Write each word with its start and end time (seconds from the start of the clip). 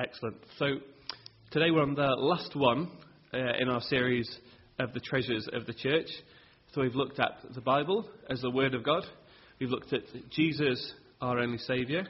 Excellent. 0.00 0.36
So 0.58 0.66
today 1.50 1.70
we're 1.70 1.82
on 1.82 1.94
the 1.94 2.14
last 2.16 2.56
one 2.56 2.90
uh, 3.34 3.38
in 3.58 3.68
our 3.68 3.82
series 3.82 4.34
of 4.78 4.94
the 4.94 5.00
treasures 5.00 5.46
of 5.52 5.66
the 5.66 5.74
church. 5.74 6.06
So 6.72 6.80
we've 6.80 6.94
looked 6.94 7.20
at 7.20 7.32
the 7.54 7.60
Bible 7.60 8.08
as 8.30 8.40
the 8.40 8.50
Word 8.50 8.74
of 8.74 8.82
God. 8.82 9.02
We've 9.60 9.68
looked 9.68 9.92
at 9.92 10.04
Jesus, 10.30 10.94
our 11.20 11.38
only 11.38 11.58
Saviour. 11.58 12.04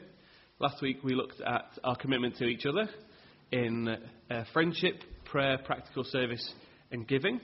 Last 0.60 0.80
week 0.80 0.98
we 1.02 1.16
looked 1.16 1.40
at 1.40 1.64
our 1.82 1.96
commitment 1.96 2.36
to 2.36 2.44
each 2.44 2.64
other 2.64 2.88
in 3.50 3.88
uh, 4.30 4.44
friendship, 4.52 5.02
prayer, 5.24 5.58
practical 5.58 6.04
service, 6.04 6.52
and 6.92 7.08
giving. 7.08 7.40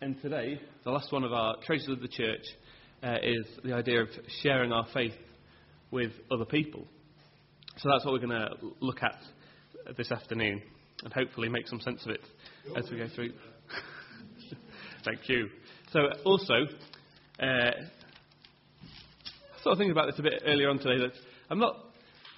And 0.00 0.22
today, 0.22 0.60
the 0.84 0.92
last 0.92 1.10
one 1.10 1.24
of 1.24 1.32
our 1.32 1.56
treasures 1.66 1.88
of 1.88 2.00
the 2.00 2.06
church 2.06 2.44
uh, 3.02 3.16
is 3.20 3.44
the 3.64 3.72
idea 3.72 4.02
of 4.02 4.08
sharing 4.40 4.70
our 4.70 4.86
faith 4.94 5.14
with 5.90 6.12
other 6.30 6.44
people. 6.44 6.86
So 7.78 7.88
that's 7.90 8.04
what 8.04 8.12
we're 8.12 8.24
going 8.24 8.40
to 8.40 8.50
look 8.78 9.02
at 9.02 9.18
this 9.96 10.10
afternoon 10.10 10.62
and 11.02 11.12
hopefully 11.12 11.48
make 11.48 11.68
some 11.68 11.80
sense 11.80 12.04
of 12.04 12.10
it 12.10 12.20
as 12.76 12.90
we 12.90 12.98
go 12.98 13.08
through. 13.14 13.32
Thank 15.04 15.28
you. 15.28 15.48
So, 15.92 16.00
also, 16.24 16.54
uh, 17.40 17.70
sort 19.62 19.72
of 19.72 19.78
thinking 19.78 19.92
about 19.92 20.06
this 20.06 20.18
a 20.18 20.22
bit 20.22 20.42
earlier 20.46 20.70
on 20.70 20.78
today 20.78 20.98
that 20.98 21.12
I'm 21.50 21.58
not, 21.58 21.76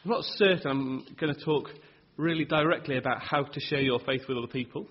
I'm 0.04 0.10
not 0.10 0.24
certain 0.24 0.70
I'm 0.70 1.06
going 1.18 1.34
to 1.34 1.45
talk 1.45 1.68
really 2.16 2.45
directly 2.45 2.96
about 2.96 3.20
how 3.20 3.45
to 3.45 3.60
share 3.60 3.80
your 3.80 4.01
faith 4.01 4.23
with 4.28 4.38
other 4.38 4.46
people 4.46 4.87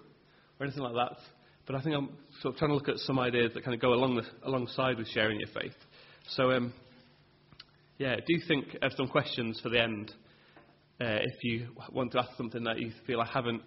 or 0.59 0.65
anything 0.65 0.83
like 0.83 0.93
that. 0.93 1.17
But 1.65 1.75
I 1.75 1.81
think 1.81 1.95
I'm 1.95 2.09
sort 2.41 2.53
of 2.53 2.59
trying 2.59 2.69
to 2.69 2.75
look 2.75 2.89
at 2.89 2.97
some 2.97 3.19
ideas 3.19 3.51
that 3.53 3.63
kind 3.63 3.73
of 3.73 3.81
go 3.81 3.93
along 3.93 4.15
the, 4.15 4.23
alongside 4.47 4.97
with 4.97 5.07
sharing 5.07 5.39
your 5.39 5.49
faith. 5.49 5.75
So, 6.29 6.51
um, 6.51 6.73
yeah, 7.97 8.15
do 8.17 8.39
think 8.47 8.77
of 8.81 8.91
some 8.95 9.07
questions 9.07 9.59
for 9.61 9.69
the 9.69 9.81
end. 9.81 10.11
Uh, 11.01 11.19
if 11.23 11.43
you 11.43 11.67
want 11.91 12.11
to 12.13 12.19
ask 12.19 12.29
something 12.37 12.63
that 12.63 12.79
you 12.79 12.91
feel 13.05 13.19
I 13.19 13.25
haven't 13.25 13.61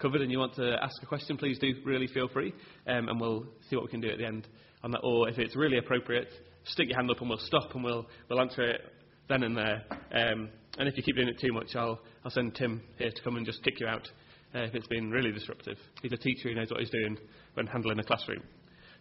covered 0.00 0.20
and 0.20 0.30
you 0.30 0.38
want 0.38 0.54
to 0.54 0.76
ask 0.80 1.02
a 1.02 1.06
question, 1.06 1.36
please 1.36 1.58
do 1.58 1.74
really 1.84 2.06
feel 2.06 2.28
free, 2.28 2.54
um, 2.86 3.08
and 3.08 3.20
we'll 3.20 3.46
see 3.68 3.74
what 3.74 3.84
we 3.84 3.90
can 3.90 4.00
do 4.00 4.10
at 4.10 4.18
the 4.18 4.24
end 4.24 4.46
on 4.84 4.92
that. 4.92 5.00
Or 5.02 5.28
if 5.28 5.38
it's 5.38 5.56
really 5.56 5.78
appropriate, 5.78 6.28
stick 6.64 6.88
your 6.88 6.96
hand 6.96 7.10
up 7.10 7.20
and 7.20 7.28
we'll 7.28 7.38
stop 7.38 7.74
and 7.74 7.82
we'll, 7.82 8.06
we'll 8.28 8.40
answer 8.40 8.62
it 8.62 8.80
then 9.28 9.42
and 9.42 9.56
there. 9.56 9.82
Um, 10.12 10.50
and 10.78 10.88
if 10.88 10.96
you 10.96 11.02
keep 11.02 11.16
doing 11.16 11.28
it 11.28 11.40
too 11.40 11.52
much, 11.52 11.74
I'll, 11.74 11.98
I'll 12.24 12.30
send 12.30 12.54
Tim 12.54 12.80
here 12.96 13.10
to 13.10 13.22
come 13.22 13.36
and 13.36 13.44
just 13.44 13.62
kick 13.64 13.80
you 13.80 13.88
out 13.88 14.06
uh, 14.54 14.60
if 14.60 14.74
it's 14.76 14.86
been 14.86 15.10
really 15.10 15.32
disruptive. 15.32 15.78
He's 16.00 16.12
a 16.12 16.16
teacher, 16.16 16.48
he 16.48 16.54
knows 16.54 16.70
what 16.70 16.78
he's 16.78 16.90
doing 16.90 17.18
when 17.54 17.66
handling 17.66 17.98
a 17.98 18.04
classroom. 18.04 18.44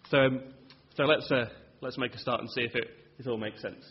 So, 0.10 0.18
um, 0.18 0.42
so 0.96 1.04
let's, 1.04 1.30
uh, 1.32 1.46
let's 1.82 2.00
make 2.00 2.16
a 2.16 2.20
start 2.20 2.42
and 2.42 2.50
see 2.50 2.62
if 2.62 2.76
it, 2.76 2.88
it 3.20 3.28
all 3.28 3.38
makes 3.38 3.62
sense. 3.62 3.86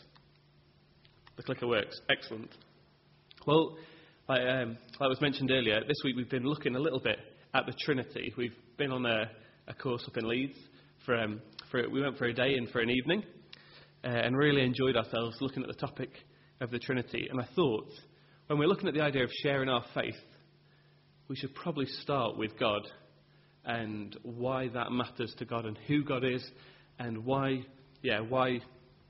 The 1.36 1.44
clicker 1.44 1.68
works. 1.68 2.00
Excellent. 2.10 2.50
Well, 3.46 3.76
like, 4.28 4.40
um, 4.40 4.76
like 4.98 5.08
was 5.08 5.20
mentioned 5.20 5.52
earlier, 5.52 5.80
this 5.86 5.98
week 6.02 6.16
we've 6.16 6.28
been 6.28 6.42
looking 6.42 6.74
a 6.74 6.80
little 6.80 6.98
bit 6.98 7.16
at 7.54 7.64
the 7.64 7.72
Trinity. 7.84 8.34
We've 8.36 8.56
been 8.76 8.90
on 8.90 9.06
a, 9.06 9.30
a 9.68 9.74
course 9.74 10.02
up 10.08 10.16
in 10.16 10.28
Leeds. 10.28 10.58
For, 11.04 11.14
um, 11.14 11.40
for, 11.70 11.88
we 11.88 12.02
went 12.02 12.18
for 12.18 12.24
a 12.24 12.34
day 12.34 12.56
and 12.56 12.68
for 12.70 12.80
an 12.80 12.90
evening 12.90 13.22
uh, 14.02 14.08
and 14.08 14.36
really 14.36 14.64
enjoyed 14.64 14.96
ourselves 14.96 15.36
looking 15.40 15.62
at 15.62 15.68
the 15.68 15.74
topic 15.74 16.10
of 16.60 16.72
the 16.72 16.80
Trinity. 16.80 17.28
And 17.30 17.40
I 17.40 17.46
thought, 17.54 17.88
when 18.48 18.58
we're 18.58 18.66
looking 18.66 18.88
at 18.88 18.94
the 18.94 19.00
idea 19.00 19.22
of 19.22 19.30
sharing 19.44 19.68
our 19.68 19.84
faith, 19.94 20.18
we 21.28 21.36
should 21.36 21.54
probably 21.54 21.86
start 22.02 22.36
with 22.36 22.58
God 22.58 22.82
and 23.64 24.16
why 24.24 24.66
that 24.74 24.90
matters 24.90 25.32
to 25.38 25.44
God 25.44 25.66
and 25.66 25.78
who 25.86 26.02
God 26.02 26.24
is 26.24 26.44
and 26.98 27.24
why, 27.24 27.60
yeah, 28.02 28.18
why 28.18 28.58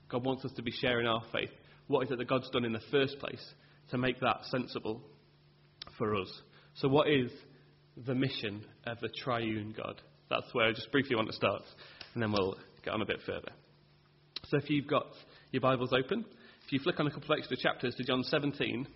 God 0.09 0.23
wants 0.23 0.45
us 0.45 0.51
to 0.57 0.61
be 0.61 0.71
sharing 0.71 1.07
our 1.07 1.23
faith. 1.33 1.49
What 1.87 2.05
is 2.05 2.11
it 2.11 2.19
that 2.19 2.27
God's 2.27 2.51
done 2.51 2.65
in 2.65 2.73
the 2.73 2.81
first 2.91 3.17
place 3.17 3.43
to 3.91 3.97
make 3.97 4.19
that 4.19 4.41
sensible 4.49 5.01
for 5.97 6.15
us. 6.15 6.31
So, 6.75 6.87
what 6.87 7.09
is 7.09 7.31
the 8.05 8.15
mission 8.15 8.63
of 8.85 8.99
the 8.99 9.09
triune 9.09 9.73
God? 9.75 10.01
That's 10.29 10.45
where 10.53 10.67
I 10.67 10.71
just 10.71 10.91
briefly 10.91 11.15
want 11.15 11.29
to 11.29 11.35
start, 11.35 11.63
and 12.13 12.21
then 12.21 12.31
we'll 12.31 12.55
get 12.83 12.93
on 12.93 13.01
a 13.01 13.05
bit 13.05 13.19
further. 13.25 13.51
So, 14.49 14.57
if 14.57 14.69
you've 14.69 14.87
got 14.87 15.07
your 15.51 15.61
Bibles 15.61 15.93
open, 15.93 16.25
if 16.65 16.71
you 16.71 16.79
flick 16.79 16.99
on 16.99 17.07
a 17.07 17.11
couple 17.11 17.31
of 17.31 17.39
extra 17.39 17.57
chapters 17.57 17.95
to 17.95 18.03
John 18.03 18.23
17, 18.23 18.87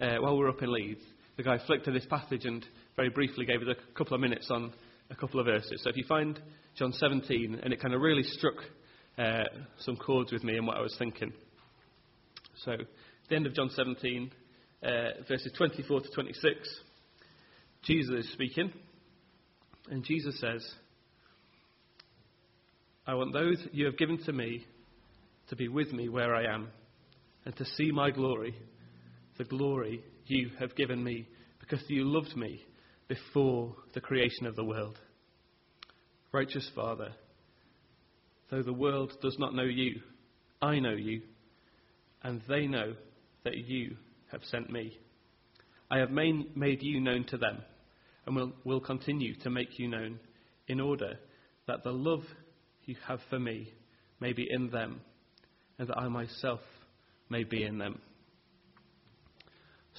uh, 0.00 0.16
while 0.20 0.36
we're 0.36 0.48
up 0.48 0.62
in 0.62 0.72
Leeds, 0.72 1.02
the 1.36 1.42
guy 1.42 1.58
flicked 1.66 1.86
to 1.86 1.90
this 1.90 2.06
passage 2.06 2.44
and 2.44 2.64
very 2.94 3.10
briefly 3.10 3.44
gave 3.44 3.62
us 3.62 3.68
a 3.68 3.94
couple 3.98 4.14
of 4.14 4.20
minutes 4.20 4.48
on 4.50 4.72
a 5.10 5.16
couple 5.16 5.40
of 5.40 5.46
verses. 5.46 5.80
So, 5.82 5.90
if 5.90 5.96
you 5.96 6.04
find 6.08 6.40
John 6.76 6.92
17, 6.92 7.60
and 7.62 7.72
it 7.72 7.80
kind 7.80 7.94
of 7.94 8.00
really 8.00 8.22
struck 8.22 8.56
uh, 9.18 9.44
some 9.80 9.96
chords 9.96 10.30
with 10.30 10.44
me 10.44 10.56
and 10.56 10.66
what 10.66 10.76
I 10.76 10.82
was 10.82 10.94
thinking. 10.98 11.32
So, 12.64 12.76
the 13.28 13.36
end 13.36 13.46
of 13.46 13.54
John 13.54 13.70
17, 13.70 14.30
uh, 14.82 14.88
verses 15.28 15.52
24 15.56 16.00
to 16.00 16.08
26, 16.10 16.80
Jesus 17.82 18.26
is 18.26 18.32
speaking, 18.32 18.72
and 19.90 20.04
Jesus 20.04 20.38
says, 20.40 20.66
I 23.06 23.14
want 23.14 23.32
those 23.32 23.58
you 23.72 23.86
have 23.86 23.96
given 23.96 24.18
to 24.24 24.32
me 24.32 24.66
to 25.48 25.56
be 25.56 25.68
with 25.68 25.92
me 25.92 26.08
where 26.08 26.34
I 26.34 26.52
am, 26.52 26.68
and 27.44 27.56
to 27.56 27.64
see 27.64 27.90
my 27.92 28.10
glory, 28.10 28.54
the 29.38 29.44
glory 29.44 30.02
you 30.26 30.50
have 30.58 30.74
given 30.74 31.02
me, 31.02 31.26
because 31.60 31.82
you 31.88 32.04
loved 32.04 32.36
me 32.36 32.62
before 33.08 33.74
the 33.94 34.00
creation 34.00 34.46
of 34.46 34.56
the 34.56 34.64
world. 34.64 34.98
Righteous 36.32 36.68
Father, 36.74 37.12
though 38.50 38.62
the 38.62 38.72
world 38.72 39.12
does 39.22 39.36
not 39.38 39.54
know 39.54 39.64
you, 39.64 40.00
I 40.60 40.80
know 40.80 40.94
you, 40.94 41.22
and 42.22 42.42
they 42.48 42.66
know 42.66 42.94
that 43.46 43.56
you 43.56 43.96
have 44.32 44.42
sent 44.50 44.70
me. 44.70 44.98
I 45.88 45.98
have 45.98 46.10
made 46.10 46.82
you 46.82 47.00
known 47.00 47.24
to 47.28 47.36
them, 47.36 47.58
and 48.26 48.34
will, 48.34 48.52
will 48.64 48.80
continue 48.80 49.36
to 49.42 49.50
make 49.50 49.78
you 49.78 49.86
known, 49.86 50.18
in 50.66 50.80
order 50.80 51.20
that 51.68 51.84
the 51.84 51.92
love 51.92 52.24
you 52.86 52.96
have 53.06 53.20
for 53.30 53.38
me 53.38 53.72
may 54.18 54.32
be 54.32 54.48
in 54.50 54.70
them, 54.70 55.00
and 55.78 55.88
that 55.88 55.96
I 55.96 56.08
myself 56.08 56.58
may 57.30 57.44
be 57.44 57.62
in 57.62 57.78
them. 57.78 58.00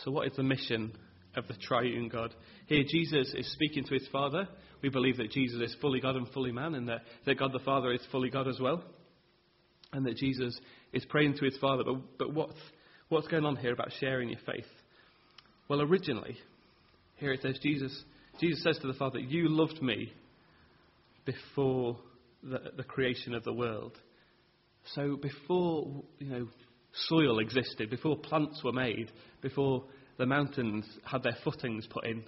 So, 0.03 0.11
what 0.11 0.27
is 0.27 0.35
the 0.35 0.43
mission 0.43 0.91
of 1.37 1.47
the 1.47 1.53
triune 1.53 2.09
God? 2.09 2.35
Here, 2.65 2.83
Jesus 2.85 3.33
is 3.33 3.49
speaking 3.53 3.85
to 3.85 3.93
his 3.93 4.07
Father. 4.11 4.49
We 4.83 4.89
believe 4.89 5.17
that 5.17 5.31
Jesus 5.31 5.61
is 5.61 5.75
fully 5.79 6.01
God 6.01 6.17
and 6.17 6.27
fully 6.33 6.51
man, 6.51 6.75
and 6.75 6.89
that, 6.89 7.03
that 7.25 7.39
God 7.39 7.53
the 7.53 7.59
Father 7.59 7.93
is 7.93 8.05
fully 8.11 8.29
God 8.29 8.49
as 8.49 8.59
well, 8.59 8.83
and 9.93 10.05
that 10.05 10.17
Jesus 10.17 10.59
is 10.91 11.05
praying 11.05 11.37
to 11.37 11.45
his 11.45 11.57
Father. 11.61 11.83
But, 11.85 12.17
but 12.19 12.33
what's 12.33 12.59
What's 13.09 13.27
going 13.29 13.45
on 13.45 13.55
here 13.55 13.71
about 13.71 13.93
sharing 14.01 14.27
your 14.27 14.39
faith? 14.45 14.65
Well, 15.69 15.81
originally, 15.81 16.37
here 17.15 17.31
it 17.31 17.41
says 17.41 17.57
Jesus, 17.63 18.03
Jesus 18.41 18.61
says 18.61 18.77
to 18.79 18.87
the 18.87 18.93
Father, 18.93 19.17
You 19.17 19.47
loved 19.47 19.81
me 19.81 20.11
before 21.25 21.97
the, 22.43 22.59
the 22.75 22.83
creation 22.83 23.33
of 23.33 23.45
the 23.45 23.53
world. 23.53 23.93
So 24.93 25.15
before 25.15 26.03
you 26.19 26.29
know 26.29 26.47
soil 27.07 27.39
existed, 27.39 27.89
before 27.89 28.17
plants 28.17 28.61
were 28.61 28.73
made, 28.73 29.09
before 29.41 29.85
the 30.17 30.25
mountains 30.25 30.85
had 31.05 31.23
their 31.23 31.37
footings 31.45 31.87
put 31.89 32.05
in, 32.05 32.23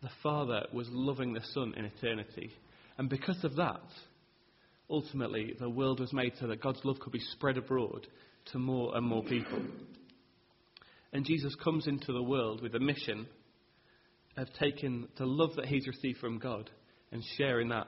the 0.00 0.10
Father 0.22 0.66
was 0.72 0.86
loving 0.92 1.32
the 1.32 1.44
Son 1.52 1.74
in 1.76 1.86
eternity. 1.86 2.52
And 2.98 3.08
because 3.08 3.42
of 3.42 3.56
that, 3.56 3.82
ultimately 4.88 5.54
the 5.58 5.68
world 5.68 5.98
was 5.98 6.12
made 6.12 6.34
so 6.38 6.46
that 6.46 6.62
God's 6.62 6.84
love 6.84 7.00
could 7.00 7.12
be 7.12 7.18
spread 7.18 7.58
abroad 7.58 8.06
to 8.52 8.58
more 8.58 8.96
and 8.96 9.06
more 9.06 9.22
people. 9.24 9.60
And 11.12 11.24
Jesus 11.24 11.54
comes 11.62 11.86
into 11.86 12.12
the 12.12 12.22
world 12.22 12.62
with 12.62 12.74
a 12.74 12.80
mission 12.80 13.26
of 14.36 14.48
taking 14.60 15.08
the 15.16 15.26
love 15.26 15.56
that 15.56 15.66
he's 15.66 15.86
received 15.86 16.18
from 16.18 16.38
God 16.38 16.70
and 17.12 17.22
sharing 17.38 17.68
that 17.70 17.86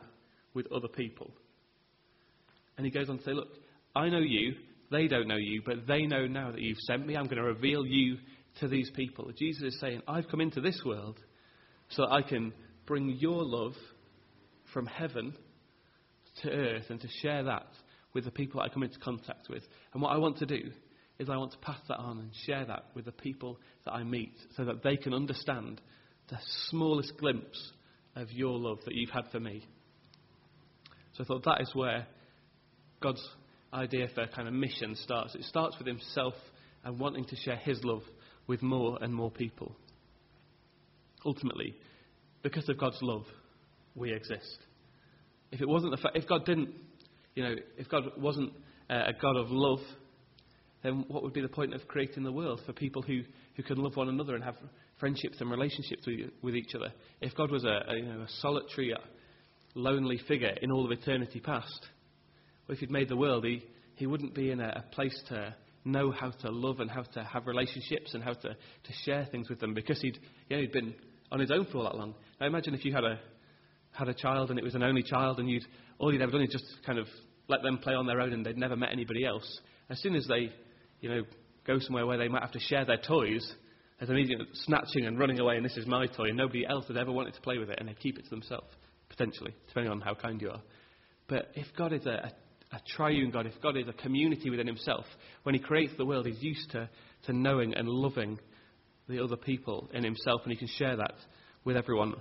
with 0.54 0.70
other 0.72 0.88
people. 0.88 1.30
And 2.76 2.86
he 2.86 2.90
goes 2.90 3.10
on 3.10 3.18
to 3.18 3.24
say, 3.24 3.32
Look, 3.32 3.48
I 3.94 4.08
know 4.08 4.20
you, 4.20 4.54
they 4.90 5.08
don't 5.08 5.28
know 5.28 5.36
you, 5.36 5.62
but 5.64 5.86
they 5.86 6.06
know 6.06 6.26
now 6.26 6.52
that 6.52 6.60
you've 6.60 6.78
sent 6.78 7.06
me. 7.06 7.16
I'm 7.16 7.26
going 7.26 7.36
to 7.36 7.42
reveal 7.42 7.84
you 7.84 8.16
to 8.60 8.68
these 8.68 8.90
people. 8.94 9.30
Jesus 9.36 9.74
is 9.74 9.80
saying, 9.80 10.02
I've 10.08 10.28
come 10.28 10.40
into 10.40 10.60
this 10.60 10.80
world 10.84 11.18
so 11.90 12.02
that 12.02 12.12
I 12.12 12.22
can 12.22 12.52
bring 12.86 13.16
your 13.20 13.44
love 13.44 13.74
from 14.72 14.86
heaven 14.86 15.34
to 16.42 16.50
earth 16.50 16.84
and 16.88 17.00
to 17.00 17.08
share 17.22 17.44
that 17.44 17.66
with 18.14 18.24
the 18.24 18.30
people 18.30 18.60
I 18.60 18.68
come 18.68 18.82
into 18.82 18.98
contact 18.98 19.48
with. 19.48 19.62
And 19.92 20.02
what 20.02 20.10
I 20.10 20.18
want 20.18 20.38
to 20.38 20.46
do 20.46 20.70
is 21.18 21.28
I 21.28 21.36
want 21.36 21.52
to 21.52 21.58
pass 21.58 21.80
that 21.88 21.98
on 21.98 22.18
and 22.18 22.30
share 22.46 22.64
that 22.64 22.86
with 22.94 23.04
the 23.04 23.12
people 23.12 23.58
that 23.84 23.92
I 23.92 24.04
meet 24.04 24.34
so 24.56 24.64
that 24.64 24.82
they 24.82 24.96
can 24.96 25.12
understand 25.12 25.80
the 26.28 26.38
smallest 26.68 27.16
glimpse 27.18 27.72
of 28.14 28.30
your 28.30 28.58
love 28.58 28.78
that 28.84 28.94
you've 28.94 29.10
had 29.10 29.24
for 29.30 29.40
me. 29.40 29.64
So 31.14 31.24
I 31.24 31.26
thought 31.26 31.44
that 31.44 31.60
is 31.60 31.70
where 31.74 32.06
God's 33.00 33.26
idea 33.72 34.08
for 34.14 34.26
kind 34.28 34.48
of 34.48 34.54
mission 34.54 34.94
starts. 34.96 35.34
It 35.34 35.44
starts 35.44 35.76
with 35.78 35.86
Himself 35.86 36.34
and 36.84 36.98
wanting 36.98 37.24
to 37.24 37.36
share 37.36 37.56
His 37.56 37.82
love 37.82 38.02
with 38.46 38.62
more 38.62 38.98
and 39.00 39.12
more 39.12 39.30
people. 39.30 39.74
Ultimately, 41.24 41.74
because 42.42 42.68
of 42.68 42.78
God's 42.78 42.98
love, 43.02 43.24
we 43.94 44.12
exist. 44.12 44.58
If 45.50 45.60
it 45.60 45.68
wasn't 45.68 45.92
the 45.92 45.96
fa- 45.96 46.12
if 46.14 46.26
God 46.28 46.44
didn't 46.44 46.70
you 47.38 47.44
know, 47.44 47.54
if 47.76 47.88
God 47.88 48.02
wasn't 48.16 48.52
uh, 48.90 49.04
a 49.06 49.12
God 49.12 49.36
of 49.36 49.46
love, 49.48 49.78
then 50.82 51.04
what 51.06 51.22
would 51.22 51.32
be 51.32 51.40
the 51.40 51.48
point 51.48 51.72
of 51.72 51.86
creating 51.86 52.24
the 52.24 52.32
world 52.32 52.60
for 52.66 52.72
people 52.72 53.00
who, 53.00 53.20
who 53.54 53.62
can 53.62 53.76
love 53.78 53.94
one 53.94 54.08
another 54.08 54.34
and 54.34 54.42
have 54.42 54.56
friendships 54.98 55.40
and 55.40 55.48
relationships 55.48 56.04
with, 56.04 56.30
with 56.42 56.56
each 56.56 56.74
other. 56.74 56.92
If 57.20 57.36
God 57.36 57.52
was 57.52 57.62
a, 57.62 57.84
a, 57.88 57.96
you 57.96 58.06
know, 58.06 58.22
a 58.22 58.28
solitary, 58.40 58.92
lonely 59.76 60.20
figure 60.26 60.52
in 60.60 60.72
all 60.72 60.84
of 60.84 60.90
eternity 60.90 61.38
past, 61.38 61.86
or 62.68 62.74
if 62.74 62.80
He'd 62.80 62.90
made 62.90 63.08
the 63.08 63.16
world, 63.16 63.44
He, 63.44 63.62
he 63.94 64.08
wouldn't 64.08 64.34
be 64.34 64.50
in 64.50 64.60
a, 64.60 64.82
a 64.84 64.94
place 64.94 65.16
to 65.28 65.54
know 65.84 66.10
how 66.10 66.30
to 66.30 66.50
love 66.50 66.80
and 66.80 66.90
how 66.90 67.02
to 67.02 67.22
have 67.22 67.46
relationships 67.46 68.14
and 68.14 68.24
how 68.24 68.32
to, 68.32 68.48
to 68.48 68.92
share 69.04 69.28
things 69.30 69.48
with 69.48 69.60
them 69.60 69.74
because 69.74 70.00
he'd, 70.02 70.18
you 70.48 70.56
know, 70.56 70.60
he'd 70.62 70.72
been 70.72 70.92
on 71.30 71.38
his 71.38 71.52
own 71.52 71.66
for 71.66 71.78
all 71.78 71.84
that 71.84 71.94
long. 71.94 72.14
Now 72.40 72.48
imagine 72.48 72.74
if 72.74 72.84
you 72.84 72.92
had 72.92 73.04
a, 73.04 73.20
had 73.92 74.08
a 74.08 74.14
child 74.14 74.50
and 74.50 74.58
it 74.58 74.64
was 74.64 74.74
an 74.74 74.82
only 74.82 75.04
child 75.04 75.38
and 75.38 75.48
you'd, 75.48 75.64
all 75.98 76.12
you'd 76.12 76.20
ever 76.20 76.32
done 76.32 76.42
is 76.42 76.50
just 76.50 76.66
kind 76.84 76.98
of 76.98 77.06
let 77.48 77.62
them 77.62 77.78
play 77.78 77.94
on 77.94 78.06
their 78.06 78.20
own 78.20 78.32
and 78.32 78.44
they'd 78.44 78.56
never 78.56 78.76
met 78.76 78.92
anybody 78.92 79.24
else. 79.24 79.60
As 79.90 80.00
soon 80.00 80.14
as 80.14 80.26
they, 80.26 80.52
you 81.00 81.08
know, 81.08 81.22
go 81.66 81.78
somewhere 81.78 82.06
where 82.06 82.18
they 82.18 82.28
might 82.28 82.42
have 82.42 82.52
to 82.52 82.60
share 82.60 82.84
their 82.84 82.98
toys, 82.98 83.50
there's 83.98 84.10
immediate 84.10 84.40
snatching 84.52 85.06
and 85.06 85.18
running 85.18 85.40
away 85.40 85.56
and 85.56 85.64
this 85.64 85.76
is 85.76 85.86
my 85.86 86.06
toy 86.06 86.28
and 86.28 86.36
nobody 86.36 86.66
else 86.66 86.86
has 86.88 86.96
ever 86.96 87.10
wanted 87.10 87.34
to 87.34 87.40
play 87.40 87.58
with 87.58 87.70
it 87.70 87.78
and 87.80 87.88
they 87.88 87.94
keep 87.94 88.18
it 88.18 88.24
to 88.24 88.30
themselves, 88.30 88.68
potentially, 89.08 89.54
depending 89.66 89.90
on 89.90 90.00
how 90.00 90.14
kind 90.14 90.40
you 90.40 90.50
are. 90.50 90.62
But 91.28 91.50
if 91.54 91.66
God 91.76 91.92
is 91.92 92.06
a, 92.06 92.10
a, 92.10 92.76
a 92.76 92.80
triune 92.96 93.30
God, 93.30 93.46
if 93.46 93.60
God 93.62 93.76
is 93.76 93.88
a 93.88 93.92
community 93.92 94.50
within 94.50 94.66
himself, 94.66 95.04
when 95.42 95.54
he 95.54 95.60
creates 95.60 95.92
the 95.96 96.06
world, 96.06 96.26
he's 96.26 96.42
used 96.42 96.70
to, 96.72 96.88
to 97.26 97.32
knowing 97.32 97.74
and 97.74 97.88
loving 97.88 98.38
the 99.08 99.22
other 99.22 99.36
people 99.36 99.88
in 99.92 100.04
himself 100.04 100.42
and 100.44 100.52
he 100.52 100.58
can 100.58 100.68
share 100.76 100.96
that 100.96 101.14
with 101.64 101.76
everyone 101.76 102.14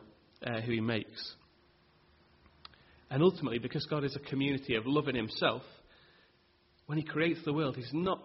uh, 0.45 0.61
who 0.61 0.71
he 0.71 0.81
makes. 0.81 1.35
And 3.09 3.23
ultimately, 3.23 3.59
because 3.59 3.85
God 3.85 4.03
is 4.03 4.15
a 4.15 4.29
community 4.29 4.75
of 4.75 4.85
love 4.85 5.07
in 5.07 5.15
himself, 5.15 5.61
when 6.87 6.97
he 6.97 7.03
creates 7.03 7.39
the 7.45 7.53
world, 7.53 7.75
he's 7.75 7.89
not 7.93 8.23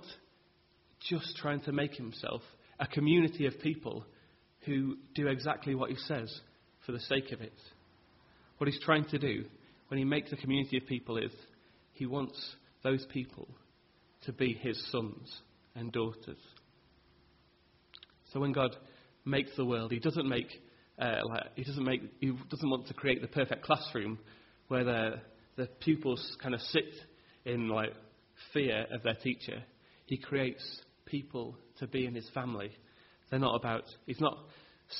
just 1.08 1.36
trying 1.36 1.60
to 1.62 1.72
make 1.72 1.94
himself 1.94 2.42
a 2.78 2.86
community 2.86 3.46
of 3.46 3.60
people 3.60 4.04
who 4.64 4.96
do 5.14 5.28
exactly 5.28 5.74
what 5.74 5.90
he 5.90 5.96
says 5.96 6.32
for 6.86 6.92
the 6.92 7.00
sake 7.00 7.32
of 7.32 7.40
it. 7.40 7.52
What 8.58 8.68
he's 8.68 8.80
trying 8.82 9.04
to 9.06 9.18
do 9.18 9.44
when 9.88 9.98
he 9.98 10.04
makes 10.04 10.32
a 10.32 10.36
community 10.36 10.78
of 10.78 10.86
people 10.86 11.16
is 11.16 11.32
he 11.92 12.06
wants 12.06 12.38
those 12.82 13.04
people 13.12 13.48
to 14.24 14.32
be 14.32 14.54
his 14.54 14.80
sons 14.90 15.40
and 15.74 15.92
daughters. 15.92 16.38
So 18.32 18.40
when 18.40 18.52
God 18.52 18.76
makes 19.24 19.54
the 19.56 19.64
world, 19.64 19.92
he 19.92 19.98
doesn't 19.98 20.28
make 20.28 20.48
uh, 20.98 21.20
like, 21.24 21.44
he 21.56 21.64
doesn't 21.64 21.84
make 21.84 22.02
he 22.20 22.32
doesn't 22.50 22.70
want 22.70 22.86
to 22.86 22.94
create 22.94 23.22
the 23.22 23.28
perfect 23.28 23.62
classroom 23.64 24.18
where 24.72 24.84
the 24.84 25.20
the 25.56 25.66
pupils 25.80 26.36
kind 26.42 26.54
of 26.54 26.60
sit 26.62 26.90
in 27.44 27.68
like 27.68 27.92
fear 28.54 28.86
of 28.90 29.02
their 29.02 29.16
teacher. 29.22 29.62
He 30.06 30.16
creates 30.16 30.64
people 31.04 31.58
to 31.78 31.86
be 31.86 32.06
in 32.06 32.14
his 32.14 32.28
family. 32.32 32.70
They're 33.30 33.38
not 33.38 33.54
about 33.54 33.84
he's 34.06 34.20
not 34.20 34.38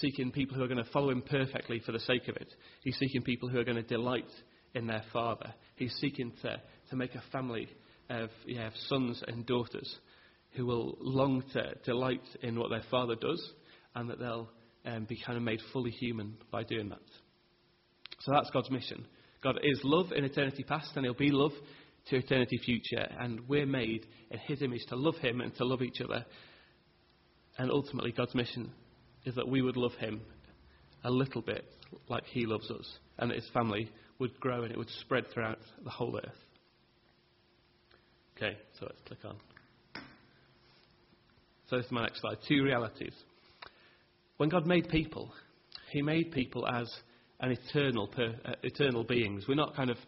seeking 0.00 0.30
people 0.30 0.56
who 0.56 0.62
are 0.62 0.69
going 0.69 0.84
to 0.84 0.90
follow 0.90 1.08
him 1.08 1.22
perfectly 1.22 1.80
for 1.80 1.92
the 1.92 2.00
sake 2.00 2.28
of 2.28 2.36
it. 2.36 2.52
He's 2.82 2.98
seeking 2.98 3.22
people 3.22 3.48
who 3.48 3.58
are 3.58 3.64
going 3.64 3.78
to 3.78 3.82
delight 3.82 4.28
in 4.74 4.86
their 4.86 5.04
father. 5.10 5.54
He's 5.76 5.94
seeking 6.00 6.32
to, 6.42 6.60
to 6.90 6.96
make 6.96 7.14
a 7.14 7.22
family 7.32 7.68
of, 8.10 8.30
yeah, 8.46 8.70
sons 8.88 9.22
and 9.26 9.46
daughters 9.46 9.98
who 10.52 10.66
will 10.66 10.96
long 11.00 11.42
to 11.54 11.75
delight 11.84 12.22
in 12.42 12.58
what 12.58 12.70
their 12.70 12.84
father 12.90 13.16
does 13.16 13.42
and 13.94 14.08
that 14.08 14.18
they'll 14.18 14.48
um, 14.86 15.04
be 15.04 15.18
kind 15.25 15.36
of 15.36 15.42
made 15.42 15.60
fully 15.72 15.90
human 15.90 16.36
by 16.50 16.62
doing 16.62 16.88
that. 16.88 17.00
So 18.20 18.32
that's 18.32 18.50
God's 18.50 18.70
mission. 18.70 19.06
God 19.42 19.58
is 19.62 19.80
love 19.82 20.12
in 20.12 20.24
eternity 20.24 20.62
past 20.62 20.90
and 20.94 21.04
he'll 21.04 21.14
be 21.14 21.30
love 21.30 21.52
to 22.08 22.16
eternity 22.16 22.58
future. 22.58 23.06
And 23.18 23.48
we're 23.48 23.66
made 23.66 24.06
in 24.30 24.38
his 24.38 24.62
image 24.62 24.84
to 24.88 24.96
love 24.96 25.16
him 25.16 25.40
and 25.40 25.54
to 25.56 25.64
love 25.64 25.82
each 25.82 26.00
other. 26.00 26.24
And 27.58 27.70
ultimately, 27.70 28.12
God's 28.12 28.34
mission 28.34 28.70
is 29.24 29.34
that 29.34 29.48
we 29.48 29.62
would 29.62 29.76
love 29.76 29.94
him 29.94 30.20
a 31.04 31.10
little 31.10 31.42
bit 31.42 31.64
like 32.08 32.24
he 32.24 32.46
loves 32.46 32.70
us 32.70 32.98
and 33.18 33.30
that 33.30 33.36
his 33.36 33.48
family 33.52 33.90
would 34.18 34.38
grow 34.40 34.62
and 34.62 34.72
it 34.72 34.78
would 34.78 34.90
spread 35.00 35.24
throughout 35.32 35.58
the 35.84 35.90
whole 35.90 36.16
earth. 36.16 36.32
Okay, 38.36 38.56
so 38.78 38.86
let's 38.86 39.00
click 39.06 39.18
on. 39.24 39.36
So 41.68 41.76
this 41.76 41.86
is 41.86 41.92
my 41.92 42.02
next 42.02 42.20
slide. 42.20 42.38
Two 42.46 42.62
realities. 42.62 43.14
When 44.36 44.48
God 44.48 44.66
made 44.66 44.88
people, 44.88 45.32
He 45.90 46.02
made 46.02 46.32
people 46.32 46.66
as 46.66 46.92
an 47.42 47.50
eternal, 47.52 48.06
per, 48.06 48.34
uh, 48.44 48.54
eternal 48.62 49.04
beings. 49.04 49.44
We're 49.48 49.54
not 49.54 49.76
kind 49.76 49.90
of 49.90 49.98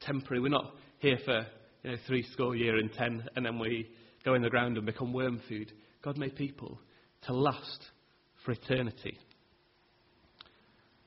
temporary. 0.00 0.40
We're 0.40 0.50
not 0.50 0.74
here 0.98 1.18
for 1.24 1.46
you 1.82 1.90
know, 1.90 1.96
three 2.06 2.22
score 2.32 2.54
year 2.54 2.76
and 2.76 2.92
ten, 2.92 3.24
and 3.34 3.44
then 3.44 3.58
we 3.58 3.88
go 4.24 4.34
in 4.34 4.42
the 4.42 4.50
ground 4.50 4.76
and 4.76 4.86
become 4.86 5.12
worm 5.12 5.40
food. 5.48 5.72
God 6.02 6.18
made 6.18 6.36
people 6.36 6.78
to 7.26 7.32
last 7.32 7.86
for 8.44 8.52
eternity. 8.52 9.18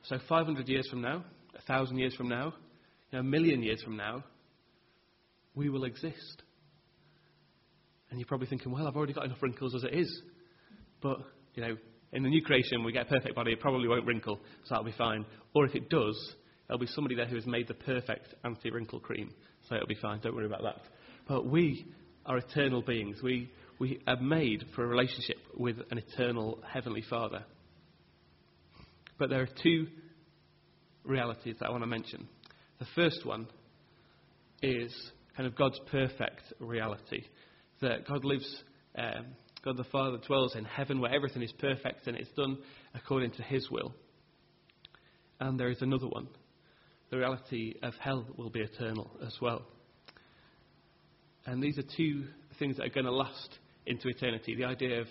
So 0.04 0.18
500 0.28 0.68
years 0.68 0.86
from 0.88 1.02
now, 1.02 1.24
a 1.56 1.62
thousand 1.62 1.98
years 1.98 2.14
from 2.14 2.28
now, 2.28 2.54
you 3.10 3.18
know, 3.18 3.20
a 3.20 3.24
million 3.24 3.62
years 3.62 3.82
from 3.82 3.96
now, 3.96 4.24
we 5.54 5.68
will 5.68 5.84
exist. 5.84 6.42
And 8.10 8.18
you're 8.18 8.26
probably 8.26 8.46
thinking, 8.46 8.70
well, 8.70 8.86
I've 8.86 8.96
already 8.96 9.12
got 9.12 9.24
enough 9.24 9.42
wrinkles 9.42 9.74
as 9.74 9.84
it 9.84 9.94
is. 9.94 10.22
But, 11.02 11.18
you 11.54 11.62
know, 11.62 11.76
in 12.16 12.22
the 12.22 12.30
new 12.30 12.42
creation, 12.42 12.82
we 12.82 12.92
get 12.92 13.06
a 13.06 13.10
perfect 13.10 13.34
body, 13.34 13.52
it 13.52 13.60
probably 13.60 13.88
won't 13.88 14.06
wrinkle, 14.06 14.40
so 14.64 14.68
that'll 14.70 14.84
be 14.84 14.94
fine. 14.96 15.26
Or 15.54 15.66
if 15.66 15.74
it 15.74 15.90
does, 15.90 16.34
there'll 16.66 16.80
be 16.80 16.86
somebody 16.86 17.14
there 17.14 17.26
who 17.26 17.36
has 17.36 17.46
made 17.46 17.68
the 17.68 17.74
perfect 17.74 18.34
anti 18.42 18.70
wrinkle 18.70 19.00
cream, 19.00 19.34
so 19.68 19.74
it'll 19.74 19.86
be 19.86 19.96
fine, 20.00 20.20
don't 20.20 20.34
worry 20.34 20.46
about 20.46 20.62
that. 20.62 20.80
But 21.28 21.46
we 21.46 21.86
are 22.24 22.38
eternal 22.38 22.80
beings. 22.80 23.18
We, 23.22 23.50
we 23.78 24.00
are 24.06 24.16
made 24.16 24.64
for 24.74 24.84
a 24.84 24.86
relationship 24.86 25.36
with 25.56 25.76
an 25.90 25.98
eternal 25.98 26.58
Heavenly 26.66 27.02
Father. 27.08 27.44
But 29.18 29.28
there 29.28 29.42
are 29.42 29.48
two 29.62 29.86
realities 31.04 31.56
that 31.60 31.66
I 31.66 31.70
want 31.70 31.82
to 31.82 31.86
mention. 31.86 32.26
The 32.78 32.86
first 32.94 33.26
one 33.26 33.46
is 34.62 34.92
kind 35.36 35.46
of 35.46 35.54
God's 35.54 35.78
perfect 35.90 36.42
reality. 36.60 37.24
That 37.82 38.06
God 38.08 38.24
lives, 38.24 38.62
um, 38.96 39.26
God 39.64 39.76
the 39.76 39.84
Father 39.84 40.18
dwells 40.26 40.54
in 40.54 40.64
heaven 40.64 41.00
where 41.00 41.12
everything 41.12 41.42
is 41.42 41.52
perfect 41.52 42.06
and 42.06 42.16
it's 42.16 42.30
done 42.36 42.58
according 42.94 43.32
to 43.32 43.42
His 43.42 43.70
will. 43.70 43.92
And 45.40 45.58
there 45.58 45.70
is 45.70 45.82
another 45.82 46.06
one. 46.08 46.28
The 47.10 47.18
reality 47.18 47.74
of 47.82 47.94
hell 48.00 48.26
will 48.36 48.50
be 48.50 48.60
eternal 48.60 49.10
as 49.24 49.36
well. 49.40 49.62
And 51.44 51.62
these 51.62 51.78
are 51.78 51.84
two 51.96 52.24
things 52.58 52.76
that 52.76 52.86
are 52.86 52.90
going 52.90 53.06
to 53.06 53.12
last 53.12 53.58
into 53.86 54.08
eternity. 54.08 54.54
The 54.56 54.64
idea 54.64 55.00
of 55.00 55.06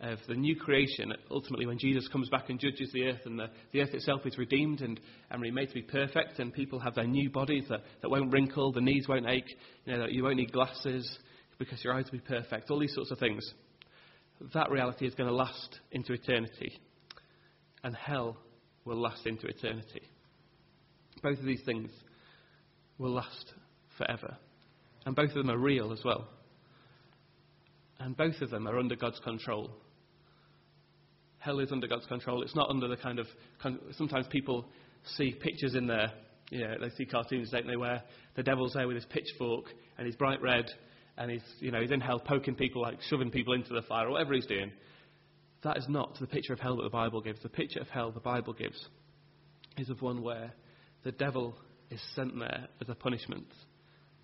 of 0.00 0.18
the 0.28 0.34
new 0.34 0.54
creation, 0.54 1.12
ultimately 1.30 1.66
when 1.66 1.78
Jesus 1.78 2.06
comes 2.08 2.28
back 2.28 2.50
and 2.50 2.60
judges 2.60 2.90
the 2.92 3.04
earth 3.04 3.20
and 3.24 3.38
the, 3.38 3.50
the 3.72 3.80
earth 3.80 3.92
itself 3.94 4.24
is 4.26 4.38
redeemed 4.38 4.80
and, 4.80 5.00
and 5.30 5.42
remade 5.42 5.68
to 5.68 5.74
be 5.74 5.82
perfect 5.82 6.38
and 6.38 6.52
people 6.52 6.78
have 6.78 6.94
their 6.94 7.06
new 7.06 7.28
bodies 7.30 7.64
that, 7.68 7.80
that 8.02 8.08
won't 8.08 8.32
wrinkle, 8.32 8.72
the 8.72 8.80
knees 8.80 9.06
won't 9.08 9.28
ache, 9.28 9.56
you 9.84 9.92
know, 9.92 10.00
that 10.00 10.12
you 10.12 10.22
won't 10.22 10.36
need 10.36 10.52
glasses 10.52 11.18
because 11.58 11.82
your 11.82 11.94
eyes 11.94 12.04
will 12.04 12.20
be 12.20 12.24
perfect, 12.24 12.70
all 12.70 12.78
these 12.78 12.94
sorts 12.94 13.10
of 13.10 13.18
things. 13.18 13.52
That 14.54 14.70
reality 14.70 15.06
is 15.06 15.14
going 15.14 15.28
to 15.28 15.34
last 15.34 15.80
into 15.90 16.12
eternity. 16.12 16.80
And 17.82 17.94
hell 17.94 18.36
will 18.84 19.00
last 19.00 19.26
into 19.26 19.46
eternity. 19.46 20.02
Both 21.22 21.38
of 21.38 21.44
these 21.44 21.62
things 21.64 21.90
will 22.98 23.12
last 23.12 23.52
forever. 23.96 24.36
And 25.06 25.14
both 25.14 25.30
of 25.30 25.36
them 25.36 25.50
are 25.50 25.58
real 25.58 25.92
as 25.92 26.00
well. 26.04 26.28
And 27.98 28.16
both 28.16 28.40
of 28.40 28.50
them 28.50 28.68
are 28.68 28.78
under 28.78 28.96
God's 28.96 29.20
control 29.20 29.72
hell 31.38 31.60
is 31.60 31.72
under 31.72 31.86
God's 31.86 32.06
control. 32.06 32.42
It's 32.42 32.54
not 32.54 32.68
under 32.68 32.88
the 32.88 32.96
kind 32.96 33.18
of. 33.18 33.26
Sometimes 33.92 34.26
people 34.28 34.66
see 35.16 35.32
pictures 35.32 35.74
in 35.74 35.86
there. 35.86 36.12
You 36.50 36.66
know, 36.66 36.74
they 36.80 36.90
see 36.90 37.06
cartoons, 37.06 37.50
don't 37.50 37.66
they, 37.66 37.76
where 37.76 38.02
the 38.36 38.42
devil's 38.42 38.74
there 38.74 38.86
with 38.86 38.96
his 38.96 39.06
pitchfork 39.06 39.66
and 39.96 40.06
he's 40.06 40.16
bright 40.16 40.40
red 40.42 40.66
and 41.18 41.30
he's, 41.30 41.42
you 41.58 41.70
know, 41.70 41.80
he's 41.80 41.90
in 41.90 42.00
hell 42.00 42.20
poking 42.20 42.54
people, 42.54 42.82
like 42.82 42.98
shoving 43.08 43.30
people 43.30 43.54
into 43.54 43.74
the 43.74 43.82
fire 43.82 44.06
or 44.06 44.12
whatever 44.12 44.34
he's 44.34 44.46
doing. 44.46 44.70
That 45.64 45.76
is 45.76 45.86
not 45.88 46.16
the 46.20 46.26
picture 46.26 46.52
of 46.52 46.60
hell 46.60 46.76
that 46.76 46.84
the 46.84 46.90
Bible 46.90 47.20
gives. 47.20 47.42
The 47.42 47.48
picture 47.48 47.80
of 47.80 47.88
hell 47.88 48.12
the 48.12 48.20
Bible 48.20 48.52
gives 48.52 48.88
is 49.76 49.90
of 49.90 50.00
one 50.00 50.22
where 50.22 50.52
the 51.02 51.12
devil 51.12 51.56
is 51.90 52.00
sent 52.14 52.38
there 52.38 52.68
as 52.80 52.88
a 52.88 52.94
punishment, 52.94 53.46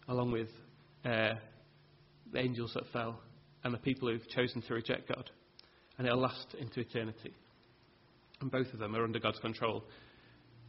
along 0.09 0.31
with 0.31 0.49
uh, 1.05 1.35
the 2.33 2.39
angels 2.39 2.73
that 2.75 2.85
fell 2.93 3.21
and 3.65 3.75
the 3.75 3.79
people 3.79 4.09
who've 4.09 4.29
chosen 4.29 4.63
to 4.63 4.75
reject 4.75 5.09
God 5.09 5.31
and 5.99 6.07
it'll 6.07 6.21
last 6.21 6.55
into 6.59 6.81
eternity. 6.81 7.35
And 8.41 8.51
both 8.51 8.73
of 8.73 8.79
them 8.79 8.95
are 8.95 9.05
under 9.05 9.19
God's 9.19 9.39
control. 9.39 9.85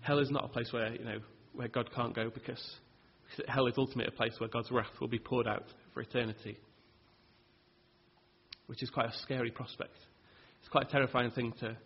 Hell 0.02 0.20
is 0.20 0.30
not 0.30 0.46
a 0.46 0.48
place 0.48 0.72
where, 0.72 0.94
you 0.94 1.04
know, 1.04 1.20
where 1.54 1.68
God 1.68 1.90
can't 1.94 2.16
go 2.16 2.30
because, 2.30 2.64
hell 3.48 3.68
is 3.68 3.74
ultimately 3.78 4.14
a 4.14 4.18
place 4.18 4.34
where 4.40 4.50
God's 4.50 4.72
wrath 4.72 5.00
will 5.00 5.08
be 5.08 5.20
poured 5.20 5.48
out 5.48 5.66
for 5.96 6.02
eternity. 6.02 6.60
Which 8.68 8.84
is 8.84 8.92
quite 8.92 9.08
a 9.08 9.18
scary 9.24 9.50
prospect. 9.50 9.98
It's 10.60 10.70
quite 10.70 10.88
a 10.88 10.92
terrifying 10.92 11.32
thing 11.32 11.54
to, 11.62 11.78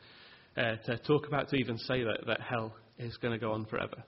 uh, 0.61 0.75
to 0.85 0.97
talk 0.99 1.27
about, 1.27 1.47
to 1.49 1.55
even 1.55 1.77
say 1.77 2.03
that, 2.03 2.25
that 2.27 2.41
hell 2.41 2.73
is 2.97 3.15
going 3.17 3.33
to 3.33 3.39
go 3.39 3.53
on 3.53 3.65
forever. 3.65 4.03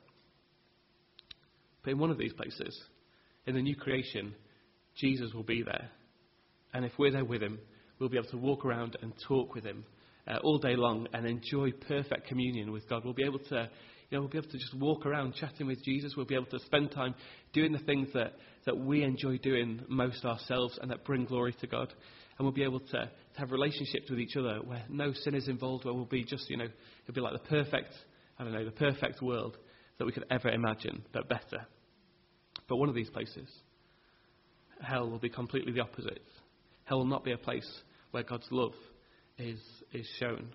But 1.84 1.92
in 1.92 2.00
one 2.00 2.10
of 2.10 2.18
these 2.18 2.34
places, 2.34 2.78
in 3.46 3.56
the 3.56 3.62
new 3.62 3.76
creation, 3.76 4.34
Jesus 4.96 5.34
will 5.34 5.44
be 5.44 5.64
there. 5.64 5.90
And 6.74 6.84
if 6.84 6.92
we're 6.98 7.12
there 7.12 7.26
with 7.26 7.44
him, 7.44 7.60
we'll 8.00 8.10
be 8.10 8.18
able 8.18 8.30
to 8.30 8.38
walk 8.38 8.66
around 8.66 8.98
and 9.02 9.14
talk 9.28 9.54
with 9.54 9.64
him 9.64 9.86
uh, 10.28 10.38
all 10.44 10.58
day 10.58 10.76
long 10.76 11.08
and 11.14 11.26
enjoy 11.26 11.72
perfect 11.72 12.28
communion 12.28 12.72
with 12.72 12.88
God. 12.90 13.04
We'll 13.04 13.14
be 13.14 13.26
able 13.26 13.40
to, 13.50 13.70
know, 14.18 14.22
we'll 14.22 14.30
be 14.30 14.38
able 14.38 14.50
to 14.50 14.58
just 14.58 14.74
walk 14.78 15.06
around 15.06 15.36
chatting 15.36 15.68
with 15.68 15.84
Jesus. 15.84 16.14
We'll 16.16 16.26
be 16.26 16.36
able 16.36 16.48
to 16.48 16.60
spend 16.60 16.92
time 16.92 17.16
doing 17.54 17.72
the 17.72 17.80
things 17.80 18.10
that, 18.14 18.34
that 18.66 18.78
we 18.78 19.04
enjoy 19.04 19.38
doing 19.38 19.82
most 19.88 20.26
ourselves 20.26 20.78
and 20.82 20.92
that 20.92 21.06
bring 21.06 21.26
glory 21.26 21.56
to 21.62 21.68
God. 21.68 21.94
And 22.38 22.46
we'll 22.46 22.54
be 22.54 22.64
able 22.64 22.80
to, 22.80 22.88
to 22.92 23.10
have 23.40 23.52
relationships 23.52 24.10
with 24.10 24.20
each 24.20 24.36
other 24.36 24.60
where 24.66 24.84
no 24.90 25.14
sin 25.14 25.36
is 25.36 25.48
involved, 25.48 25.86
where 25.86 25.94
we'll 25.94 26.06
be 26.06 26.24
just, 26.24 26.50
you 26.50 26.58
know, 26.58 26.68
it'll 27.04 27.14
be 27.14 27.22
like 27.22 27.34
the 27.34 27.50
perfect, 27.50 27.94
I 28.38 28.44
don't 28.44 28.54
know, 28.54 28.66
the 28.66 28.72
perfect 28.72 29.22
world 29.22 29.58
that 29.98 30.06
we 30.06 30.12
could 30.12 30.26
ever 30.30 30.50
imagine, 30.50 31.04
but 31.14 31.30
better. 31.30 31.66
But 32.68 32.78
one 32.78 32.90
of 32.90 32.96
these 32.96 33.10
places, 33.10 33.48
hell 34.82 35.10
will 35.10 35.20
be 35.20 35.30
completely 35.30 35.72
the 35.72 35.82
opposite. 35.82 36.22
Hell 36.86 37.00
will 37.00 37.06
not 37.06 37.24
be 37.24 37.32
a 37.32 37.38
place 37.38 37.70
where 38.12 38.24
God's 38.24 38.48
love 38.52 38.74
is, 39.38 39.60
is 39.94 40.08
shown. 40.20 40.50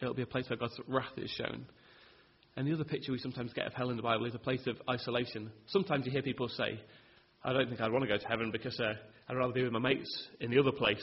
It'll 0.00 0.14
be 0.14 0.22
a 0.22 0.26
place 0.26 0.48
where 0.48 0.56
God's 0.56 0.78
wrath 0.88 1.16
is 1.16 1.30
shown. 1.30 1.66
And 2.60 2.68
the 2.68 2.74
other 2.74 2.84
picture 2.84 3.10
we 3.10 3.18
sometimes 3.18 3.54
get 3.54 3.66
of 3.66 3.72
hell 3.72 3.88
in 3.88 3.96
the 3.96 4.02
Bible 4.02 4.26
is 4.26 4.34
a 4.34 4.38
place 4.38 4.66
of 4.66 4.76
isolation. 4.86 5.50
Sometimes 5.68 6.04
you 6.04 6.12
hear 6.12 6.20
people 6.20 6.46
say, 6.46 6.78
I 7.42 7.54
don't 7.54 7.68
think 7.68 7.80
I'd 7.80 7.90
want 7.90 8.02
to 8.02 8.06
go 8.06 8.18
to 8.18 8.28
heaven 8.28 8.50
because 8.50 8.78
uh, 8.78 8.92
I'd 9.30 9.36
rather 9.38 9.54
be 9.54 9.62
with 9.62 9.72
my 9.72 9.78
mates 9.78 10.28
in 10.40 10.50
the 10.50 10.58
other 10.58 10.70
place. 10.70 11.02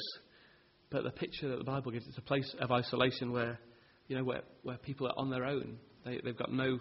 But 0.91 1.03
the 1.03 1.09
picture 1.09 1.49
that 1.49 1.57
the 1.57 1.63
Bible 1.63 1.89
gives 1.89 2.05
is 2.05 2.15
a 2.15 2.21
place 2.21 2.55
of 2.59 2.71
isolation 2.71 3.31
where, 3.31 3.59
you 4.07 4.15
know, 4.15 4.23
where, 4.23 4.43
where 4.61 4.77
people 4.77 5.07
are 5.07 5.15
on 5.17 5.31
their 5.31 5.45
own. 5.45 5.79
They, 6.05 6.21
they've 6.23 6.37
got 6.37 6.53
no 6.53 6.77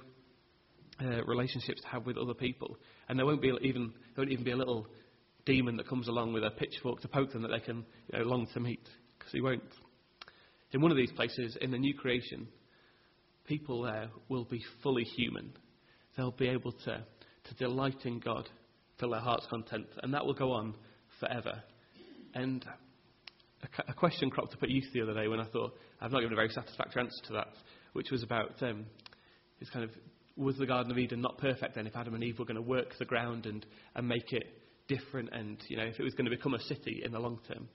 uh, 1.01 1.25
relationships 1.25 1.81
to 1.81 1.89
have 1.89 2.05
with 2.05 2.19
other 2.19 2.35
people. 2.35 2.77
And 3.09 3.19
there 3.19 3.25
won't 3.25 3.41
be 3.41 3.55
even, 3.63 3.95
there 4.15 4.25
won't 4.25 4.31
even 4.31 4.45
be 4.45 4.51
a 4.51 4.59
little 4.59 4.89
demon 5.47 5.79
that 5.79 5.89
comes 5.89 6.07
along 6.07 6.35
with 6.35 6.45
a 6.45 6.51
pitchfork 6.51 7.01
to 7.01 7.09
poke 7.09 7.33
them 7.33 7.41
that 7.41 7.49
they 7.51 7.61
can 7.61 7.87
you 8.13 8.19
know, 8.19 8.27
long 8.27 8.47
to 8.53 8.61
meet, 8.61 8.87
because 9.19 9.33
he 9.33 9.41
won't. 9.41 9.63
In 10.73 10.83
one 10.83 10.91
of 10.91 10.99
these 10.99 11.13
places, 11.13 11.57
in 11.63 11.71
the 11.71 11.79
new 11.79 11.95
creation, 11.95 12.47
people 13.47 13.83
there 13.83 14.09
will 14.29 14.45
be 14.45 14.63
fully 14.83 15.05
human. 15.05 15.53
They'll 16.17 16.31
be 16.31 16.49
able 16.49 16.73
to, 16.73 17.05
to 17.45 17.55
delight 17.59 18.05
in 18.05 18.19
God, 18.19 18.49
fill 18.99 19.11
their 19.11 19.21
heart's 19.21 19.47
content, 19.49 19.87
and 20.03 20.13
that 20.15 20.25
will 20.25 20.35
go 20.35 20.53
on 20.53 20.75
forever. 21.21 21.63
And 22.35 22.65
a, 23.63 23.91
a 23.91 23.95
question 23.95 24.31
cropped 24.31 24.55
up 24.55 24.63
at 24.63 24.71
youth 24.71 24.87
the 24.93 25.03
other 25.03 25.15
day 25.15 25.29
when 25.29 25.41
I 25.41 25.47
thought 25.47 25.75
I've 26.01 26.13
not 26.13 26.21
given 26.21 26.33
a 26.33 26.37
very 26.37 26.51
satisfactory 26.51 27.03
answer 27.03 27.27
to 27.29 27.33
that, 27.35 27.49
which 27.93 28.11
was 28.11 28.23
about 28.23 28.63
um, 28.63 28.87
it's 29.61 29.71
kind 29.71 29.85
of 29.85 29.91
was 30.37 30.57
the 30.59 30.67
Garden 30.67 30.93
of 30.93 30.99
Eden 30.99 31.23
not 31.23 31.39
perfect 31.39 31.75
then 31.75 31.87
if 31.87 31.97
Adam 31.97 32.15
and 32.15 32.23
Eve 32.23 32.39
were 32.39 32.45
going 32.45 32.57
to 32.57 32.63
work 32.63 32.93
the 32.99 33.07
ground 33.07 33.47
and, 33.47 33.65
and 33.95 34.07
make 34.07 34.33
it 34.33 34.45
different 34.87 35.31
and, 35.33 35.57
you 35.69 35.77
know, 35.77 35.85
if 35.85 35.99
it 35.99 36.03
was 36.03 36.15
going 36.15 36.27
to 36.27 36.31
become 36.31 36.55
a 36.55 36.61
city 36.61 37.03
in 37.05 37.13
the 37.13 37.19
long 37.19 37.41
term. 37.49 37.69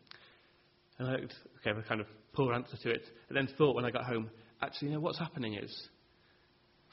And 1.00 1.08
I 1.08 1.14
okay, 1.14 1.78
a 1.78 1.84
kind 1.88 2.00
of 2.00 2.08
poor 2.34 2.54
answer 2.54 2.78
to 2.84 2.90
it. 2.90 3.04
And 3.30 3.38
then 3.38 3.50
thought 3.58 3.76
when 3.76 3.86
I 3.86 3.92
got 3.92 4.06
home, 4.06 4.30
actually, 4.62 4.90
you 4.90 4.94
know, 4.96 5.00
what's 5.00 5.20
happening 5.20 5.56
is 5.56 5.90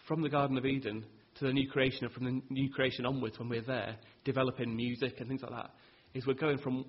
from 0.06 0.22
the 0.22 0.28
Garden 0.28 0.56
of 0.56 0.66
Eden 0.66 1.04
to 1.38 1.44
the 1.46 1.52
new 1.52 1.68
creation 1.68 2.04
and 2.04 2.12
from 2.12 2.24
the 2.24 2.42
new 2.50 2.70
creation 2.70 3.06
onwards 3.06 3.38
when 3.38 3.48
we're 3.48 3.62
there, 3.62 3.96
developing 4.24 4.74
music 4.74 5.14
and 5.18 5.28
things 5.28 5.42
like 5.42 5.52
that, 5.52 5.70
is 6.14 6.26
we're 6.26 6.34
going 6.34 6.58
from, 6.58 6.84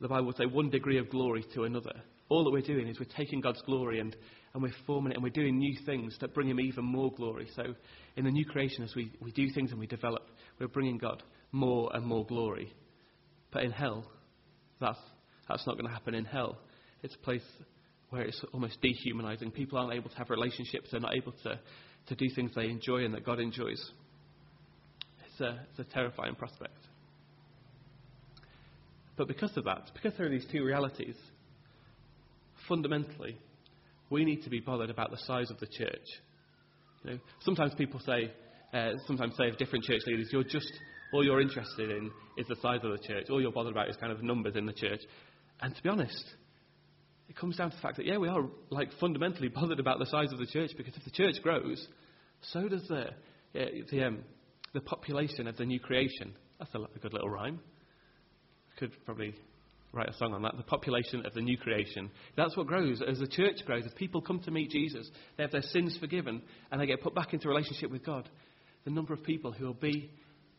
the 0.00 0.08
Bible 0.08 0.26
would 0.26 0.36
say, 0.36 0.46
one 0.46 0.70
degree 0.70 0.98
of 0.98 1.08
glory 1.08 1.44
to 1.54 1.64
another. 1.64 1.92
All 2.28 2.44
that 2.44 2.50
we're 2.50 2.62
doing 2.62 2.88
is 2.88 2.98
we're 2.98 3.06
taking 3.16 3.40
God's 3.40 3.62
glory 3.62 4.00
and, 4.00 4.16
and 4.52 4.62
we're 4.62 4.72
forming 4.86 5.12
it 5.12 5.16
and 5.16 5.22
we're 5.22 5.30
doing 5.30 5.58
new 5.58 5.76
things 5.86 6.16
that 6.20 6.34
bring 6.34 6.48
Him 6.48 6.60
even 6.60 6.84
more 6.84 7.12
glory. 7.12 7.48
So 7.54 7.62
in 8.16 8.24
the 8.24 8.30
new 8.30 8.44
creation, 8.44 8.82
as 8.82 8.94
we, 8.94 9.12
we 9.20 9.30
do 9.30 9.48
things 9.54 9.70
and 9.70 9.78
we 9.78 9.86
develop, 9.86 10.22
we're 10.58 10.68
bringing 10.68 10.98
God 10.98 11.22
more 11.52 11.90
and 11.94 12.04
more 12.04 12.26
glory. 12.26 12.72
But 13.52 13.64
in 13.64 13.70
hell, 13.70 14.04
that's, 14.80 14.98
that's 15.48 15.66
not 15.66 15.76
going 15.76 15.86
to 15.86 15.92
happen 15.92 16.14
in 16.14 16.24
hell. 16.24 16.58
It's 17.02 17.14
a 17.14 17.18
place 17.18 17.42
where 18.14 18.22
it's 18.22 18.44
almost 18.52 18.80
dehumanizing. 18.80 19.50
People 19.50 19.76
aren't 19.76 19.92
able 19.92 20.08
to 20.08 20.16
have 20.16 20.30
relationships, 20.30 20.88
they're 20.92 21.00
not 21.00 21.16
able 21.16 21.32
to, 21.42 21.58
to 22.06 22.14
do 22.14 22.26
things 22.32 22.52
they 22.54 22.68
enjoy 22.68 23.04
and 23.04 23.12
that 23.12 23.26
God 23.26 23.40
enjoys. 23.40 23.90
It's 25.26 25.40
a, 25.40 25.58
it's 25.68 25.80
a 25.80 25.92
terrifying 25.92 26.36
prospect. 26.36 26.78
But 29.16 29.26
because 29.26 29.56
of 29.56 29.64
that, 29.64 29.90
because 29.94 30.16
there 30.16 30.26
are 30.28 30.30
these 30.30 30.46
two 30.52 30.64
realities, 30.64 31.16
fundamentally, 32.68 33.36
we 34.10 34.24
need 34.24 34.44
to 34.44 34.50
be 34.50 34.60
bothered 34.60 34.90
about 34.90 35.10
the 35.10 35.18
size 35.18 35.50
of 35.50 35.58
the 35.58 35.66
church. 35.66 36.06
You 37.02 37.10
know, 37.10 37.18
sometimes 37.40 37.74
people 37.74 37.98
say, 37.98 38.32
uh, 38.72 38.92
sometimes 39.08 39.34
say 39.36 39.48
of 39.48 39.58
different 39.58 39.84
church 39.84 40.02
leaders, 40.06 40.28
you're 40.30 40.44
just 40.44 40.72
all 41.12 41.24
you're 41.24 41.40
interested 41.40 41.90
in 41.90 42.12
is 42.36 42.46
the 42.46 42.56
size 42.62 42.80
of 42.84 42.92
the 42.92 42.98
church. 43.06 43.26
All 43.28 43.40
you're 43.40 43.52
bothered 43.52 43.72
about 43.72 43.88
is 43.88 43.96
kind 43.96 44.12
of 44.12 44.22
numbers 44.22 44.54
in 44.54 44.66
the 44.66 44.72
church. 44.72 45.00
And 45.60 45.74
to 45.74 45.82
be 45.82 45.88
honest, 45.88 46.24
it 47.34 47.40
comes 47.40 47.56
down 47.56 47.70
to 47.70 47.76
the 47.76 47.82
fact 47.82 47.96
that 47.96 48.06
yeah, 48.06 48.18
we 48.18 48.28
are 48.28 48.44
like 48.70 48.90
fundamentally 49.00 49.48
bothered 49.54 49.80
about 49.80 49.98
the 49.98 50.06
size 50.06 50.32
of 50.32 50.38
the 50.38 50.46
church 50.46 50.70
because 50.76 50.94
if 50.96 51.04
the 51.04 51.10
church 51.10 51.36
grows, 51.42 51.86
so 52.52 52.68
does 52.68 52.86
the 52.88 53.08
uh, 53.60 53.66
the 53.90 54.04
um, 54.04 54.18
the 54.72 54.80
population 54.80 55.46
of 55.46 55.56
the 55.56 55.64
new 55.64 55.80
creation. 55.80 56.34
That's 56.58 56.74
a, 56.74 56.78
a 56.78 56.98
good 57.00 57.12
little 57.12 57.30
rhyme. 57.30 57.60
I 58.74 58.78
Could 58.78 58.92
probably 59.04 59.34
write 59.92 60.08
a 60.08 60.14
song 60.14 60.34
on 60.34 60.42
that. 60.42 60.56
The 60.56 60.64
population 60.64 61.24
of 61.24 61.34
the 61.34 61.40
new 61.40 61.56
creation. 61.56 62.10
That's 62.36 62.56
what 62.56 62.66
grows 62.66 63.00
as 63.06 63.18
the 63.18 63.26
church 63.26 63.56
grows. 63.64 63.84
As 63.86 63.92
people 63.94 64.20
come 64.20 64.40
to 64.40 64.50
meet 64.50 64.70
Jesus, 64.70 65.08
they 65.36 65.44
have 65.44 65.52
their 65.52 65.62
sins 65.62 65.96
forgiven 66.00 66.42
and 66.70 66.80
they 66.80 66.86
get 66.86 67.02
put 67.02 67.14
back 67.14 67.32
into 67.32 67.48
relationship 67.48 67.90
with 67.90 68.04
God. 68.04 68.28
The 68.84 68.90
number 68.90 69.12
of 69.12 69.22
people 69.22 69.52
who 69.52 69.66
will 69.66 69.74
be 69.74 70.10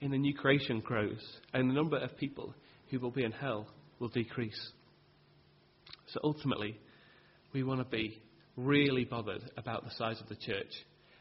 in 0.01 0.11
the 0.11 0.17
new 0.17 0.33
creation 0.33 0.79
grows, 0.81 1.21
and 1.53 1.69
the 1.69 1.73
number 1.73 1.97
of 1.97 2.17
people 2.17 2.53
who 2.89 2.99
will 2.99 3.11
be 3.11 3.23
in 3.23 3.31
hell 3.31 3.67
will 3.99 4.09
decrease. 4.09 4.71
So 6.13 6.19
ultimately, 6.23 6.79
we 7.53 7.63
want 7.63 7.79
to 7.79 7.85
be 7.85 8.21
really 8.57 9.05
bothered 9.05 9.43
about 9.57 9.83
the 9.83 9.91
size 9.91 10.19
of 10.21 10.29
the 10.29 10.35
church. 10.35 10.71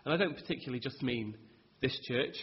And 0.05 0.15
I 0.15 0.17
don't 0.17 0.37
particularly 0.37 0.81
just 0.81 1.03
mean 1.03 1.37
this 1.81 1.99
church, 2.07 2.35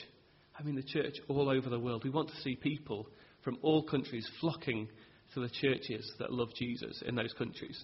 I 0.58 0.64
mean 0.64 0.76
the 0.76 0.84
church 0.84 1.16
all 1.28 1.50
over 1.50 1.70
the 1.70 1.80
world. 1.80 2.04
We 2.04 2.10
want 2.10 2.30
to 2.30 2.42
see 2.42 2.56
people 2.56 3.08
from 3.44 3.58
all 3.62 3.84
countries 3.84 4.28
flocking 4.40 4.88
to 5.34 5.40
the 5.40 5.50
churches 5.50 6.12
that 6.20 6.32
love 6.32 6.50
Jesus 6.56 7.02
in 7.06 7.16
those 7.16 7.34
countries. 7.34 7.84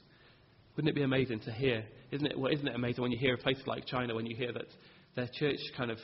Wouldn't 0.75 0.89
it 0.89 0.95
be 0.95 1.03
amazing 1.03 1.39
to 1.41 1.51
hear? 1.51 1.83
Isn't 2.11 2.27
it, 2.27 2.37
well, 2.37 2.51
isn't 2.51 2.67
it 2.67 2.75
amazing 2.75 3.01
when 3.01 3.11
you 3.11 3.17
hear 3.17 3.33
a 3.33 3.37
place 3.37 3.59
like 3.65 3.85
China, 3.85 4.13
when 4.13 4.25
you 4.25 4.35
hear 4.35 4.53
that 4.53 4.67
their 5.15 5.29
church 5.39 5.59
kind 5.75 5.89
of 5.89 5.97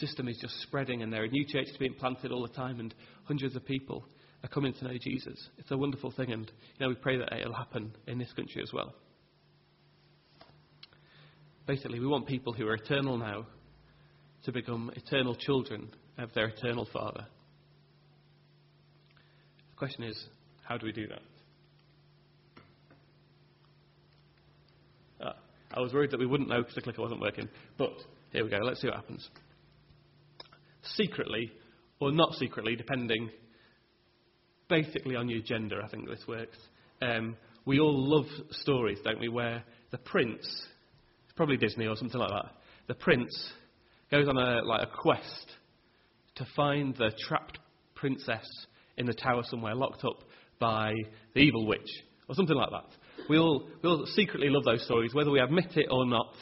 system 0.00 0.28
is 0.28 0.38
just 0.40 0.60
spreading 0.62 1.02
and 1.02 1.12
there 1.12 1.22
are 1.22 1.28
new 1.28 1.46
churches 1.46 1.76
being 1.78 1.94
planted 1.94 2.32
all 2.32 2.42
the 2.42 2.52
time 2.54 2.80
and 2.80 2.94
hundreds 3.24 3.54
of 3.56 3.64
people 3.64 4.04
are 4.42 4.48
coming 4.48 4.72
to 4.72 4.84
know 4.84 4.98
Jesus. 4.98 5.48
It's 5.58 5.70
a 5.70 5.76
wonderful 5.76 6.12
thing 6.12 6.32
and 6.32 6.46
you 6.46 6.86
know, 6.86 6.88
we 6.88 6.94
pray 6.94 7.18
that 7.18 7.32
it'll 7.32 7.54
happen 7.54 7.92
in 8.06 8.18
this 8.18 8.32
country 8.34 8.62
as 8.62 8.72
well. 8.72 8.94
Basically, 11.66 12.00
we 12.00 12.06
want 12.06 12.26
people 12.26 12.52
who 12.52 12.66
are 12.66 12.74
eternal 12.74 13.18
now 13.18 13.46
to 14.44 14.52
become 14.52 14.90
eternal 14.96 15.34
children 15.34 15.90
of 16.16 16.32
their 16.34 16.46
eternal 16.46 16.88
Father. 16.92 17.26
The 19.70 19.76
question 19.76 20.04
is, 20.04 20.16
how 20.62 20.78
do 20.78 20.86
we 20.86 20.92
do 20.92 21.08
that? 21.08 21.22
Ah, 25.20 25.36
I 25.74 25.80
was 25.80 25.92
worried 25.92 26.12
that 26.12 26.20
we 26.20 26.26
wouldn't 26.26 26.48
know 26.48 26.62
because 26.62 26.74
the 26.74 26.80
clicker 26.80 27.02
wasn't 27.02 27.20
working, 27.20 27.48
but 27.76 27.92
here 28.32 28.44
we 28.44 28.50
go. 28.50 28.58
Let's 28.58 28.80
see 28.80 28.86
what 28.86 28.96
happens 28.96 29.28
secretly 30.96 31.52
or 32.00 32.12
not 32.12 32.32
secretly, 32.34 32.76
depending 32.76 33.30
basically 34.68 35.16
on 35.16 35.28
your 35.28 35.40
gender, 35.40 35.82
I 35.82 35.88
think 35.88 36.08
this 36.08 36.24
works. 36.26 36.56
Um, 37.02 37.36
we 37.64 37.80
all 37.80 37.96
love 37.96 38.26
stories, 38.50 38.98
don't 39.04 39.20
we, 39.20 39.28
where 39.28 39.62
the 39.90 39.98
prince, 39.98 40.40
it's 40.42 41.36
probably 41.36 41.56
Disney 41.56 41.86
or 41.86 41.96
something 41.96 42.20
like 42.20 42.30
that, 42.30 42.52
the 42.86 42.94
prince 42.94 43.30
goes 44.10 44.28
on 44.28 44.36
a, 44.36 44.64
like 44.64 44.82
a 44.82 44.90
quest 45.00 45.46
to 46.36 46.46
find 46.56 46.94
the 46.96 47.10
trapped 47.26 47.58
princess 47.94 48.46
in 48.96 49.06
the 49.06 49.14
tower 49.14 49.42
somewhere, 49.44 49.74
locked 49.74 50.04
up 50.04 50.20
by 50.58 50.92
the 51.34 51.40
evil 51.40 51.66
witch, 51.66 51.88
or 52.28 52.34
something 52.34 52.56
like 52.56 52.70
that. 52.70 52.86
We 53.28 53.38
all, 53.38 53.68
we 53.82 53.88
all 53.88 54.06
secretly 54.06 54.48
love 54.48 54.64
those 54.64 54.84
stories, 54.84 55.14
whether 55.14 55.30
we 55.30 55.40
admit 55.40 55.76
it 55.76 55.86
or 55.90 56.06
not. 56.06 56.32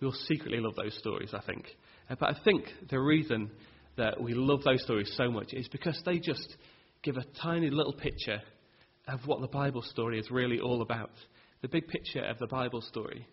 We 0.00 0.06
all 0.06 0.14
secretly 0.26 0.58
love 0.58 0.74
those 0.76 0.96
stories, 0.98 1.30
I 1.32 1.40
think. 1.40 1.66
Uh, 2.10 2.16
but 2.18 2.30
I 2.30 2.38
think 2.44 2.64
the 2.90 3.00
reason 3.00 3.50
that 3.96 4.20
we 4.20 4.34
love 4.34 4.62
those 4.64 4.82
stories 4.82 5.12
so 5.16 5.30
much 5.30 5.52
is 5.52 5.68
because 5.68 6.00
they 6.04 6.18
just 6.18 6.56
give 7.02 7.16
a 7.16 7.24
tiny 7.42 7.70
little 7.70 7.92
picture 7.92 8.40
of 9.08 9.20
what 9.26 9.40
the 9.40 9.48
Bible 9.48 9.82
story 9.82 10.18
is 10.18 10.30
really 10.30 10.60
all 10.60 10.82
about. 10.82 11.10
The 11.60 11.68
big 11.68 11.88
picture 11.88 12.24
of 12.24 12.38
the 12.38 12.46
Bible 12.46 12.80
story 12.80 13.26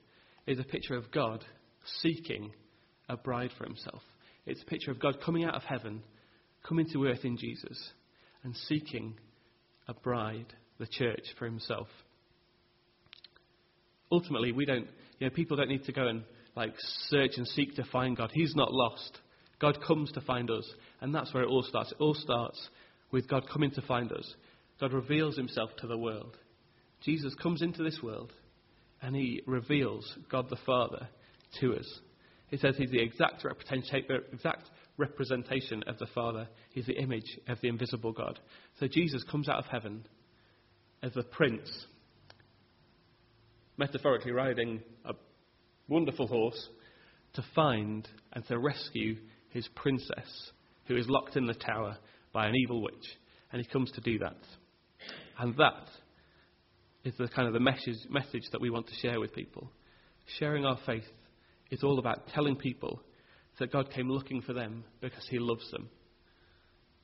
is 0.47 0.59
a 0.59 0.63
picture 0.63 0.95
of 0.95 1.11
God 1.11 1.43
seeking 2.01 2.51
a 3.07 3.17
bride 3.17 3.51
for 3.57 3.65
himself. 3.65 4.01
It's 4.45 4.61
a 4.61 4.65
picture 4.65 4.91
of 4.91 4.99
God 4.99 5.17
coming 5.23 5.45
out 5.45 5.55
of 5.55 5.63
heaven, 5.63 6.01
coming 6.67 6.88
to 6.93 7.05
earth 7.05 7.23
in 7.23 7.38
Jesus, 7.38 7.77
and 8.43 8.55
seeking 8.67 9.15
a 9.88 9.93
bride, 9.93 10.53
the 10.79 10.88
church, 10.88 11.23
for 11.38 11.45
himself. 11.45 11.88
Ultimately, 14.11 14.51
we 14.51 14.65
don't, 14.65 14.88
you 15.19 15.27
know, 15.27 15.29
people 15.29 15.57
don't 15.57 15.69
need 15.69 15.83
to 15.85 15.91
go 15.91 16.07
and 16.07 16.23
like 16.55 16.73
search 17.09 17.31
and 17.38 17.47
seek 17.47 17.75
to 17.75 17.83
find 17.91 18.17
God. 18.17 18.31
He's 18.33 18.55
not 18.55 18.71
lost. 18.71 19.19
God 19.59 19.77
comes 19.85 20.11
to 20.13 20.21
find 20.21 20.49
us. 20.49 20.67
And 21.01 21.13
that's 21.13 21.33
where 21.33 21.43
it 21.43 21.49
all 21.49 21.63
starts. 21.63 21.91
It 21.91 21.97
all 21.99 22.15
starts 22.15 22.59
with 23.11 23.27
God 23.27 23.49
coming 23.51 23.71
to 23.71 23.81
find 23.81 24.11
us. 24.11 24.35
God 24.79 24.93
reveals 24.93 25.35
himself 25.35 25.71
to 25.77 25.87
the 25.87 25.97
world. 25.97 26.37
Jesus 27.01 27.33
comes 27.35 27.61
into 27.61 27.83
this 27.83 27.99
world 28.03 28.33
and 29.01 29.15
he 29.15 29.41
reveals 29.45 30.17
God 30.29 30.49
the 30.49 30.57
Father 30.65 31.07
to 31.59 31.75
us. 31.75 31.99
He 32.49 32.57
says 32.57 32.75
he's 32.77 32.91
the 32.91 33.01
exact, 33.01 33.45
exact 33.45 34.69
representation 34.97 35.83
of 35.87 35.97
the 35.99 36.07
Father. 36.07 36.47
He's 36.71 36.85
the 36.85 36.97
image 36.97 37.39
of 37.47 37.59
the 37.61 37.67
invisible 37.67 38.11
God. 38.11 38.39
So 38.79 38.87
Jesus 38.87 39.23
comes 39.23 39.47
out 39.47 39.59
of 39.59 39.65
heaven 39.65 40.05
as 41.01 41.15
a 41.15 41.23
prince, 41.23 41.69
metaphorically 43.77 44.31
riding 44.31 44.81
a 45.05 45.13
wonderful 45.87 46.27
horse 46.27 46.69
to 47.33 47.45
find 47.55 48.07
and 48.33 48.45
to 48.47 48.59
rescue 48.59 49.17
his 49.49 49.67
princess, 49.75 50.51
who 50.87 50.97
is 50.97 51.07
locked 51.07 51.37
in 51.37 51.45
the 51.45 51.53
tower 51.53 51.97
by 52.33 52.48
an 52.48 52.55
evil 52.55 52.81
witch. 52.81 53.17
And 53.51 53.62
he 53.62 53.67
comes 53.67 53.91
to 53.91 54.01
do 54.01 54.19
that. 54.19 54.38
And 55.39 55.55
that 55.57 55.88
is 57.03 57.13
the 57.17 57.27
kind 57.27 57.48
of 57.48 57.53
the 57.53 57.59
message, 57.59 57.98
message 58.09 58.43
that 58.51 58.62
we 58.62 58.69
want 58.69 58.88
to 58.88 58.95
share 58.95 59.19
with 59.19 59.33
people. 59.33 59.71
Sharing 60.38 60.65
our 60.65 60.77
faith 60.86 61.05
is 61.71 61.83
all 61.83 62.00
about 62.00 62.27
telling 62.33 62.55
people 62.55 63.01
that 63.59 63.71
God 63.71 63.91
came 63.91 64.09
looking 64.09 64.41
for 64.41 64.53
them 64.53 64.83
because 65.01 65.25
he 65.29 65.39
loves 65.39 65.69
them. 65.71 65.89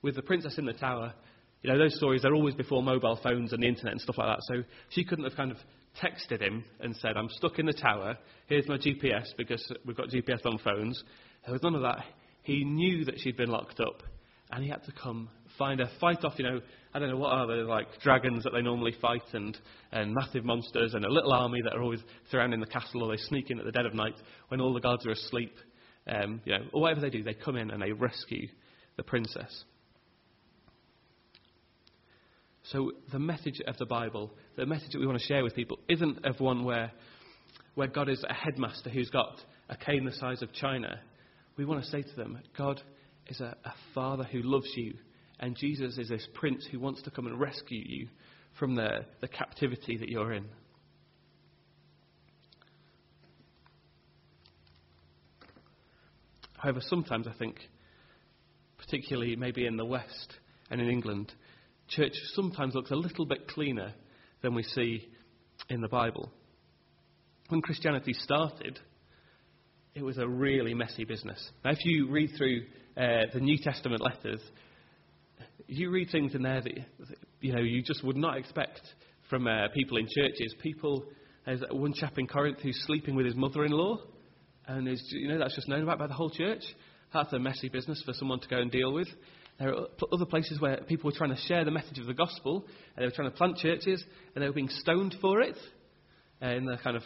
With 0.02 0.16
the 0.16 0.22
princess 0.22 0.58
in 0.58 0.66
the 0.66 0.74
tower, 0.74 1.14
you 1.62 1.72
know, 1.72 1.80
those 1.80 1.96
stories, 1.96 2.22
they're 2.22 2.36
always 2.36 2.56
before 2.56 2.84
mobile 2.84 3.20
phones 3.24 3.52
and 3.52 3.64
the 3.64 3.68
internet 3.68 3.94
and 3.94 4.02
stuff 4.02 4.18
like 4.18 4.28
that. 4.28 4.44
So 4.44 4.64
she 4.90 5.04
couldn't 5.04 5.24
have 5.24 5.36
kind 5.36 5.52
of 5.52 5.58
texted 6.02 6.42
him 6.42 6.64
and 6.80 6.96
said, 6.98 7.18
I'm 7.18 7.30
stuck 7.30 7.58
in 7.58 7.66
the 7.66 7.74
tower. 7.74 8.18
Here's 8.48 8.68
my 8.68 8.78
GPS 8.78 9.26
because 9.38 9.66
we've 9.86 9.98
got 9.98 10.10
GPS 10.10 10.46
on 10.46 10.60
phones. 10.60 11.02
There 11.44 11.54
was 11.54 11.64
none 11.64 11.76
of 11.76 11.82
that. 11.82 12.04
He 12.44 12.64
knew 12.64 13.06
that 13.06 13.20
she'd 13.20 13.38
been 13.38 13.50
locked 13.50 13.80
up 13.80 14.04
and 14.52 14.64
he 14.64 14.70
had 14.70 14.84
to 14.86 14.92
come 14.92 15.30
find 15.58 15.80
her, 15.80 15.90
fight 16.00 16.24
off, 16.24 16.34
you 16.38 16.44
know, 16.44 16.62
I 16.94 17.00
don't 17.00 17.10
know, 17.10 17.18
what 17.18 17.32
are 17.32 17.48
they, 17.48 17.62
like 17.64 17.88
dragons 18.02 18.44
that 18.44 18.52
they 18.54 18.62
normally 18.62 18.94
fight 19.02 19.24
and, 19.34 19.58
and 19.92 20.14
massive 20.14 20.46
monsters 20.46 20.94
and 20.94 21.06
a 21.06 21.12
little 21.12 21.34
army 21.34 21.62
that 21.64 21.74
are 21.74 21.82
always 21.82 22.02
surrounding 22.32 22.60
the 22.60 22.66
castle 22.66 23.04
or 23.04 23.16
they 23.16 23.22
sneak 23.24 23.50
in 23.50 23.60
at 23.60 23.66
the 23.66 23.72
dead 23.72 23.86
of 23.86 23.94
night 23.94 24.16
when 24.50 24.62
all 24.62 24.74
the 24.74 24.80
guards 24.80 25.06
are 25.06 25.12
asleep. 25.12 25.54
Um, 26.08 26.42
you 26.46 26.54
know, 26.54 26.66
or 26.72 26.82
whatever 26.82 27.02
they 27.02 27.10
do, 27.10 27.24
they 27.24 27.34
come 27.34 27.56
in 27.56 27.72
and 27.72 27.82
they 27.82 27.92
rescue 27.92 28.48
the 28.96 29.04
princess. 29.04 29.64
So 32.72 32.92
the 33.12 33.20
message 33.20 33.62
of 33.68 33.78
the 33.78 33.86
Bible, 33.86 34.32
the 34.56 34.66
message 34.66 34.92
that 34.92 35.00
we 35.00 35.08
want 35.08 35.20
to 35.20 35.26
share 35.26 35.44
with 35.44 35.56
people, 35.56 35.80
isn't 35.90 36.26
of 36.26 36.40
one 36.40 36.64
where, 36.64 36.92
where 37.76 37.88
God 37.88 38.10
is 38.10 38.24
a 38.28 38.34
headmaster 38.34 38.90
who's 38.90 39.10
got 39.10 39.40
a 39.70 39.76
cane 39.76 40.06
the 40.06 40.12
size 40.14 40.42
of 40.42 40.54
China. 40.54 41.00
We 41.58 41.66
want 41.66 41.84
to 41.84 41.90
say 41.90 42.04
to 42.04 42.16
them, 42.16 42.40
God 42.58 42.82
is 43.28 43.40
a, 43.40 43.56
a 43.66 43.74
father 43.94 44.24
who 44.24 44.42
loves 44.42 44.72
you, 44.76 44.94
and 45.40 45.56
Jesus 45.56 45.98
is 45.98 46.10
this 46.10 46.28
prince 46.34 46.68
who 46.72 46.80
wants 46.80 47.02
to 47.04 47.12
come 47.12 47.28
and 47.28 47.40
rescue 47.40 47.84
you 47.86 48.08
from 48.60 48.76
the, 48.76 49.06
the 49.22 49.28
captivity 49.28 49.98
that 49.98 50.10
you're 50.10 50.34
in. 50.34 50.46
However, 56.58 56.82
sometimes 56.82 57.28
I 57.28 57.34
think, 57.38 57.58
particularly 58.78 59.36
maybe 59.36 59.68
in 59.68 59.78
the 59.78 59.86
West 59.86 60.34
and 60.72 60.82
in 60.82 60.90
England, 60.90 61.32
church 61.90 62.14
sometimes 62.34 62.74
looks 62.74 62.92
a 62.92 62.96
little 62.96 63.26
bit 63.26 63.48
cleaner 63.48 63.94
than 64.42 64.56
we 64.56 64.64
see 64.64 65.08
in 65.70 65.82
the 65.82 65.88
Bible. 65.88 66.32
When 67.50 67.62
Christianity 67.62 68.14
started, 68.14 68.80
it 69.96 70.04
was 70.04 70.18
a 70.18 70.28
really 70.28 70.74
messy 70.74 71.06
business. 71.06 71.50
Now, 71.64 71.72
if 71.72 71.84
you 71.86 72.10
read 72.10 72.32
through 72.38 72.64
uh, 72.98 73.32
the 73.34 73.40
New 73.40 73.58
Testament 73.58 74.02
letters, 74.02 74.42
you 75.68 75.90
read 75.90 76.10
things 76.12 76.36
in 76.36 76.44
there 76.44 76.62
that 76.62 76.74
you 77.40 77.54
know 77.54 77.62
you 77.62 77.82
just 77.82 78.04
would 78.04 78.18
not 78.18 78.38
expect 78.38 78.82
from 79.30 79.48
uh, 79.48 79.70
people 79.74 79.98
in 79.98 80.08
churches. 80.14 80.54
People, 80.62 81.06
there's 81.46 81.64
one 81.72 81.94
chap 81.94 82.18
in 82.18 82.28
Corinth 82.28 82.60
who's 82.62 82.78
sleeping 82.86 83.16
with 83.16 83.26
his 83.26 83.36
mother-in-law, 83.36 84.00
and 84.68 84.88
is, 84.88 85.02
you 85.12 85.30
know 85.30 85.40
that's 85.40 85.56
just 85.56 85.70
known 85.70 85.84
about 85.84 85.98
by 85.98 86.08
the 86.08 86.14
whole 86.14 86.30
church. 86.30 86.64
That's 87.14 87.32
a 87.32 87.40
messy 87.40 87.70
business 87.70 88.04
for 88.06 88.14
someone 88.14 88.42
to 88.42 88.48
go 88.50 88.58
and 88.58 88.70
deal 88.70 88.92
with. 88.92 89.08
There 89.58 89.74
are 89.74 89.88
other 90.12 90.26
places 90.26 90.60
where 90.60 90.76
people 90.82 91.10
were 91.10 91.18
trying 91.18 91.34
to 91.34 91.42
share 91.44 91.64
the 91.64 91.72
message 91.72 92.00
of 92.00 92.08
the 92.08 92.14
gospel, 92.14 92.66
and 92.96 93.02
they 93.02 93.06
were 93.06 93.16
trying 93.16 93.32
to 93.32 93.38
plant 93.38 93.58
churches, 93.58 94.04
and 94.36 94.44
they 94.44 94.48
were 94.48 94.54
being 94.54 94.68
stoned 94.70 95.16
for 95.22 95.40
it, 95.40 95.56
uh, 96.42 96.48
in 96.48 96.66
the 96.66 96.76
kind 96.84 96.98
of 96.98 97.04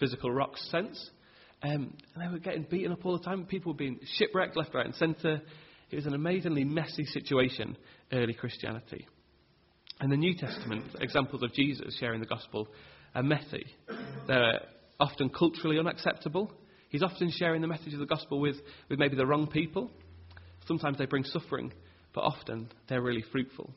physical 0.00 0.32
rocks 0.32 0.68
sense. 0.72 1.10
Um, 1.62 1.94
and 2.14 2.22
they 2.22 2.28
were 2.32 2.38
getting 2.38 2.66
beaten 2.68 2.92
up 2.92 3.04
all 3.04 3.16
the 3.16 3.24
time. 3.24 3.46
People 3.46 3.72
were 3.72 3.78
being 3.78 3.98
shipwrecked 4.16 4.56
left, 4.56 4.74
right, 4.74 4.86
and 4.86 4.94
centre. 4.94 5.40
It 5.90 5.96
was 5.96 6.06
an 6.06 6.14
amazingly 6.14 6.64
messy 6.64 7.04
situation, 7.04 7.76
early 8.12 8.34
Christianity. 8.34 9.06
And 10.00 10.12
the 10.12 10.16
New 10.16 10.34
Testament 10.36 10.84
examples 11.00 11.42
of 11.42 11.52
Jesus 11.54 11.96
sharing 11.98 12.20
the 12.20 12.26
gospel 12.26 12.68
are 13.14 13.22
messy. 13.22 13.64
They're 14.26 14.60
often 15.00 15.30
culturally 15.30 15.78
unacceptable. 15.78 16.52
He's 16.90 17.02
often 17.02 17.30
sharing 17.30 17.62
the 17.62 17.66
message 17.66 17.94
of 17.94 18.00
the 18.00 18.06
gospel 18.06 18.40
with, 18.40 18.56
with 18.88 18.98
maybe 18.98 19.16
the 19.16 19.26
wrong 19.26 19.46
people. 19.46 19.90
Sometimes 20.66 20.98
they 20.98 21.06
bring 21.06 21.24
suffering, 21.24 21.72
but 22.14 22.22
often 22.22 22.68
they're 22.88 23.02
really 23.02 23.24
fruitful. 23.32 23.70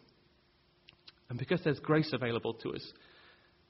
And 1.30 1.38
because 1.38 1.62
there's 1.64 1.80
grace 1.80 2.12
available 2.12 2.54
to 2.56 2.74
us, 2.74 2.94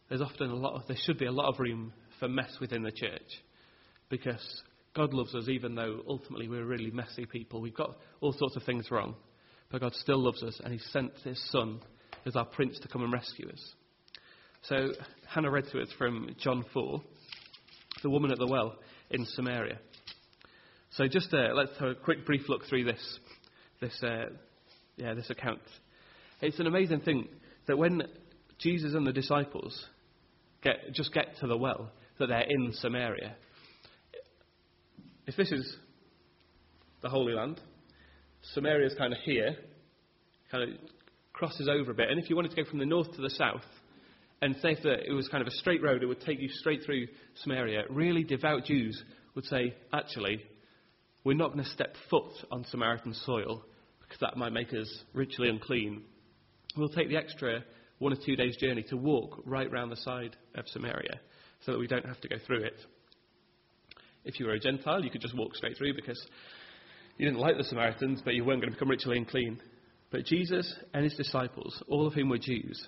there's 0.08 0.22
often 0.22 0.50
a 0.50 0.56
lot 0.56 0.76
of, 0.76 0.88
there 0.88 0.98
should 1.06 1.20
be 1.20 1.26
a 1.26 1.32
lot 1.32 1.50
of 1.50 1.60
room 1.60 1.94
for 2.20 2.28
mess 2.28 2.52
within 2.60 2.84
the 2.84 2.92
church. 2.92 3.22
Because 4.10 4.64
God 4.96 5.14
loves 5.14 5.36
us 5.36 5.48
even 5.48 5.76
though 5.76 6.02
ultimately 6.08 6.48
we're 6.48 6.66
really 6.66 6.92
messy 6.92 7.26
people. 7.26 7.62
We've 7.62 7.76
got 7.76 7.98
all 8.22 8.34
sorts 8.34 8.56
of 8.56 8.64
things 8.64 8.90
wrong. 8.92 9.16
But 9.72 9.82
God 9.82 9.94
still 9.96 10.20
loves 10.20 10.42
us 10.44 10.60
and 10.64 10.74
He 10.74 10.80
sent 10.92 11.14
His 11.24 11.42
Son 11.52 11.80
as 12.26 12.36
our 12.36 12.46
Prince 12.46 12.80
to 12.80 12.88
come 12.88 13.04
and 13.04 13.14
rescue 13.14 13.50
us. 13.50 13.74
So 14.64 14.90
Hannah 15.28 15.52
read 15.52 15.66
to 15.72 15.82
us 15.82 15.88
from 15.98 16.36
John 16.40 16.66
4, 16.74 17.02
the 18.04 18.10
woman 18.10 18.32
at 18.32 18.40
the 18.40 18.48
well 18.48 18.76
in 19.10 19.26
Samaria. 19.26 19.80
So 20.92 21.08
just 21.08 21.34
uh, 21.34 21.54
let's 21.54 21.78
have 21.80 21.90
a 21.90 21.96
quick 21.96 22.26
brief 22.26 22.50
look 22.50 22.66
through 22.66 22.84
this, 22.84 23.20
this, 23.80 24.04
uh, 24.04 24.26
yeah, 24.98 25.14
this 25.14 25.30
account. 25.30 25.62
It's 26.42 26.60
an 26.60 26.68
amazing 26.68 27.02
thing 27.02 27.28
that 27.68 27.78
when 27.78 28.04
Jesus 28.58 28.94
and 28.96 29.06
the 29.06 29.14
disciples 29.14 29.86
get, 30.64 30.94
just 30.94 31.14
get 31.14 31.38
to 31.40 31.48
the 31.48 31.58
well, 31.58 31.92
that 32.18 32.28
they're 32.28 32.46
in 32.50 32.74
Samaria. 32.74 33.36
If 35.30 35.36
this 35.36 35.52
is 35.52 35.78
the 37.04 37.10
Holy 37.10 37.34
Land, 37.34 37.62
Samaria 38.56 38.88
is 38.88 38.96
kind 38.98 39.14
of 39.14 39.20
here, 39.20 39.56
kind 40.50 40.64
of 40.64 40.80
crosses 41.34 41.70
over 41.70 41.92
a 41.92 41.94
bit. 41.94 42.10
And 42.10 42.20
if 42.20 42.32
you 42.32 42.36
wanted 42.36 42.50
to 42.50 42.64
go 42.64 42.68
from 42.68 42.80
the 42.80 42.88
north 42.88 43.14
to 43.14 43.22
the 43.22 43.30
south, 43.30 43.62
and 44.42 44.56
say 44.56 44.76
that 44.82 45.08
it 45.08 45.14
was 45.14 45.28
kind 45.28 45.44
of 45.44 45.48
a 45.48 45.52
straight 45.52 45.84
road, 45.84 46.02
it 46.02 46.08
would 46.08 46.22
take 46.22 46.42
you 46.42 46.50
straight 46.50 46.82
through 46.84 47.10
Samaria. 47.44 47.84
Really 47.92 48.24
devout 48.24 48.66
Jews 48.66 49.00
would 49.36 49.46
say, 49.46 49.76
actually, 49.94 50.42
we're 51.24 51.38
not 51.38 51.54
going 51.54 51.64
to 51.64 51.70
step 51.70 51.94
foot 52.10 52.34
on 52.50 52.66
Samaritan 52.72 53.14
soil 53.14 53.64
because 54.02 54.20
that 54.22 54.36
might 54.36 54.52
make 54.52 54.74
us 54.74 54.92
ritually 55.14 55.52
unclean. 55.52 56.06
We'll 56.76 56.90
take 56.90 57.10
the 57.10 57.18
extra 57.18 57.64
one 58.00 58.14
or 58.14 58.18
two 58.26 58.36
days' 58.36 58.58
journey 58.58 58.84
to 58.90 58.98
walk 58.98 59.44
right 59.46 59.72
round 59.72 59.92
the 59.92 59.98
side 59.98 60.36
of 60.56 60.68
Samaria 60.70 61.20
so 61.68 61.74
that 61.74 61.78
we 61.78 61.86
don't 61.86 62.08
have 62.08 62.20
to 62.22 62.28
go 62.30 62.38
through 62.48 62.64
it. 62.64 62.80
If 64.30 64.40
you 64.40 64.46
were 64.46 64.54
a 64.54 64.60
Gentile, 64.60 65.04
you 65.04 65.10
could 65.10 65.22
just 65.22 65.36
walk 65.36 65.56
straight 65.56 65.76
through 65.76 65.96
because 65.96 66.24
you 67.18 67.26
didn't 67.26 67.40
like 67.40 67.58
the 67.58 67.64
Samaritans, 67.64 68.22
but 68.24 68.36
you 68.36 68.46
weren't 68.46 68.62
going 68.62 68.72
to 68.72 68.76
become 68.76 68.92
ritually 68.92 69.18
unclean. 69.18 69.60
But 70.12 70.26
Jesus 70.26 70.72
and 70.94 71.04
his 71.04 71.16
disciples, 71.16 71.82
all 71.88 72.06
of 72.06 72.14
whom 72.14 72.30
were 72.30 72.38
Jews, 72.38 72.88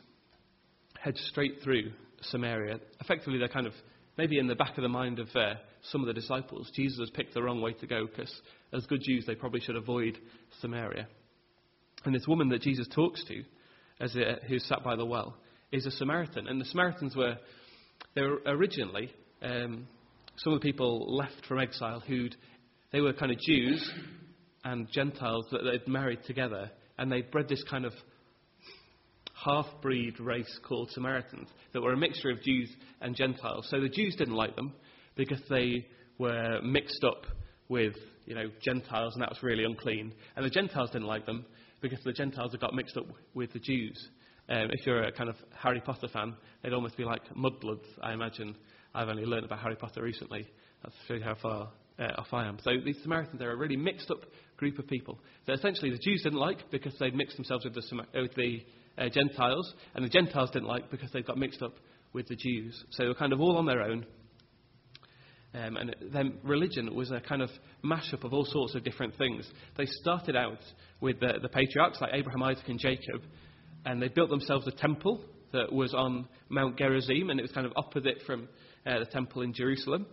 head 0.99 1.17
straight 1.17 1.55
through 1.63 1.93
Samaria. 2.21 2.79
Effectively, 2.99 3.39
they're 3.39 3.47
kind 3.47 3.65
of 3.65 3.73
maybe 4.19 4.37
in 4.37 4.45
the 4.45 4.53
back 4.53 4.77
of 4.77 4.83
the 4.83 4.87
mind 4.87 5.17
of 5.17 5.29
uh, 5.35 5.55
some 5.89 6.01
of 6.01 6.07
the 6.07 6.13
disciples, 6.13 6.71
Jesus 6.75 6.99
has 6.99 7.09
picked 7.09 7.33
the 7.33 7.41
wrong 7.41 7.59
way 7.59 7.73
to 7.73 7.87
go 7.87 8.05
because, 8.05 8.31
as 8.71 8.85
good 8.85 9.01
Jews, 9.03 9.25
they 9.25 9.33
probably 9.33 9.61
should 9.61 9.75
avoid 9.75 10.19
Samaria. 10.59 11.07
And 12.05 12.13
this 12.13 12.27
woman 12.27 12.49
that 12.49 12.61
Jesus 12.61 12.87
talks 12.93 13.23
to, 13.25 13.43
as 13.99 14.15
a, 14.15 14.45
who's 14.47 14.63
sat 14.65 14.83
by 14.83 14.95
the 14.95 15.07
well, 15.07 15.37
is 15.71 15.87
a 15.87 15.91
Samaritan. 15.91 16.47
And 16.47 16.61
the 16.61 16.65
Samaritans 16.65 17.15
were, 17.15 17.37
they 18.13 18.21
were 18.21 18.41
originally 18.45 19.11
um, 19.41 19.87
some 20.37 20.53
of 20.53 20.61
the 20.61 20.65
people 20.65 21.15
left 21.15 21.45
from 21.47 21.59
exile 21.59 21.99
who'd, 21.99 22.35
they 22.91 23.01
were 23.01 23.13
kind 23.13 23.31
of 23.31 23.39
Jews 23.39 23.91
and 24.63 24.87
Gentiles 24.91 25.45
that 25.51 25.61
they'd 25.63 25.87
married 25.87 26.23
together, 26.25 26.71
and 26.97 27.11
they 27.11 27.21
bred 27.21 27.47
this 27.47 27.63
kind 27.69 27.85
of 27.85 27.93
half 29.33 29.65
breed 29.81 30.19
race 30.19 30.59
called 30.67 30.89
Samaritans 30.91 31.49
that 31.73 31.81
were 31.81 31.93
a 31.93 31.97
mixture 31.97 32.29
of 32.29 32.41
Jews 32.43 32.69
and 33.01 33.15
Gentiles. 33.15 33.67
So 33.69 33.79
the 33.79 33.89
Jews 33.89 34.15
didn't 34.15 34.35
like 34.35 34.55
them 34.55 34.73
because 35.15 35.41
they 35.49 35.87
were 36.17 36.61
mixed 36.61 37.03
up 37.03 37.25
with 37.69 37.95
you 38.25 38.35
know 38.35 38.49
Gentiles, 38.61 39.13
and 39.13 39.21
that 39.21 39.29
was 39.29 39.41
really 39.41 39.63
unclean. 39.63 40.13
And 40.35 40.45
the 40.45 40.49
Gentiles 40.49 40.91
didn't 40.91 41.07
like 41.07 41.25
them 41.25 41.45
because 41.81 41.99
the 42.03 42.13
Gentiles 42.13 42.51
had 42.51 42.61
got 42.61 42.73
mixed 42.73 42.97
up 42.97 43.05
with 43.33 43.51
the 43.53 43.59
Jews. 43.59 44.09
Um, 44.49 44.67
if 44.71 44.85
you're 44.85 45.03
a 45.03 45.11
kind 45.11 45.29
of 45.29 45.35
Harry 45.57 45.81
Potter 45.81 46.07
fan, 46.07 46.35
they'd 46.61 46.73
almost 46.73 46.97
be 46.97 47.05
like 47.05 47.21
mudbloods, 47.35 47.85
I 48.01 48.13
imagine. 48.13 48.55
I've 48.93 49.09
only 49.09 49.25
learned 49.25 49.45
about 49.45 49.59
Harry 49.59 49.75
Potter 49.75 50.01
recently. 50.01 50.47
That's 50.83 50.95
to 51.07 51.19
how 51.21 51.35
far 51.41 51.69
uh, 51.99 52.03
off 52.17 52.27
I 52.33 52.47
am. 52.47 52.57
So 52.63 52.71
these 52.83 52.97
Samaritans, 53.03 53.39
they're 53.39 53.51
a 53.51 53.55
really 53.55 53.77
mixed 53.77 54.09
up 54.11 54.19
group 54.57 54.79
of 54.79 54.87
people 54.87 55.19
that 55.47 55.53
essentially 55.53 55.91
the 55.91 55.97
Jews 55.97 56.23
didn't 56.23 56.39
like 56.39 56.69
because 56.71 56.93
they'd 56.99 57.15
mixed 57.15 57.37
themselves 57.37 57.65
with 57.65 57.73
the, 57.73 57.81
with 58.13 58.33
the 58.35 58.63
uh, 58.97 59.09
Gentiles, 59.09 59.73
and 59.95 60.03
the 60.03 60.09
Gentiles 60.09 60.49
didn't 60.51 60.67
like 60.67 60.91
because 60.91 61.11
they 61.11 61.21
got 61.21 61.37
mixed 61.37 61.61
up 61.61 61.73
with 62.13 62.27
the 62.27 62.35
Jews. 62.35 62.83
So 62.91 63.03
they 63.03 63.07
were 63.07 63.15
kind 63.15 63.33
of 63.33 63.39
all 63.39 63.57
on 63.57 63.65
their 63.65 63.81
own. 63.81 64.05
Um, 65.53 65.75
and 65.77 65.95
then 66.13 66.37
religion 66.43 66.93
was 66.95 67.11
a 67.11 67.19
kind 67.19 67.41
of 67.41 67.49
mashup 67.83 68.23
of 68.23 68.33
all 68.33 68.45
sorts 68.45 68.73
of 68.75 68.83
different 68.83 69.17
things. 69.17 69.45
They 69.77 69.85
started 69.85 70.35
out 70.35 70.59
with 71.01 71.19
the, 71.19 71.39
the 71.41 71.49
patriarchs 71.49 71.99
like 71.99 72.11
Abraham, 72.13 72.43
Isaac, 72.43 72.67
and 72.67 72.79
Jacob, 72.79 73.21
and 73.85 74.01
they 74.01 74.07
built 74.07 74.29
themselves 74.29 74.67
a 74.67 74.71
temple 74.71 75.21
that 75.53 75.71
was 75.71 75.93
on 75.93 76.27
Mount 76.49 76.77
Gerizim, 76.77 77.29
and 77.29 77.39
it 77.39 77.43
was 77.43 77.51
kind 77.51 77.65
of 77.65 77.73
opposite 77.75 78.21
from 78.25 78.47
uh, 78.85 78.99
the 78.99 79.05
temple 79.05 79.41
in 79.41 79.53
Jerusalem. 79.53 80.05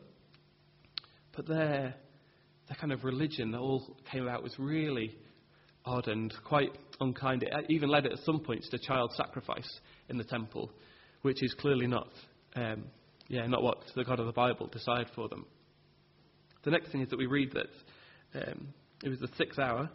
But 1.34 1.46
their, 1.46 1.94
their 2.68 2.76
kind 2.80 2.92
of 2.92 3.04
religion 3.04 3.52
that 3.52 3.58
all 3.58 3.96
came 4.10 4.24
about 4.24 4.42
was 4.42 4.54
really 4.58 5.16
odd 5.84 6.08
and 6.08 6.32
quite 6.44 6.76
unkind. 7.00 7.42
It 7.42 7.52
even 7.68 7.88
led 7.88 8.06
at 8.06 8.18
some 8.24 8.40
points 8.40 8.68
to 8.70 8.78
child 8.78 9.12
sacrifice 9.16 9.68
in 10.08 10.18
the 10.18 10.24
temple, 10.24 10.70
which 11.22 11.42
is 11.42 11.54
clearly 11.54 11.86
not, 11.86 12.08
um, 12.56 12.84
yeah, 13.28 13.46
not 13.46 13.62
what 13.62 13.78
the 13.94 14.04
God 14.04 14.20
of 14.20 14.26
the 14.26 14.32
Bible 14.32 14.66
decided 14.66 15.08
for 15.14 15.28
them. 15.28 15.46
The 16.64 16.70
next 16.70 16.90
thing 16.90 17.00
is 17.00 17.08
that 17.10 17.18
we 17.18 17.26
read 17.26 17.52
that 17.52 18.42
um, 18.48 18.68
it 19.04 19.08
was 19.08 19.20
the 19.20 19.28
sixth 19.36 19.58
hour 19.58 19.88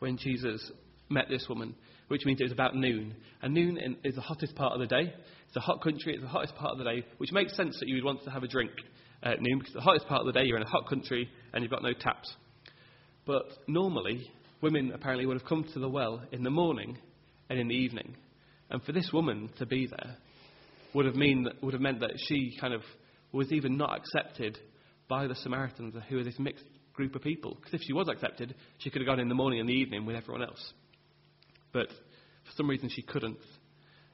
when 0.00 0.16
Jesus 0.16 0.70
met 1.08 1.26
this 1.28 1.46
woman, 1.48 1.74
which 2.10 2.24
means 2.24 2.40
it 2.40 2.44
was 2.44 2.52
about 2.52 2.74
noon. 2.74 3.14
And 3.40 3.54
noon 3.54 3.96
is 4.02 4.16
the 4.16 4.20
hottest 4.20 4.56
part 4.56 4.72
of 4.72 4.80
the 4.80 4.86
day. 4.88 5.14
It's 5.46 5.56
a 5.56 5.60
hot 5.60 5.80
country, 5.80 6.14
it's 6.14 6.22
the 6.22 6.28
hottest 6.28 6.56
part 6.56 6.72
of 6.72 6.78
the 6.78 6.84
day, 6.84 7.06
which 7.18 7.30
makes 7.30 7.56
sense 7.56 7.76
that 7.78 7.88
you 7.88 7.94
would 7.94 8.04
want 8.04 8.24
to 8.24 8.30
have 8.30 8.42
a 8.42 8.48
drink 8.48 8.72
at 9.22 9.40
noon 9.40 9.60
because 9.60 9.74
the 9.74 9.80
hottest 9.80 10.08
part 10.08 10.20
of 10.20 10.26
the 10.26 10.32
day 10.32 10.44
you're 10.44 10.56
in 10.56 10.64
a 10.64 10.68
hot 10.68 10.88
country 10.88 11.30
and 11.52 11.62
you've 11.62 11.70
got 11.70 11.84
no 11.84 11.92
taps. 11.92 12.34
But 13.26 13.44
normally, 13.68 14.28
women 14.60 14.90
apparently 14.92 15.24
would 15.24 15.38
have 15.38 15.48
come 15.48 15.64
to 15.72 15.78
the 15.78 15.88
well 15.88 16.20
in 16.32 16.42
the 16.42 16.50
morning 16.50 16.98
and 17.48 17.60
in 17.60 17.68
the 17.68 17.76
evening. 17.76 18.16
And 18.70 18.82
for 18.82 18.90
this 18.90 19.10
woman 19.12 19.48
to 19.58 19.66
be 19.66 19.86
there 19.86 20.16
would 20.94 21.06
have, 21.06 21.14
mean, 21.14 21.46
would 21.62 21.74
have 21.74 21.80
meant 21.80 22.00
that 22.00 22.14
she 22.26 22.56
kind 22.60 22.74
of 22.74 22.82
was 23.30 23.52
even 23.52 23.76
not 23.76 23.96
accepted 23.96 24.58
by 25.06 25.28
the 25.28 25.36
Samaritans, 25.36 25.94
who 26.08 26.18
are 26.18 26.24
this 26.24 26.40
mixed 26.40 26.64
group 26.92 27.14
of 27.14 27.22
people. 27.22 27.54
Because 27.54 27.74
if 27.74 27.82
she 27.86 27.92
was 27.92 28.08
accepted, 28.08 28.56
she 28.78 28.90
could 28.90 29.00
have 29.00 29.06
gone 29.06 29.20
in 29.20 29.28
the 29.28 29.34
morning 29.36 29.60
and 29.60 29.68
the 29.68 29.74
evening 29.74 30.06
with 30.06 30.16
everyone 30.16 30.42
else. 30.42 30.72
But 31.72 31.88
for 31.88 32.52
some 32.56 32.68
reason, 32.68 32.88
she 32.88 33.02
couldn't. 33.02 33.38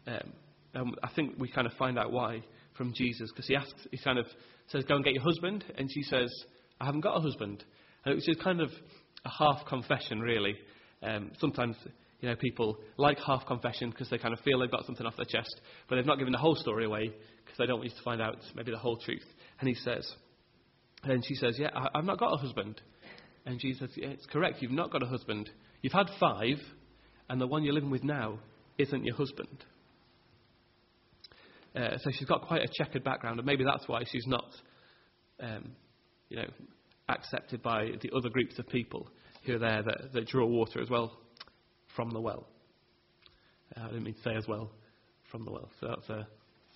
Um, 0.07 0.33
and 0.75 0.95
I 1.03 1.09
think 1.15 1.39
we 1.39 1.51
kind 1.51 1.67
of 1.67 1.73
find 1.75 1.99
out 1.99 2.13
why 2.13 2.43
from 2.77 2.93
Jesus, 2.95 3.31
because 3.33 3.47
he 3.47 3.57
asks, 3.57 3.87
he 3.91 3.99
kind 3.99 4.19
of 4.19 4.27
says, 4.69 4.85
"Go 4.85 4.97
and 4.97 5.05
get 5.05 5.15
your 5.15 5.23
husband," 5.23 5.65
and 5.77 5.91
she 5.91 6.03
says, 6.03 6.31
"I 6.81 6.85
haven't 6.85 7.01
got 7.01 7.17
a 7.17 7.21
husband," 7.21 7.65
and 8.05 8.15
which 8.15 8.29
is 8.29 8.37
kind 8.43 8.61
of 8.61 8.71
a 9.25 9.31
half 9.31 9.65
confession, 9.67 10.21
really. 10.21 10.57
Um, 11.03 11.33
sometimes, 11.39 11.77
you 12.21 12.29
know, 12.29 12.37
people 12.37 12.79
like 12.97 13.19
half 13.19 13.47
confession 13.47 13.91
because 13.91 14.11
they 14.11 14.19
kind 14.19 14.35
of 14.35 14.41
feel 14.41 14.59
they've 14.59 14.71
got 14.71 14.85
something 14.87 15.07
off 15.07 15.17
their 15.17 15.27
chest, 15.27 15.61
but 15.89 15.97
they've 15.97 16.07
not 16.07 16.19
given 16.19 16.33
the 16.33 16.39
whole 16.39 16.55
story 16.55 16.85
away 16.85 17.11
because 17.45 17.59
they 17.59 17.67
don't 17.67 17.79
want 17.79 17.91
you 17.91 17.97
to 17.97 18.03
find 18.03 18.21
out 18.21 18.37
maybe 18.55 18.71
the 18.71 18.79
whole 18.79 18.97
truth. 18.97 19.25
And 19.61 19.69
he 19.69 19.75
says, 19.75 20.07
and 21.03 21.25
she 21.25 21.35
says, 21.35 21.57
"Yeah, 21.59 21.71
I, 21.75 21.89
I've 21.95 22.05
not 22.05 22.19
got 22.19 22.33
a 22.33 22.37
husband." 22.37 22.81
And 23.45 23.61
Jesus 23.61 23.81
says, 23.81 23.91
yeah, 23.97 24.09
"It's 24.09 24.27
correct. 24.27 24.61
You've 24.61 24.73
not 24.73 24.91
got 24.91 25.03
a 25.03 25.07
husband. 25.07 25.49
You've 25.83 25.93
had 25.93 26.09
five, 26.19 26.59
and 27.29 27.41
the 27.41 27.47
one 27.47 27.65
you're 27.65 27.75
living 27.75 27.91
with 27.91 28.05
now 28.05 28.39
isn't 28.79 29.05
your 29.05 29.17
husband." 29.17 29.65
Uh, 31.75 31.99
so 31.99 32.11
she's 32.11 32.27
got 32.27 32.47
quite 32.47 32.63
a 32.63 32.69
checkered 32.73 33.05
background, 33.05 33.39
and 33.39 33.47
maybe 33.47 33.63
that's 33.63 33.87
why 33.87 34.03
she's 34.11 34.27
not, 34.27 34.47
um, 35.41 35.73
you 36.31 36.37
know, 36.39 36.49
accepted 37.09 37.63
by 37.63 37.91
the 38.01 38.11
other 38.17 38.31
groups 38.31 38.59
of 38.59 38.67
people 38.69 39.09
who 39.45 39.57
are 39.57 39.59
there 39.59 39.83
that, 39.83 40.13
that 40.15 40.27
draw 40.27 40.47
water 40.47 40.81
as 40.81 40.89
well 40.89 41.13
from 41.95 42.11
the 42.11 42.21
well. 42.21 42.47
Uh, 43.77 43.85
I 43.85 43.87
didn't 43.89 44.05
mean 44.05 44.15
to 44.15 44.23
say 44.23 44.35
as 44.35 44.47
well 44.49 44.71
from 45.31 45.45
the 45.45 45.51
well, 45.51 45.69
so 45.81 45.89
that's 45.89 46.09
a, 46.09 46.27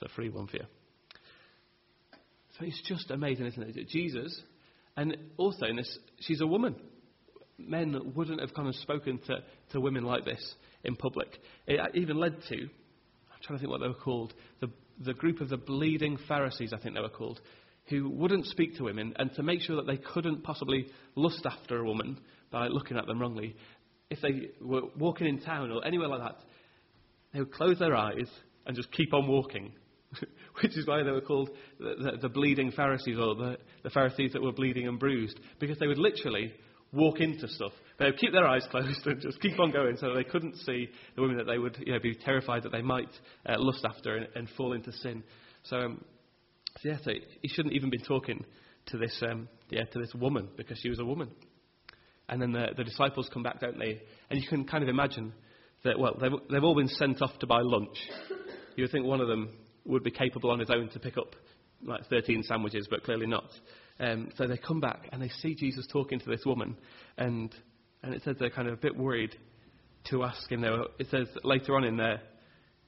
that's 0.00 0.12
a 0.12 0.14
free 0.14 0.28
one 0.28 0.46
for 0.46 0.56
you. 0.58 0.64
So 2.58 2.66
it's 2.66 2.82
just 2.86 3.10
amazing, 3.10 3.46
isn't 3.46 3.76
it? 3.76 3.88
Jesus, 3.88 4.38
and 4.96 5.16
also 5.38 5.64
in 5.66 5.76
this, 5.76 5.98
she's 6.20 6.42
a 6.42 6.46
woman. 6.46 6.74
Men 7.66 8.12
wouldn't 8.14 8.40
have 8.40 8.54
come 8.54 8.66
and 8.66 8.74
spoken 8.76 9.18
to, 9.26 9.38
to 9.72 9.80
women 9.80 10.04
like 10.04 10.24
this 10.24 10.54
in 10.84 10.96
public. 10.96 11.28
It 11.66 11.80
even 11.94 12.18
led 12.18 12.36
to, 12.48 12.56
I'm 12.56 13.40
trying 13.42 13.58
to 13.58 13.60
think 13.60 13.70
what 13.70 13.80
they 13.80 13.88
were 13.88 13.94
called, 13.94 14.34
the 14.60 14.70
the 15.00 15.14
group 15.14 15.40
of 15.40 15.48
the 15.48 15.56
bleeding 15.56 16.18
Pharisees, 16.28 16.72
I 16.72 16.78
think 16.78 16.94
they 16.94 17.00
were 17.00 17.08
called, 17.08 17.40
who 17.88 18.08
wouldn't 18.08 18.46
speak 18.46 18.76
to 18.76 18.84
women, 18.84 19.14
and 19.18 19.32
to 19.34 19.42
make 19.42 19.62
sure 19.62 19.76
that 19.76 19.86
they 19.86 19.96
couldn't 19.96 20.42
possibly 20.42 20.86
lust 21.16 21.44
after 21.46 21.78
a 21.78 21.84
woman 21.84 22.20
by 22.50 22.68
looking 22.68 22.96
at 22.96 23.06
them 23.06 23.20
wrongly, 23.20 23.56
if 24.10 24.20
they 24.20 24.50
were 24.60 24.82
walking 24.98 25.26
in 25.26 25.40
town 25.40 25.70
or 25.70 25.84
anywhere 25.84 26.08
like 26.08 26.20
that, 26.20 26.38
they 27.32 27.40
would 27.40 27.52
close 27.52 27.78
their 27.78 27.94
eyes 27.94 28.28
and 28.66 28.76
just 28.76 28.92
keep 28.92 29.14
on 29.14 29.26
walking. 29.26 29.72
Which 30.62 30.76
is 30.76 30.86
why 30.86 31.02
they 31.02 31.10
were 31.12 31.20
called 31.20 31.50
the, 31.78 31.94
the, 31.94 32.18
the 32.22 32.28
bleeding 32.28 32.72
Pharisees 32.72 33.16
or 33.16 33.36
the, 33.36 33.58
the 33.84 33.90
Pharisees 33.90 34.32
that 34.32 34.42
were 34.42 34.52
bleeding 34.52 34.88
and 34.88 34.98
bruised, 34.98 35.38
because 35.60 35.78
they 35.78 35.86
would 35.86 35.98
literally 35.98 36.52
walk 36.92 37.20
into 37.20 37.48
stuff. 37.48 37.72
They 37.98 38.06
would 38.06 38.18
keep 38.18 38.32
their 38.32 38.46
eyes 38.46 38.66
closed 38.70 39.00
and 39.06 39.20
just 39.20 39.40
keep 39.40 39.58
on 39.58 39.70
going 39.70 39.96
so 39.96 40.14
they 40.14 40.24
couldn't 40.24 40.56
see 40.58 40.88
the 41.14 41.22
women 41.22 41.36
that 41.36 41.46
they 41.46 41.58
would 41.58 41.76
you 41.84 41.92
know, 41.92 42.00
be 42.00 42.14
terrified 42.14 42.62
that 42.64 42.72
they 42.72 42.82
might 42.82 43.10
uh, 43.46 43.56
lust 43.58 43.84
after 43.84 44.16
and, 44.16 44.28
and, 44.34 44.48
fall 44.56 44.72
into 44.72 44.92
sin. 44.92 45.22
So, 45.64 45.76
um, 45.76 46.04
so 46.80 46.88
yeah, 46.88 46.96
so 47.04 47.12
he 47.42 47.48
shouldn't 47.48 47.74
even 47.74 47.90
be 47.90 47.98
talking 47.98 48.44
to 48.86 48.98
this, 48.98 49.22
um, 49.28 49.48
yeah, 49.68 49.84
to 49.84 49.98
this 49.98 50.12
woman 50.14 50.48
because 50.56 50.78
she 50.78 50.88
was 50.88 50.98
a 50.98 51.04
woman. 51.04 51.30
And 52.28 52.40
then 52.40 52.52
the, 52.52 52.68
the 52.76 52.84
disciples 52.84 53.28
come 53.32 53.42
back, 53.42 53.60
don't 53.60 53.78
they? 53.78 54.00
And 54.30 54.40
you 54.40 54.48
can 54.48 54.64
kind 54.64 54.82
of 54.82 54.88
imagine 54.88 55.32
that, 55.84 55.98
well, 55.98 56.16
they've, 56.20 56.32
they've 56.50 56.64
all 56.64 56.76
been 56.76 56.88
sent 56.88 57.20
off 57.22 57.36
to 57.40 57.46
buy 57.46 57.60
lunch. 57.60 57.96
You 58.76 58.84
would 58.84 58.92
think 58.92 59.04
one 59.04 59.20
of 59.20 59.28
them 59.28 59.50
would 59.84 60.04
be 60.04 60.10
capable 60.10 60.50
on 60.50 60.60
his 60.60 60.70
own 60.70 60.88
to 60.90 61.00
pick 61.00 61.18
up 61.18 61.34
like 61.82 62.06
13 62.08 62.42
sandwiches, 62.44 62.86
but 62.88 63.02
clearly 63.02 63.26
not. 63.26 63.50
Um, 64.00 64.30
so 64.36 64.46
they 64.46 64.56
come 64.56 64.80
back 64.80 65.08
and 65.12 65.22
they 65.22 65.28
see 65.28 65.54
Jesus 65.54 65.86
talking 65.92 66.18
to 66.18 66.28
this 66.28 66.44
woman, 66.44 66.76
and 67.18 67.54
and 68.02 68.14
it 68.14 68.22
says 68.24 68.36
they're 68.40 68.50
kind 68.50 68.66
of 68.66 68.74
a 68.74 68.78
bit 68.78 68.96
worried 68.96 69.36
to 70.10 70.24
ask 70.24 70.50
him. 70.50 70.64
It 70.64 71.06
says 71.10 71.28
later 71.44 71.76
on 71.76 71.84
in 71.84 71.96
there, 71.96 72.20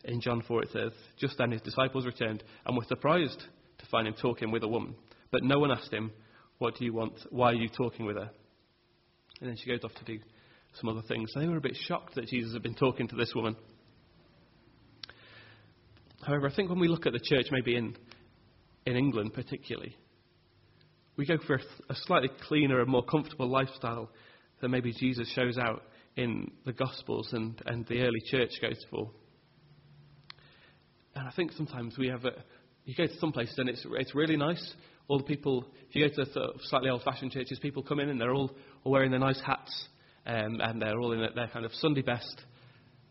in 0.05 0.21
John 0.21 0.43
4, 0.43 0.63
it 0.63 0.69
says, 0.73 0.93
just 1.19 1.39
then 1.39 1.51
his 1.51 1.61
disciples 1.61 2.07
returned 2.07 2.43
and 2.67 2.77
were 2.77 2.85
surprised 2.85 3.43
to 3.79 3.87
find 3.91 4.09
him 4.09 4.15
talking 4.15 4.51
with 4.51 4.63
a 4.63 4.69
woman. 4.69 4.95
But 5.31 5.45
no 5.45 5.59
one 5.59 5.71
asked 5.71 5.93
him, 5.93 6.13
What 6.59 6.77
do 6.77 6.85
you 6.85 6.93
want? 6.93 7.15
Why 7.31 7.51
are 7.51 7.55
you 7.55 7.69
talking 7.69 8.07
with 8.07 8.17
her? 8.17 8.31
And 9.41 9.51
then 9.51 9.57
she 9.57 9.71
goes 9.71 9.81
off 9.85 9.95
to 9.95 10.05
do 10.05 10.19
some 10.81 10.89
other 10.89 11.03
things. 11.07 11.31
So 11.33 11.41
they 11.41 11.49
were 11.49 11.57
a 11.57 11.61
bit 11.61 11.77
shocked 11.87 12.15
that 12.15 12.29
Jesus 12.29 12.53
had 12.53 12.63
been 12.63 12.75
talking 12.75 13.09
to 13.09 13.17
this 13.17 13.33
woman. 13.35 13.57
However, 16.25 16.49
I 16.49 16.55
think 16.55 16.71
when 16.71 16.79
we 16.79 16.89
look 16.89 17.07
at 17.07 17.13
the 17.13 17.21
church, 17.21 17.47
maybe 17.51 17.77
in, 17.77 17.97
in 18.87 18.97
England 18.97 19.35
particularly, 19.35 19.97
we 21.17 21.27
go 21.27 21.37
for 21.47 21.57
a, 21.57 21.61
a 21.91 21.95
slightly 22.07 22.31
cleaner 22.49 22.81
and 22.81 22.89
more 22.89 23.05
comfortable 23.05 23.49
lifestyle 23.49 24.11
than 24.61 24.71
maybe 24.71 24.93
Jesus 24.93 25.31
shows 25.35 25.59
out 25.59 25.83
in 26.17 26.51
the 26.65 26.73
Gospels 26.73 27.33
and, 27.33 27.61
and 27.67 27.87
the 27.87 28.01
early 28.01 28.21
church 28.31 28.51
goes 28.61 28.83
for. 28.91 29.11
And 31.15 31.29
I 31.29 31.33
think 31.33 31.53
sometimes 31.53 31.99
we 31.99 32.09
have 32.09 32.25
a, 32.25 32.33
you 32.85 32.95
go 32.95 33.07
to 33.07 33.19
some 33.19 33.33
places 33.33 33.59
and 33.59 33.69
it's, 33.69 33.85
it's 33.93 34.15
really 34.15 34.37
nice. 34.37 34.75
All 35.09 35.19
the 35.19 35.25
people, 35.25 35.67
if 35.89 35.95
you 35.95 36.09
go 36.09 36.15
to 36.25 36.33
sort 36.33 36.55
of 36.55 36.61
slightly 36.63 36.89
old 36.89 37.03
fashioned 37.03 37.33
churches, 37.33 37.59
people 37.61 37.83
come 37.83 38.01
in 38.01 38.09
and 38.09 38.21
they're 38.21 38.35
all, 38.35 38.51
all 38.85 38.93
wearing 38.93 39.11
their 39.11 39.21
nice 39.21 39.41
hats 39.45 39.89
um, 40.27 40.61
and 40.61 40.81
they're 40.81 40.99
all 40.99 41.13
in 41.13 41.21
their 41.35 41.49
kind 41.49 41.65
of 41.65 41.73
Sunday 41.75 42.03
best. 42.03 42.43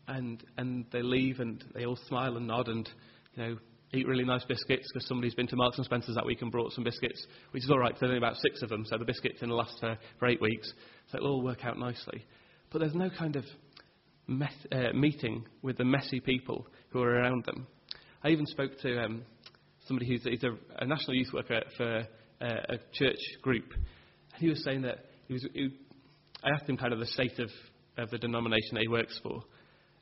And, 0.08 0.42
and 0.56 0.86
they 0.92 1.02
leave 1.02 1.38
and 1.38 1.62
they 1.74 1.86
all 1.86 1.98
smile 2.08 2.36
and 2.36 2.48
nod 2.48 2.68
and, 2.68 2.88
you 3.34 3.42
know, 3.42 3.58
eat 3.92 4.06
really 4.06 4.24
nice 4.24 4.44
biscuits 4.44 4.88
because 4.92 5.06
somebody's 5.06 5.34
been 5.34 5.46
to 5.48 5.56
Marks 5.56 5.76
and 5.76 5.84
Spencer's 5.84 6.14
that 6.14 6.26
week 6.26 6.42
and 6.42 6.50
brought 6.50 6.72
some 6.72 6.84
biscuits, 6.84 7.26
which 7.50 7.64
is 7.64 7.70
all 7.70 7.78
right 7.78 7.88
because 7.88 8.00
there's 8.00 8.10
only 8.10 8.18
about 8.18 8.36
six 8.36 8.62
of 8.62 8.68
them, 8.68 8.84
so 8.86 8.96
the 8.96 9.04
biscuits 9.04 9.42
in 9.42 9.48
the 9.48 9.54
last 9.54 9.78
for, 9.80 9.98
for 10.18 10.28
eight 10.28 10.40
weeks. 10.40 10.72
So 11.10 11.18
it'll 11.18 11.32
all 11.32 11.42
work 11.42 11.64
out 11.64 11.78
nicely. 11.78 12.24
But 12.70 12.80
there's 12.80 12.94
no 12.94 13.10
kind 13.10 13.36
of 13.36 13.44
uh, 14.30 14.92
meeting 14.94 15.44
with 15.62 15.76
the 15.76 15.84
messy 15.84 16.20
people 16.20 16.66
who 16.90 17.02
are 17.02 17.10
around 17.10 17.44
them. 17.44 17.66
I 18.24 18.28
even 18.28 18.46
spoke 18.46 18.78
to 18.80 19.02
um, 19.02 19.22
somebody 19.86 20.06
who's, 20.06 20.22
who's 20.22 20.42
a, 20.44 20.56
a, 20.78 20.86
national 20.86 21.16
youth 21.16 21.32
worker 21.34 21.60
for 21.76 22.06
uh, 22.40 22.46
a 22.68 22.78
church 22.92 23.18
group, 23.42 23.64
and 23.72 24.40
he 24.40 24.48
was 24.48 24.62
saying 24.64 24.82
that 24.82 25.06
he 25.26 25.34
was. 25.34 25.46
He, 25.52 25.76
I 26.42 26.50
asked 26.50 26.68
him 26.68 26.76
kind 26.76 26.92
of 26.92 26.98
the 26.98 27.06
state 27.06 27.38
of, 27.38 27.50
of 27.98 28.10
the 28.10 28.18
denomination 28.18 28.74
that 28.74 28.82
he 28.82 28.88
works 28.88 29.18
for, 29.22 29.42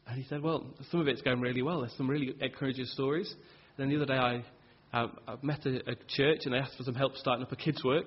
and 0.06 0.16
he 0.16 0.28
said, 0.28 0.42
"Well, 0.42 0.66
some 0.90 1.00
of 1.00 1.08
it's 1.08 1.22
going 1.22 1.40
really 1.40 1.62
well. 1.62 1.80
There's 1.80 1.96
some 1.96 2.08
really 2.08 2.34
encouraging 2.40 2.86
stories." 2.86 3.34
Then 3.80 3.88
the 3.88 3.96
other 3.96 4.06
day 4.06 4.14
I, 4.14 4.44
um, 4.92 5.16
I 5.26 5.36
met 5.42 5.64
a, 5.66 5.90
a, 5.90 5.94
church 6.08 6.40
and 6.44 6.54
they 6.54 6.58
asked 6.58 6.76
for 6.76 6.82
some 6.82 6.94
help 6.94 7.16
starting 7.16 7.44
up 7.44 7.52
a 7.52 7.56
kids' 7.56 7.82
work. 7.84 8.06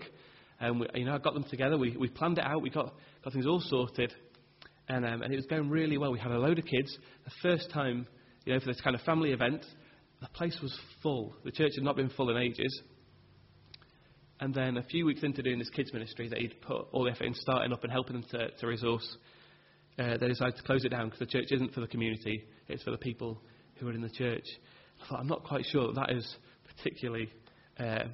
And 0.59 0.79
we, 0.79 0.87
you 0.93 1.05
know, 1.05 1.15
I 1.15 1.17
got 1.17 1.33
them 1.33 1.45
together. 1.49 1.77
We, 1.77 1.97
we 1.97 2.09
planned 2.09 2.37
it 2.37 2.43
out. 2.43 2.61
We 2.61 2.69
got, 2.69 2.93
got 3.23 3.33
things 3.33 3.47
all 3.47 3.59
sorted. 3.59 4.13
And, 4.87 5.05
um, 5.05 5.21
and 5.21 5.33
it 5.33 5.35
was 5.35 5.45
going 5.45 5.69
really 5.69 5.97
well. 5.97 6.11
We 6.11 6.19
had 6.19 6.31
a 6.31 6.37
load 6.37 6.59
of 6.59 6.65
kids. 6.65 6.97
The 7.25 7.31
first 7.41 7.71
time, 7.71 8.07
you 8.45 8.53
know, 8.53 8.59
for 8.59 8.67
this 8.67 8.81
kind 8.81 8.95
of 8.95 9.01
family 9.01 9.31
event, 9.31 9.65
the 10.21 10.27
place 10.29 10.57
was 10.61 10.77
full. 11.01 11.35
The 11.43 11.51
church 11.51 11.71
had 11.75 11.83
not 11.83 11.95
been 11.95 12.09
full 12.09 12.29
in 12.29 12.37
ages. 12.37 12.81
And 14.39 14.53
then 14.53 14.77
a 14.77 14.83
few 14.83 15.05
weeks 15.05 15.23
into 15.23 15.41
doing 15.41 15.59
this 15.59 15.69
kids' 15.69 15.93
ministry 15.93 16.27
that 16.27 16.39
he'd 16.39 16.61
put 16.61 16.87
all 16.91 17.05
the 17.05 17.11
effort 17.11 17.25
in 17.25 17.33
starting 17.33 17.71
up 17.71 17.83
and 17.83 17.91
helping 17.91 18.13
them 18.13 18.25
to, 18.31 18.49
to 18.51 18.67
resource, 18.67 19.17
uh, 19.97 20.17
they 20.17 20.27
decided 20.27 20.55
to 20.57 20.63
close 20.63 20.83
it 20.83 20.89
down 20.89 21.05
because 21.05 21.19
the 21.19 21.25
church 21.25 21.47
isn't 21.51 21.73
for 21.73 21.81
the 21.81 21.87
community, 21.87 22.43
it's 22.67 22.83
for 22.83 22.91
the 22.91 22.97
people 22.97 23.41
who 23.77 23.87
are 23.87 23.93
in 23.93 24.01
the 24.01 24.09
church. 24.09 24.45
I 25.03 25.07
thought, 25.07 25.19
I'm 25.19 25.27
not 25.27 25.43
quite 25.43 25.65
sure 25.65 25.87
that 25.87 25.95
that 25.95 26.11
is 26.15 26.35
particularly 26.75 27.29
uh, 27.79 28.05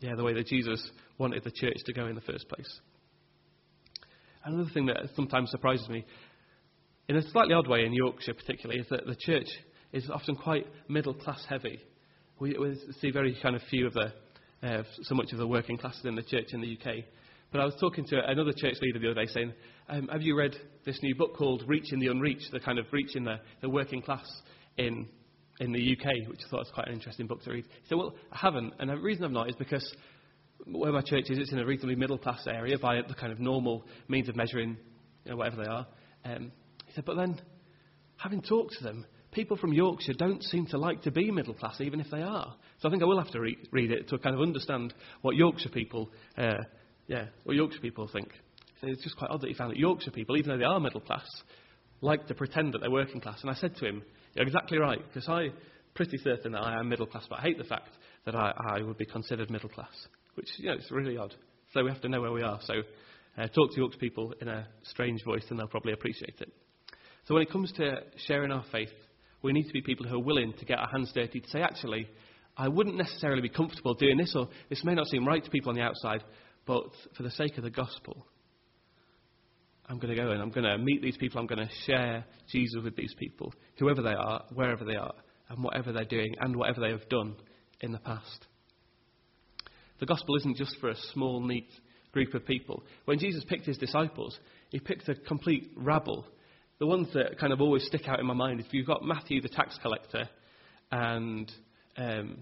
yeah, 0.00 0.14
the 0.14 0.22
way 0.22 0.34
that 0.34 0.46
Jesus 0.46 0.90
wanted 1.18 1.42
the 1.42 1.50
church 1.50 1.76
to 1.86 1.92
go 1.92 2.06
in 2.06 2.14
the 2.14 2.20
first 2.20 2.48
place. 2.48 2.80
Another 4.44 4.70
thing 4.72 4.86
that 4.86 4.98
sometimes 5.16 5.50
surprises 5.50 5.88
me, 5.88 6.04
in 7.08 7.16
a 7.16 7.22
slightly 7.30 7.54
odd 7.54 7.66
way 7.66 7.84
in 7.84 7.92
Yorkshire 7.92 8.34
particularly, 8.34 8.80
is 8.80 8.86
that 8.90 9.06
the 9.06 9.16
church 9.16 9.46
is 9.92 10.08
often 10.10 10.36
quite 10.36 10.66
middle 10.88 11.14
class 11.14 11.44
heavy. 11.48 11.80
We, 12.38 12.56
we, 12.58 12.78
see 13.00 13.10
very 13.10 13.36
kind 13.42 13.56
of 13.56 13.62
few 13.68 13.86
of 13.86 13.94
the, 13.94 14.12
uh, 14.62 14.82
so 15.02 15.14
much 15.14 15.32
of 15.32 15.38
the 15.38 15.46
working 15.46 15.76
classes 15.76 16.04
in 16.04 16.14
the 16.14 16.22
church 16.22 16.48
in 16.52 16.60
the 16.60 16.78
UK. 16.78 17.04
But 17.50 17.62
I 17.62 17.64
was 17.64 17.74
talking 17.80 18.04
to 18.06 18.20
another 18.30 18.52
church 18.56 18.76
leader 18.80 18.98
the 18.98 19.10
other 19.10 19.24
day 19.24 19.32
saying, 19.32 19.52
um, 19.88 20.08
Have 20.12 20.22
you 20.22 20.36
read 20.36 20.54
this 20.84 20.98
new 21.02 21.14
book 21.16 21.34
called 21.36 21.64
Reaching 21.66 21.98
the 21.98 22.08
Unreached, 22.08 22.52
the 22.52 22.60
kind 22.60 22.78
of 22.78 22.86
reaching 22.92 23.24
the, 23.24 23.40
the 23.62 23.70
working 23.70 24.02
class 24.02 24.26
in, 24.76 25.08
in 25.60 25.72
the 25.72 25.96
UK, 25.96 26.28
which 26.28 26.40
I 26.46 26.50
thought 26.50 26.60
was 26.60 26.70
quite 26.72 26.88
an 26.88 26.94
interesting 26.94 27.26
book 27.26 27.42
to 27.44 27.50
read? 27.50 27.64
He 27.64 27.88
said, 27.88 27.98
Well, 27.98 28.14
I 28.32 28.38
haven't. 28.38 28.74
And 28.78 28.90
the 28.90 28.96
reason 28.96 29.24
I've 29.24 29.30
not 29.30 29.48
is 29.48 29.56
because 29.56 29.84
where 30.66 30.92
my 30.92 31.00
church 31.00 31.24
is, 31.30 31.38
it's 31.38 31.52
in 31.52 31.58
a 31.58 31.66
reasonably 31.66 31.96
middle 31.96 32.18
class 32.18 32.46
area 32.46 32.78
by 32.78 33.00
the 33.06 33.14
kind 33.14 33.32
of 33.32 33.40
normal 33.40 33.84
means 34.08 34.28
of 34.28 34.36
measuring 34.36 34.76
you 35.24 35.30
know, 35.30 35.36
whatever 35.36 35.62
they 35.62 35.68
are. 35.68 35.86
Um, 36.24 36.52
he 36.86 36.92
said, 36.94 37.04
But 37.04 37.16
then, 37.16 37.40
having 38.16 38.42
talked 38.42 38.74
to 38.78 38.84
them, 38.84 39.06
people 39.32 39.56
from 39.56 39.72
Yorkshire 39.72 40.14
don't 40.14 40.42
seem 40.42 40.66
to 40.66 40.78
like 40.78 41.02
to 41.02 41.10
be 41.10 41.30
middle 41.30 41.54
class, 41.54 41.80
even 41.80 42.00
if 42.00 42.10
they 42.10 42.22
are. 42.22 42.54
So 42.80 42.88
I 42.88 42.90
think 42.90 43.02
I 43.02 43.06
will 43.06 43.18
have 43.18 43.30
to 43.32 43.40
re- 43.40 43.58
read 43.70 43.90
it 43.90 44.08
to 44.08 44.18
kind 44.18 44.34
of 44.34 44.42
understand 44.42 44.94
what 45.22 45.36
Yorkshire 45.36 45.70
people, 45.70 46.10
uh, 46.36 46.54
yeah, 47.06 47.26
what 47.44 47.56
Yorkshire 47.56 47.80
people 47.80 48.08
think. 48.08 48.30
So 48.80 48.86
it's 48.86 49.02
just 49.02 49.16
quite 49.16 49.30
odd 49.30 49.40
that 49.40 49.48
he 49.48 49.54
found 49.54 49.72
that 49.72 49.78
Yorkshire 49.78 50.12
people, 50.12 50.36
even 50.36 50.50
though 50.50 50.58
they 50.58 50.64
are 50.64 50.78
middle 50.78 51.00
class, 51.00 51.26
like 52.00 52.26
to 52.28 52.34
pretend 52.34 52.74
that 52.74 52.78
they're 52.80 52.90
working 52.90 53.20
class. 53.20 53.40
And 53.42 53.50
I 53.50 53.54
said 53.54 53.76
to 53.76 53.86
him, 53.86 54.02
"You're 54.34 54.46
exactly 54.46 54.78
right, 54.78 55.00
because 55.06 55.28
I'm 55.28 55.52
pretty 55.94 56.18
certain 56.18 56.52
that 56.52 56.62
I 56.62 56.78
am 56.78 56.88
middle 56.88 57.06
class, 57.06 57.26
but 57.28 57.40
I 57.40 57.42
hate 57.42 57.58
the 57.58 57.64
fact 57.64 57.90
that 58.24 58.34
I, 58.34 58.52
I 58.76 58.82
would 58.82 58.98
be 58.98 59.06
considered 59.06 59.50
middle 59.50 59.68
class, 59.68 60.08
which 60.34 60.48
you 60.58 60.66
know 60.66 60.74
it's 60.74 60.90
really 60.90 61.16
odd. 61.16 61.34
So 61.72 61.84
we 61.84 61.90
have 61.90 62.00
to 62.02 62.08
know 62.08 62.20
where 62.20 62.32
we 62.32 62.42
are. 62.42 62.58
So 62.62 62.74
uh, 63.36 63.48
talk 63.48 63.70
to 63.72 63.76
Yorkshire 63.76 63.98
people 63.98 64.34
in 64.40 64.48
a 64.48 64.66
strange 64.82 65.24
voice, 65.24 65.44
and 65.50 65.58
they'll 65.58 65.66
probably 65.66 65.92
appreciate 65.92 66.40
it. 66.40 66.52
So 67.26 67.34
when 67.34 67.42
it 67.42 67.50
comes 67.50 67.72
to 67.72 68.02
sharing 68.26 68.50
our 68.52 68.64
faith 68.72 68.92
we 69.42 69.52
need 69.52 69.66
to 69.66 69.72
be 69.72 69.80
people 69.80 70.06
who 70.06 70.16
are 70.16 70.22
willing 70.22 70.52
to 70.54 70.64
get 70.64 70.78
our 70.78 70.88
hands 70.88 71.12
dirty 71.14 71.40
to 71.40 71.48
say, 71.48 71.60
actually, 71.60 72.08
I 72.56 72.68
wouldn't 72.68 72.96
necessarily 72.96 73.42
be 73.42 73.48
comfortable 73.48 73.94
doing 73.94 74.18
this, 74.18 74.34
or 74.34 74.48
this 74.68 74.84
may 74.84 74.94
not 74.94 75.06
seem 75.06 75.26
right 75.26 75.44
to 75.44 75.50
people 75.50 75.70
on 75.70 75.76
the 75.76 75.82
outside, 75.82 76.24
but 76.66 76.84
for 77.16 77.22
the 77.22 77.30
sake 77.30 77.56
of 77.56 77.64
the 77.64 77.70
gospel, 77.70 78.26
I'm 79.88 79.98
going 79.98 80.14
to 80.14 80.22
go 80.22 80.30
and 80.30 80.42
I'm 80.42 80.50
going 80.50 80.66
to 80.66 80.78
meet 80.78 81.02
these 81.02 81.16
people. 81.16 81.40
I'm 81.40 81.46
going 81.46 81.66
to 81.66 81.74
share 81.86 82.24
Jesus 82.50 82.82
with 82.82 82.96
these 82.96 83.14
people, 83.18 83.52
whoever 83.78 84.02
they 84.02 84.12
are, 84.12 84.44
wherever 84.52 84.84
they 84.84 84.96
are, 84.96 85.14
and 85.48 85.64
whatever 85.64 85.92
they're 85.92 86.04
doing, 86.04 86.34
and 86.40 86.54
whatever 86.56 86.80
they 86.80 86.90
have 86.90 87.08
done 87.08 87.36
in 87.80 87.92
the 87.92 87.98
past. 87.98 88.46
The 90.00 90.06
gospel 90.06 90.36
isn't 90.36 90.56
just 90.56 90.76
for 90.80 90.90
a 90.90 90.96
small, 91.12 91.40
neat 91.40 91.70
group 92.12 92.34
of 92.34 92.46
people. 92.46 92.82
When 93.06 93.18
Jesus 93.18 93.44
picked 93.48 93.66
his 93.66 93.78
disciples, 93.78 94.38
he 94.70 94.78
picked 94.78 95.08
a 95.08 95.14
complete 95.14 95.72
rabble 95.76 96.26
the 96.78 96.86
ones 96.86 97.08
that 97.14 97.38
kind 97.38 97.52
of 97.52 97.60
always 97.60 97.84
stick 97.86 98.08
out 98.08 98.20
in 98.20 98.26
my 98.26 98.34
mind, 98.34 98.60
if 98.60 98.66
you've 98.72 98.86
got 98.86 99.02
Matthew 99.02 99.40
the 99.40 99.48
tax 99.48 99.76
collector 99.82 100.28
and 100.92 101.50
um, 101.96 102.38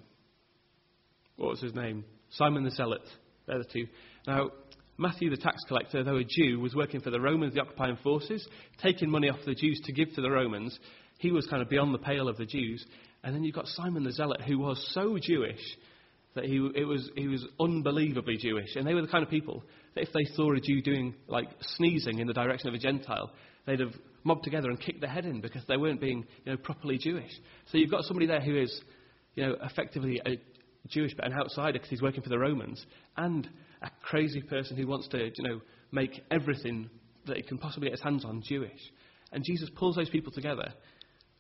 what 1.36 1.50
was 1.50 1.60
his 1.60 1.74
name? 1.74 2.04
Simon 2.30 2.64
the 2.64 2.70
Zealot. 2.70 3.02
They're 3.46 3.58
the 3.58 3.64
two. 3.64 3.86
Now, 4.26 4.50
Matthew 4.98 5.30
the 5.30 5.36
tax 5.36 5.62
collector, 5.68 6.02
though 6.02 6.16
a 6.16 6.24
Jew, 6.24 6.58
was 6.60 6.74
working 6.74 7.00
for 7.00 7.10
the 7.10 7.20
Romans, 7.20 7.54
the 7.54 7.60
occupying 7.60 7.98
forces, 8.02 8.46
taking 8.82 9.10
money 9.10 9.28
off 9.28 9.38
the 9.44 9.54
Jews 9.54 9.80
to 9.84 9.92
give 9.92 10.12
to 10.14 10.22
the 10.22 10.30
Romans. 10.30 10.78
He 11.18 11.30
was 11.30 11.46
kind 11.46 11.62
of 11.62 11.68
beyond 11.68 11.92
the 11.92 11.98
pale 11.98 12.28
of 12.28 12.36
the 12.36 12.46
Jews. 12.46 12.84
And 13.22 13.34
then 13.34 13.44
you've 13.44 13.54
got 13.54 13.66
Simon 13.66 14.04
the 14.04 14.12
Zealot, 14.12 14.40
who 14.42 14.58
was 14.58 14.82
so 14.94 15.18
Jewish 15.20 15.60
that 16.34 16.44
he, 16.44 16.60
was, 16.60 17.10
he 17.16 17.28
was 17.28 17.44
unbelievably 17.58 18.36
Jewish. 18.36 18.76
And 18.76 18.86
they 18.86 18.94
were 18.94 19.02
the 19.02 19.08
kind 19.08 19.24
of 19.24 19.30
people 19.30 19.62
that 19.94 20.02
if 20.02 20.12
they 20.12 20.24
saw 20.34 20.52
a 20.54 20.60
Jew 20.60 20.82
doing, 20.82 21.14
like, 21.26 21.48
sneezing 21.76 22.18
in 22.18 22.26
the 22.26 22.34
direction 22.34 22.68
of 22.68 22.74
a 22.74 22.78
Gentile, 22.78 23.32
they'd 23.66 23.80
have 23.80 23.94
mobbed 24.22 24.44
together 24.44 24.68
and 24.68 24.80
kicked 24.80 25.00
their 25.00 25.10
head 25.10 25.24
in 25.24 25.40
because 25.40 25.62
they 25.66 25.76
weren't 25.76 26.00
being 26.00 26.24
you 26.44 26.52
know, 26.52 26.58
properly 26.58 26.98
Jewish. 26.98 27.32
So 27.70 27.78
you've 27.78 27.90
got 27.90 28.04
somebody 28.04 28.26
there 28.26 28.40
who 28.40 28.60
is 28.60 28.80
you 29.34 29.46
know, 29.46 29.56
effectively 29.62 30.20
a 30.24 30.38
Jewish 30.88 31.14
but 31.14 31.26
an 31.26 31.32
outsider 31.32 31.74
because 31.74 31.90
he's 31.90 32.02
working 32.02 32.22
for 32.22 32.28
the 32.28 32.38
Romans, 32.38 32.84
and 33.16 33.48
a 33.82 33.90
crazy 34.02 34.42
person 34.42 34.76
who 34.76 34.86
wants 34.86 35.08
to 35.08 35.18
you 35.18 35.48
know, 35.48 35.60
make 35.92 36.22
everything 36.30 36.90
that 37.26 37.36
he 37.36 37.42
can 37.42 37.58
possibly 37.58 37.88
get 37.88 37.98
his 37.98 38.02
hands 38.02 38.24
on 38.24 38.42
Jewish. 38.46 38.80
And 39.32 39.44
Jesus 39.44 39.68
pulls 39.74 39.96
those 39.96 40.10
people 40.10 40.32
together 40.32 40.72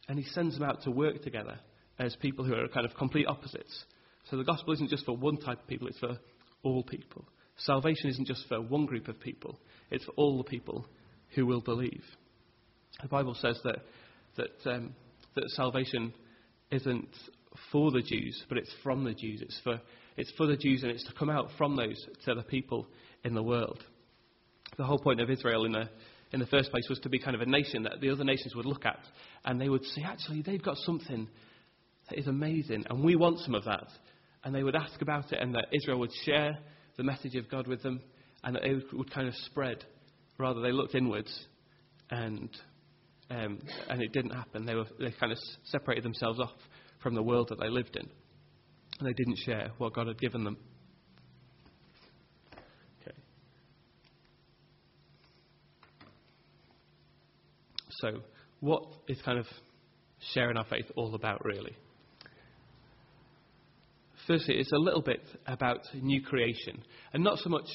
and 0.08 0.18
he 0.18 0.24
sends 0.24 0.58
them 0.58 0.68
out 0.68 0.82
to 0.82 0.90
work 0.90 1.22
together 1.22 1.58
as 1.98 2.14
people 2.16 2.44
who 2.44 2.54
are 2.54 2.68
kind 2.68 2.86
of 2.86 2.94
complete 2.94 3.26
opposites. 3.26 3.84
So 4.30 4.36
the 4.36 4.44
gospel 4.44 4.74
isn't 4.74 4.90
just 4.90 5.04
for 5.04 5.16
one 5.16 5.38
type 5.38 5.60
of 5.62 5.66
people, 5.66 5.88
it's 5.88 5.98
for 5.98 6.18
all 6.62 6.82
people. 6.82 7.24
Salvation 7.58 8.10
isn't 8.10 8.26
just 8.26 8.46
for 8.48 8.60
one 8.60 8.86
group 8.86 9.08
of 9.08 9.18
people, 9.20 9.58
it's 9.90 10.04
for 10.04 10.12
all 10.12 10.36
the 10.38 10.44
people 10.44 10.86
who 11.34 11.46
will 11.46 11.60
believe. 11.60 12.04
The 13.02 13.08
Bible 13.08 13.36
says 13.40 13.58
that, 13.64 13.78
that, 14.36 14.70
um, 14.70 14.94
that 15.34 15.48
salvation 15.50 16.12
isn't 16.70 17.08
for 17.72 17.90
the 17.90 18.02
Jews, 18.02 18.42
but 18.48 18.58
it's 18.58 18.72
from 18.82 19.04
the 19.04 19.14
Jews. 19.14 19.40
It's 19.42 19.58
for, 19.62 19.80
it's 20.16 20.32
for 20.36 20.46
the 20.46 20.56
Jews 20.56 20.82
and 20.82 20.90
it's 20.90 21.04
to 21.04 21.12
come 21.14 21.30
out 21.30 21.48
from 21.58 21.76
those 21.76 21.96
to 22.24 22.34
the 22.34 22.42
people 22.42 22.86
in 23.24 23.34
the 23.34 23.42
world. 23.42 23.82
The 24.76 24.84
whole 24.84 24.98
point 24.98 25.20
of 25.20 25.30
Israel 25.30 25.64
in 25.64 25.72
the, 25.72 25.88
in 26.32 26.40
the 26.40 26.46
first 26.46 26.70
place 26.70 26.86
was 26.88 26.98
to 27.00 27.08
be 27.08 27.18
kind 27.18 27.34
of 27.34 27.40
a 27.40 27.46
nation 27.46 27.82
that 27.84 28.00
the 28.00 28.10
other 28.10 28.24
nations 28.24 28.54
would 28.54 28.66
look 28.66 28.84
at 28.84 29.00
and 29.44 29.60
they 29.60 29.68
would 29.68 29.84
say, 29.84 30.02
actually, 30.04 30.42
they've 30.42 30.62
got 30.62 30.76
something 30.78 31.28
that 32.10 32.18
is 32.18 32.26
amazing 32.26 32.84
and 32.88 33.02
we 33.02 33.16
want 33.16 33.38
some 33.40 33.54
of 33.54 33.64
that. 33.64 33.88
And 34.44 34.54
they 34.54 34.62
would 34.62 34.76
ask 34.76 35.00
about 35.02 35.32
it 35.32 35.40
and 35.40 35.54
that 35.54 35.66
Israel 35.72 35.98
would 36.00 36.12
share 36.24 36.58
the 36.96 37.02
message 37.02 37.34
of 37.34 37.50
God 37.50 37.66
with 37.66 37.82
them 37.82 38.00
and 38.44 38.54
that 38.54 38.64
it 38.64 38.84
would 38.92 39.12
kind 39.12 39.28
of 39.28 39.34
spread. 39.46 39.84
Rather, 40.38 40.60
they 40.60 40.72
looked 40.72 40.94
inwards 40.94 41.32
and 42.10 42.50
um, 43.30 43.58
and 43.88 44.02
it 44.02 44.12
didn't 44.12 44.30
happen. 44.30 44.66
They, 44.66 44.74
were, 44.74 44.86
they 44.98 45.12
kind 45.18 45.32
of 45.32 45.38
separated 45.64 46.04
themselves 46.04 46.38
off 46.38 46.52
from 47.02 47.14
the 47.14 47.22
world 47.22 47.48
that 47.50 47.60
they 47.60 47.68
lived 47.68 47.96
in. 47.96 48.08
And 48.98 49.08
they 49.08 49.12
didn't 49.12 49.38
share 49.44 49.70
what 49.78 49.94
God 49.94 50.06
had 50.06 50.18
given 50.18 50.44
them. 50.44 50.56
Okay. 53.02 53.16
So, 58.00 58.20
what 58.60 58.84
is 59.08 59.20
kind 59.22 59.38
of 59.38 59.46
sharing 60.32 60.56
our 60.56 60.64
faith 60.64 60.86
all 60.96 61.14
about, 61.14 61.44
really? 61.44 61.76
Firstly, 64.26 64.56
it's 64.56 64.72
a 64.72 64.78
little 64.78 65.02
bit 65.02 65.22
about 65.46 65.80
new 65.94 66.22
creation, 66.22 66.82
and 67.12 67.22
not 67.22 67.38
so 67.38 67.50
much 67.50 67.68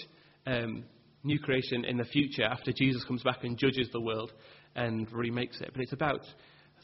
um, 0.45 0.83
new 1.23 1.39
creation 1.39 1.85
in 1.85 1.97
the 1.97 2.03
future 2.03 2.43
after 2.43 2.73
Jesus 2.73 3.03
comes 3.05 3.23
back 3.23 3.43
and 3.43 3.57
judges 3.57 3.89
the 3.93 4.01
world, 4.01 4.33
and 4.75 5.11
remakes 5.11 5.61
it. 5.61 5.69
But 5.73 5.81
it's 5.81 5.93
about 5.93 6.21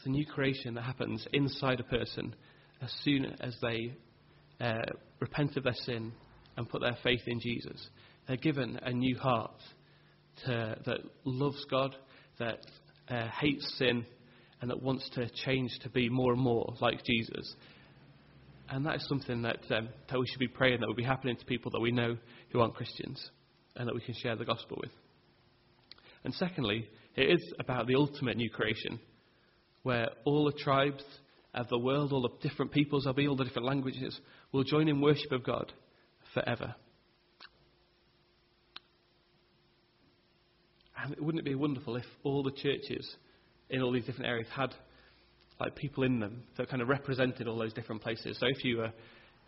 the 0.04 0.10
new 0.10 0.26
creation 0.26 0.74
that 0.74 0.82
happens 0.82 1.26
inside 1.32 1.80
a 1.80 1.84
person 1.84 2.34
as 2.80 2.92
soon 3.02 3.24
as 3.40 3.56
they 3.60 3.94
uh, 4.60 4.74
repent 5.20 5.56
of 5.56 5.64
their 5.64 5.74
sin 5.74 6.12
and 6.56 6.68
put 6.68 6.80
their 6.80 6.96
faith 7.02 7.22
in 7.26 7.40
Jesus. 7.40 7.88
They're 8.26 8.36
given 8.36 8.78
a 8.82 8.92
new 8.92 9.16
heart 9.16 9.60
to, 10.44 10.76
that 10.84 10.98
loves 11.24 11.64
God, 11.70 11.96
that 12.38 12.58
uh, 13.08 13.28
hates 13.40 13.74
sin, 13.78 14.04
and 14.60 14.70
that 14.70 14.82
wants 14.82 15.08
to 15.10 15.28
change 15.44 15.70
to 15.82 15.88
be 15.88 16.08
more 16.08 16.32
and 16.32 16.42
more 16.42 16.74
like 16.80 17.04
Jesus. 17.04 17.54
And 18.68 18.84
that 18.86 18.96
is 18.96 19.06
something 19.08 19.42
that, 19.42 19.60
um, 19.70 19.88
that 20.10 20.18
we 20.18 20.26
should 20.26 20.40
be 20.40 20.48
praying 20.48 20.80
that 20.80 20.86
will 20.86 20.94
be 20.94 21.04
happening 21.04 21.36
to 21.36 21.44
people 21.44 21.70
that 21.72 21.80
we 21.80 21.90
know 21.90 22.16
who 22.50 22.60
aren't 22.60 22.74
Christians 22.74 23.30
and 23.76 23.88
that 23.88 23.94
we 23.94 24.00
can 24.00 24.14
share 24.14 24.36
the 24.36 24.44
gospel 24.44 24.78
with. 24.80 24.90
And 26.24 26.34
secondly, 26.34 26.88
it 27.16 27.30
is 27.30 27.52
about 27.60 27.86
the 27.86 27.94
ultimate 27.94 28.36
new 28.36 28.50
creation, 28.50 28.98
where 29.88 30.10
all 30.26 30.44
the 30.44 30.52
tribes 30.52 31.02
of 31.54 31.66
the 31.70 31.78
world, 31.78 32.12
all 32.12 32.20
the 32.20 32.46
different 32.46 32.70
peoples 32.70 33.06
of 33.06 33.18
all 33.18 33.36
the 33.36 33.44
different 33.44 33.66
languages, 33.66 34.20
will 34.52 34.62
join 34.62 34.86
in 34.86 35.00
worship 35.00 35.32
of 35.32 35.42
God 35.42 35.72
forever. 36.34 36.74
And 41.02 41.16
wouldn't 41.18 41.40
it 41.40 41.50
be 41.50 41.54
wonderful 41.54 41.96
if 41.96 42.04
all 42.22 42.42
the 42.42 42.50
churches 42.50 43.16
in 43.70 43.80
all 43.80 43.90
these 43.90 44.04
different 44.04 44.28
areas 44.28 44.46
had 44.54 44.74
like 45.58 45.74
people 45.74 46.02
in 46.02 46.20
them 46.20 46.42
that 46.58 46.68
kind 46.68 46.82
of 46.82 46.88
represented 46.88 47.48
all 47.48 47.56
those 47.56 47.72
different 47.72 48.02
places? 48.02 48.36
So 48.38 48.46
if 48.46 48.62
you 48.64 48.76
were, 48.76 48.92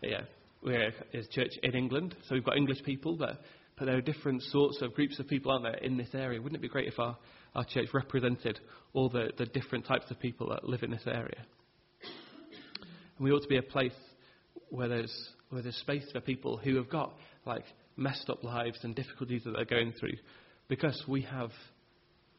yeah, 0.03 0.23
we're 0.63 0.91
a 1.13 1.27
church 1.31 1.53
in 1.63 1.75
England, 1.75 2.17
so 2.27 2.35
we've 2.35 2.47
got 2.47 2.57
English 2.57 2.83
people, 2.83 3.15
but, 3.15 3.43
but 3.79 3.85
there 3.85 3.99
are 3.99 4.01
different 4.01 4.41
sorts 4.45 4.81
of 4.81 4.95
groups 4.95 5.19
of 5.19 5.29
people, 5.29 5.53
aren't 5.53 5.65
there, 5.65 5.75
in 5.75 5.99
this 5.99 6.15
area? 6.15 6.41
Wouldn't 6.41 6.59
it 6.59 6.63
be 6.63 6.69
great 6.69 6.89
if 6.89 6.99
our 6.99 7.19
our 7.55 7.65
church 7.65 7.89
represented 7.93 8.61
all 8.93 9.09
the, 9.09 9.31
the 9.39 9.47
different 9.47 9.87
types 9.87 10.11
of 10.11 10.21
people 10.21 10.49
that 10.51 10.69
live 10.69 10.83
in 10.83 10.91
this 10.91 11.07
area. 11.07 11.45
And 13.19 13.25
we 13.25 13.33
ought 13.33 13.43
to 13.43 13.49
be 13.49 13.59
a 13.59 13.63
place 13.63 13.95
where 14.71 14.89
there's, 14.89 15.31
where 15.51 15.63
there's 15.63 15.77
space 15.77 16.07
for 16.13 16.21
people 16.21 16.57
who 16.57 16.77
have 16.77 16.89
got 16.89 17.13
like 17.47 17.65
messed 17.97 18.31
up 18.31 18.43
lives 18.45 18.79
and 18.83 18.95
difficulties 18.95 19.43
that 19.45 19.53
they're 19.53 19.65
going 19.65 19.93
through 19.93 20.17
because 20.69 21.03
we 21.09 21.23
have 21.23 21.51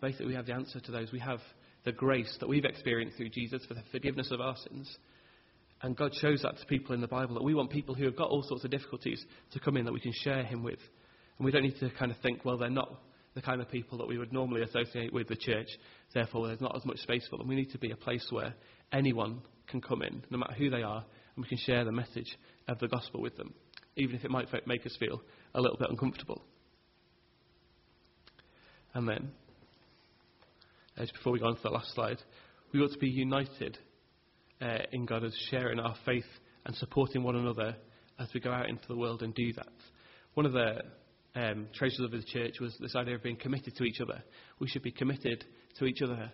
basically 0.01 0.27
we 0.27 0.33
have 0.33 0.47
the 0.47 0.53
answer 0.53 0.79
to 0.79 0.91
those. 0.91 1.11
We 1.11 1.19
have 1.19 1.39
the 1.85 1.91
grace 1.91 2.35
that 2.39 2.49
we've 2.49 2.65
experienced 2.65 3.17
through 3.17 3.29
Jesus 3.29 3.63
for 3.67 3.73
the 3.73 3.83
forgiveness 3.91 4.31
of 4.31 4.41
our 4.41 4.55
sins. 4.55 4.97
And 5.83 5.95
God 5.95 6.13
shows 6.15 6.41
that 6.43 6.57
to 6.57 6.65
people 6.65 6.93
in 6.93 7.01
the 7.01 7.07
Bible 7.07 7.33
that 7.35 7.43
we 7.43 7.55
want 7.55 7.71
people 7.71 7.95
who 7.95 8.05
have 8.05 8.15
got 8.15 8.29
all 8.29 8.43
sorts 8.43 8.63
of 8.63 8.71
difficulties 8.71 9.23
to 9.51 9.59
come 9.59 9.77
in 9.77 9.85
that 9.85 9.93
we 9.93 9.99
can 9.99 10.13
share 10.23 10.43
Him 10.43 10.63
with. 10.63 10.79
And 11.37 11.45
we 11.45 11.51
don't 11.51 11.63
need 11.63 11.79
to 11.79 11.89
kind 11.91 12.11
of 12.11 12.17
think, 12.17 12.45
well, 12.45 12.57
they're 12.57 12.69
not 12.69 13.01
the 13.33 13.41
kind 13.41 13.61
of 13.61 13.69
people 13.69 13.97
that 13.97 14.07
we 14.07 14.17
would 14.17 14.33
normally 14.33 14.61
associate 14.61 15.13
with 15.13 15.27
the 15.27 15.35
church, 15.35 15.67
therefore 16.13 16.47
there's 16.47 16.61
not 16.61 16.75
as 16.75 16.85
much 16.85 16.97
space 16.97 17.25
for 17.29 17.37
them. 17.37 17.47
We 17.47 17.55
need 17.55 17.71
to 17.71 17.77
be 17.77 17.91
a 17.91 17.95
place 17.95 18.25
where 18.29 18.53
anyone 18.91 19.41
can 19.67 19.81
come 19.81 20.01
in, 20.01 20.23
no 20.29 20.37
matter 20.37 20.53
who 20.53 20.69
they 20.69 20.83
are, 20.83 21.05
and 21.35 21.43
we 21.43 21.47
can 21.47 21.57
share 21.57 21.85
the 21.85 21.91
message 21.91 22.37
of 22.67 22.79
the 22.79 22.87
gospel 22.87 23.21
with 23.21 23.37
them, 23.37 23.53
even 23.95 24.15
if 24.15 24.25
it 24.25 24.31
might 24.31 24.47
make 24.67 24.85
us 24.85 24.95
feel 24.99 25.21
a 25.55 25.61
little 25.61 25.77
bit 25.77 25.89
uncomfortable. 25.89 26.43
And 28.93 29.07
then, 29.07 29.31
just 30.97 31.13
before 31.13 31.31
we 31.31 31.39
go 31.39 31.47
on 31.47 31.55
to 31.55 31.61
the 31.63 31.69
last 31.69 31.93
slide, 31.95 32.17
we 32.73 32.81
ought 32.81 32.91
to 32.91 32.99
be 32.99 33.09
united 33.09 33.77
uh, 34.61 34.79
in 34.91 35.05
God 35.05 35.23
as 35.23 35.33
sharing 35.49 35.79
our 35.79 35.95
faith 36.05 36.25
and 36.65 36.75
supporting 36.75 37.23
one 37.23 37.35
another 37.35 37.75
as 38.19 38.27
we 38.33 38.39
go 38.39 38.51
out 38.51 38.69
into 38.69 38.87
the 38.87 38.97
world 38.97 39.23
and 39.23 39.33
do 39.33 39.53
that. 39.53 39.71
One 40.33 40.45
of 40.45 40.53
the 40.53 40.81
um, 41.35 41.67
treasures 41.73 42.01
of 42.01 42.11
the 42.11 42.23
church 42.23 42.59
was 42.59 42.75
this 42.79 42.95
idea 42.95 43.15
of 43.15 43.23
being 43.23 43.37
committed 43.37 43.75
to 43.75 43.83
each 43.83 44.01
other. 44.01 44.21
We 44.59 44.67
should 44.67 44.83
be 44.83 44.91
committed 44.91 45.45
to 45.79 45.85
each 45.85 46.01
other, 46.01 46.31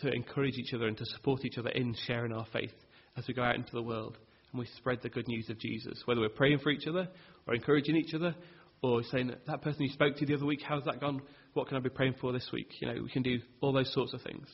to 0.00 0.12
encourage 0.12 0.56
each 0.56 0.72
other 0.72 0.86
and 0.86 0.96
to 0.96 1.04
support 1.06 1.44
each 1.44 1.58
other 1.58 1.70
in 1.70 1.94
sharing 2.06 2.32
our 2.32 2.46
faith 2.52 2.74
as 3.16 3.26
we 3.28 3.34
go 3.34 3.42
out 3.42 3.56
into 3.56 3.72
the 3.72 3.82
world 3.82 4.16
and 4.50 4.58
we 4.58 4.66
spread 4.76 5.00
the 5.02 5.08
good 5.08 5.28
news 5.28 5.48
of 5.50 5.58
Jesus. 5.58 6.02
Whether 6.04 6.20
we're 6.20 6.28
praying 6.28 6.60
for 6.60 6.70
each 6.70 6.86
other 6.86 7.08
or 7.46 7.54
encouraging 7.54 7.96
each 7.96 8.14
other 8.14 8.34
or 8.82 9.02
saying, 9.10 9.32
that 9.46 9.62
person 9.62 9.82
you 9.82 9.92
spoke 9.92 10.16
to 10.16 10.26
the 10.26 10.34
other 10.34 10.46
week, 10.46 10.60
how's 10.66 10.84
that 10.84 11.00
gone? 11.00 11.22
What 11.54 11.68
can 11.68 11.76
I 11.76 11.80
be 11.80 11.90
praying 11.90 12.14
for 12.20 12.32
this 12.32 12.48
week? 12.52 12.70
You 12.80 12.88
know, 12.88 13.02
we 13.02 13.10
can 13.10 13.22
do 13.22 13.40
all 13.60 13.72
those 13.72 13.92
sorts 13.92 14.12
of 14.12 14.22
things. 14.22 14.48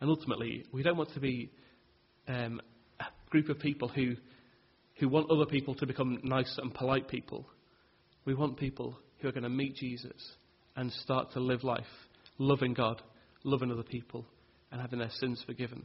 And 0.00 0.08
ultimately, 0.08 0.64
we 0.72 0.82
don't 0.82 0.96
want 0.96 1.12
to 1.14 1.20
be 1.20 1.50
um, 2.26 2.60
a 3.00 3.04
group 3.28 3.48
of 3.48 3.58
people 3.58 3.88
who, 3.88 4.16
who 5.00 5.08
want 5.08 5.30
other 5.30 5.46
people 5.46 5.74
to 5.74 5.86
become 5.86 6.20
nice 6.22 6.58
and 6.62 6.72
polite 6.72 7.08
people. 7.08 7.46
We 8.26 8.34
want 8.34 8.58
people 8.58 8.96
who 9.18 9.28
are 9.28 9.32
going 9.32 9.42
to 9.42 9.48
meet 9.48 9.74
Jesus 9.74 10.12
and 10.76 10.92
start 10.92 11.32
to 11.32 11.40
live 11.40 11.64
life 11.64 11.84
loving 12.38 12.72
God, 12.72 13.02
loving 13.44 13.70
other 13.70 13.82
people, 13.82 14.24
and 14.72 14.80
having 14.80 14.98
their 14.98 15.10
sins 15.18 15.42
forgiven. 15.44 15.84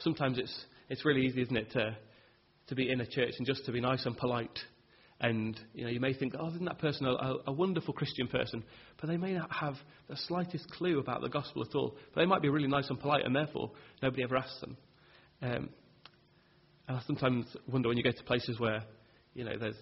Sometimes 0.00 0.38
it's, 0.38 0.64
it's 0.90 1.04
really 1.04 1.22
easy, 1.22 1.40
isn't 1.40 1.56
it, 1.56 1.70
to, 1.72 1.96
to 2.66 2.74
be 2.74 2.90
in 2.90 3.00
a 3.00 3.06
church 3.06 3.32
and 3.38 3.46
just 3.46 3.64
to 3.64 3.72
be 3.72 3.80
nice 3.80 4.04
and 4.04 4.14
polite 4.16 4.58
and 5.22 5.58
you 5.72 5.84
know, 5.84 5.90
you 5.90 6.00
may 6.00 6.12
think, 6.12 6.34
oh, 6.38 6.48
isn't 6.48 6.64
that 6.64 6.80
person 6.80 7.06
a, 7.06 7.36
a, 7.46 7.52
wonderful 7.52 7.94
Christian 7.94 8.26
person? 8.26 8.64
But 9.00 9.08
they 9.08 9.16
may 9.16 9.34
not 9.34 9.52
have 9.52 9.76
the 10.08 10.16
slightest 10.26 10.68
clue 10.72 10.98
about 10.98 11.20
the 11.20 11.28
gospel 11.28 11.62
at 11.62 11.76
all. 11.76 11.94
But 12.12 12.20
they 12.20 12.26
might 12.26 12.42
be 12.42 12.48
really 12.48 12.66
nice 12.66 12.90
and 12.90 12.98
polite, 12.98 13.24
and 13.24 13.34
therefore 13.34 13.70
nobody 14.02 14.24
ever 14.24 14.36
asks 14.36 14.60
them. 14.60 14.76
Um, 15.40 15.68
and 16.88 16.96
I 16.96 17.00
sometimes 17.06 17.46
wonder 17.66 17.88
when 17.88 17.96
you 17.96 18.02
go 18.02 18.10
to 18.10 18.24
places 18.24 18.58
where, 18.58 18.82
you 19.34 19.44
know, 19.44 19.56
there's. 19.58 19.76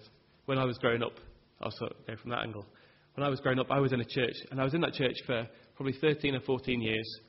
When 0.47 0.59
I 0.59 0.65
was 0.65 0.79
growing 0.79 1.03
up, 1.03 1.13
I'll 1.61 1.71
sort 1.71 1.93
of 1.93 2.07
go 2.07 2.17
from 2.21 2.31
that 2.31 2.41
angle. 2.41 2.67
When 3.15 3.25
I 3.25 3.29
was 3.29 3.41
growing 3.41 3.59
up, 3.59 3.71
I 3.71 3.79
was 3.79 3.93
in 3.93 4.01
a 4.01 4.05
church, 4.05 4.35
and 4.51 4.61
I 4.61 4.65
was 4.65 4.75
in 4.75 4.81
that 4.81 4.95
church 4.95 5.17
for 5.27 5.47
probably 5.77 5.95
13 6.01 6.35
or 6.35 6.41
14 6.41 6.81
years. 6.81 7.21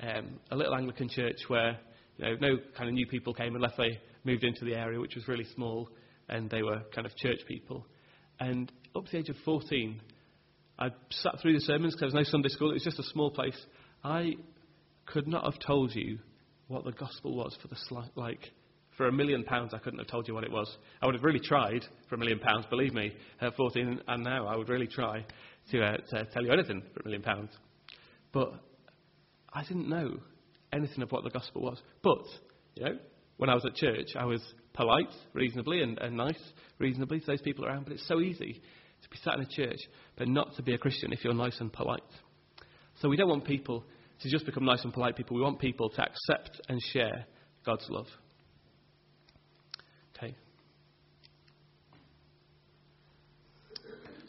Um, 0.00 0.38
a 0.50 0.56
little 0.56 0.74
Anglican 0.74 1.08
church 1.08 1.38
where, 1.48 1.78
you 2.16 2.24
know, 2.24 2.36
no 2.40 2.58
kind 2.76 2.88
of 2.88 2.94
new 2.94 3.06
people 3.06 3.34
came 3.34 3.56
unless 3.56 3.72
they 3.76 3.98
moved 4.24 4.44
into 4.44 4.64
the 4.64 4.74
area, 4.74 5.00
which 5.00 5.16
was 5.16 5.26
really 5.26 5.46
small 5.54 5.88
and 6.28 6.50
they 6.50 6.62
were 6.62 6.82
kind 6.94 7.06
of 7.06 7.16
church 7.16 7.40
people. 7.46 7.86
And 8.40 8.70
up 8.94 9.06
to 9.06 9.12
the 9.12 9.18
age 9.18 9.28
of 9.28 9.36
14, 9.44 10.00
I 10.78 10.90
sat 11.10 11.40
through 11.40 11.54
the 11.54 11.60
sermons 11.60 11.94
because 11.94 12.12
there 12.12 12.20
was 12.20 12.26
no 12.26 12.30
Sunday 12.30 12.48
school. 12.48 12.70
It 12.70 12.74
was 12.74 12.84
just 12.84 12.98
a 12.98 13.04
small 13.04 13.30
place. 13.30 13.58
I 14.04 14.34
could 15.06 15.26
not 15.26 15.44
have 15.44 15.58
told 15.58 15.94
you 15.94 16.18
what 16.68 16.84
the 16.84 16.92
gospel 16.92 17.34
was 17.34 17.56
for 17.60 17.68
the 17.68 17.76
slight, 17.88 18.10
like 18.14 18.52
for 18.98 19.06
a 19.06 19.12
million 19.12 19.44
pounds. 19.44 19.72
I 19.72 19.78
couldn't 19.78 20.00
have 20.00 20.08
told 20.08 20.28
you 20.28 20.34
what 20.34 20.44
it 20.44 20.52
was. 20.52 20.70
I 21.00 21.06
would 21.06 21.14
have 21.14 21.24
really 21.24 21.40
tried 21.40 21.84
for 22.08 22.16
a 22.16 22.18
million 22.18 22.38
pounds. 22.38 22.66
Believe 22.68 22.92
me, 22.92 23.14
at 23.40 23.56
14 23.56 24.02
and 24.06 24.24
now, 24.24 24.46
I 24.46 24.56
would 24.56 24.68
really 24.68 24.88
try 24.88 25.24
to, 25.70 25.82
uh, 25.82 25.96
to 26.10 26.26
tell 26.26 26.44
you 26.44 26.52
anything 26.52 26.82
for 26.92 27.00
a 27.00 27.04
million 27.04 27.22
pounds. 27.22 27.50
But 28.32 28.52
I 29.54 29.62
didn't 29.62 29.88
know 29.88 30.18
anything 30.72 31.02
of 31.02 31.10
what 31.10 31.24
the 31.24 31.30
gospel 31.30 31.62
was. 31.62 31.80
But 32.02 32.24
you 32.74 32.84
know, 32.84 32.98
when 33.38 33.48
I 33.48 33.54
was 33.54 33.64
at 33.64 33.74
church, 33.76 34.08
I 34.18 34.26
was 34.26 34.42
polite, 34.74 35.12
reasonably, 35.32 35.82
and, 35.82 35.98
and 35.98 36.16
nice, 36.16 36.40
reasonably, 36.78 37.20
to 37.20 37.26
those 37.26 37.40
people 37.40 37.64
around. 37.64 37.84
But 37.84 37.94
it's 37.94 38.06
so 38.06 38.20
easy 38.20 38.60
to 39.02 39.08
be 39.08 39.16
sat 39.22 39.34
in 39.34 39.40
a 39.42 39.46
church, 39.46 39.78
but 40.16 40.28
not 40.28 40.56
to 40.56 40.62
be 40.62 40.74
a 40.74 40.78
Christian 40.78 41.12
if 41.12 41.24
you're 41.24 41.34
nice 41.34 41.58
and 41.60 41.72
polite. 41.72 42.02
So 43.00 43.08
we 43.08 43.16
don't 43.16 43.28
want 43.28 43.44
people 43.44 43.84
to 44.22 44.28
just 44.28 44.44
become 44.44 44.64
nice 44.64 44.82
and 44.82 44.92
polite 44.92 45.16
people. 45.16 45.36
We 45.36 45.42
want 45.42 45.60
people 45.60 45.88
to 45.88 46.02
accept 46.02 46.60
and 46.68 46.80
share 46.92 47.26
God's 47.64 47.86
love. 47.88 48.06
Okay. 50.16 50.34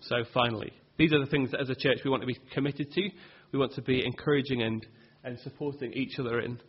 So 0.09 0.23
finally, 0.33 0.73
these 0.97 1.13
are 1.13 1.19
the 1.19 1.29
things 1.29 1.51
that 1.51 1.61
as 1.61 1.69
a 1.69 1.75
church 1.75 1.99
we 2.03 2.09
want 2.09 2.23
to 2.23 2.27
be 2.27 2.37
committed 2.51 2.91
to. 2.91 3.09
We 3.51 3.59
want 3.59 3.73
to 3.73 3.81
be 3.83 4.03
encouraging 4.03 4.63
and, 4.63 4.85
and 5.23 5.37
supporting 5.39 5.93
each 5.93 6.17
other 6.17 6.39
in. 6.39 6.59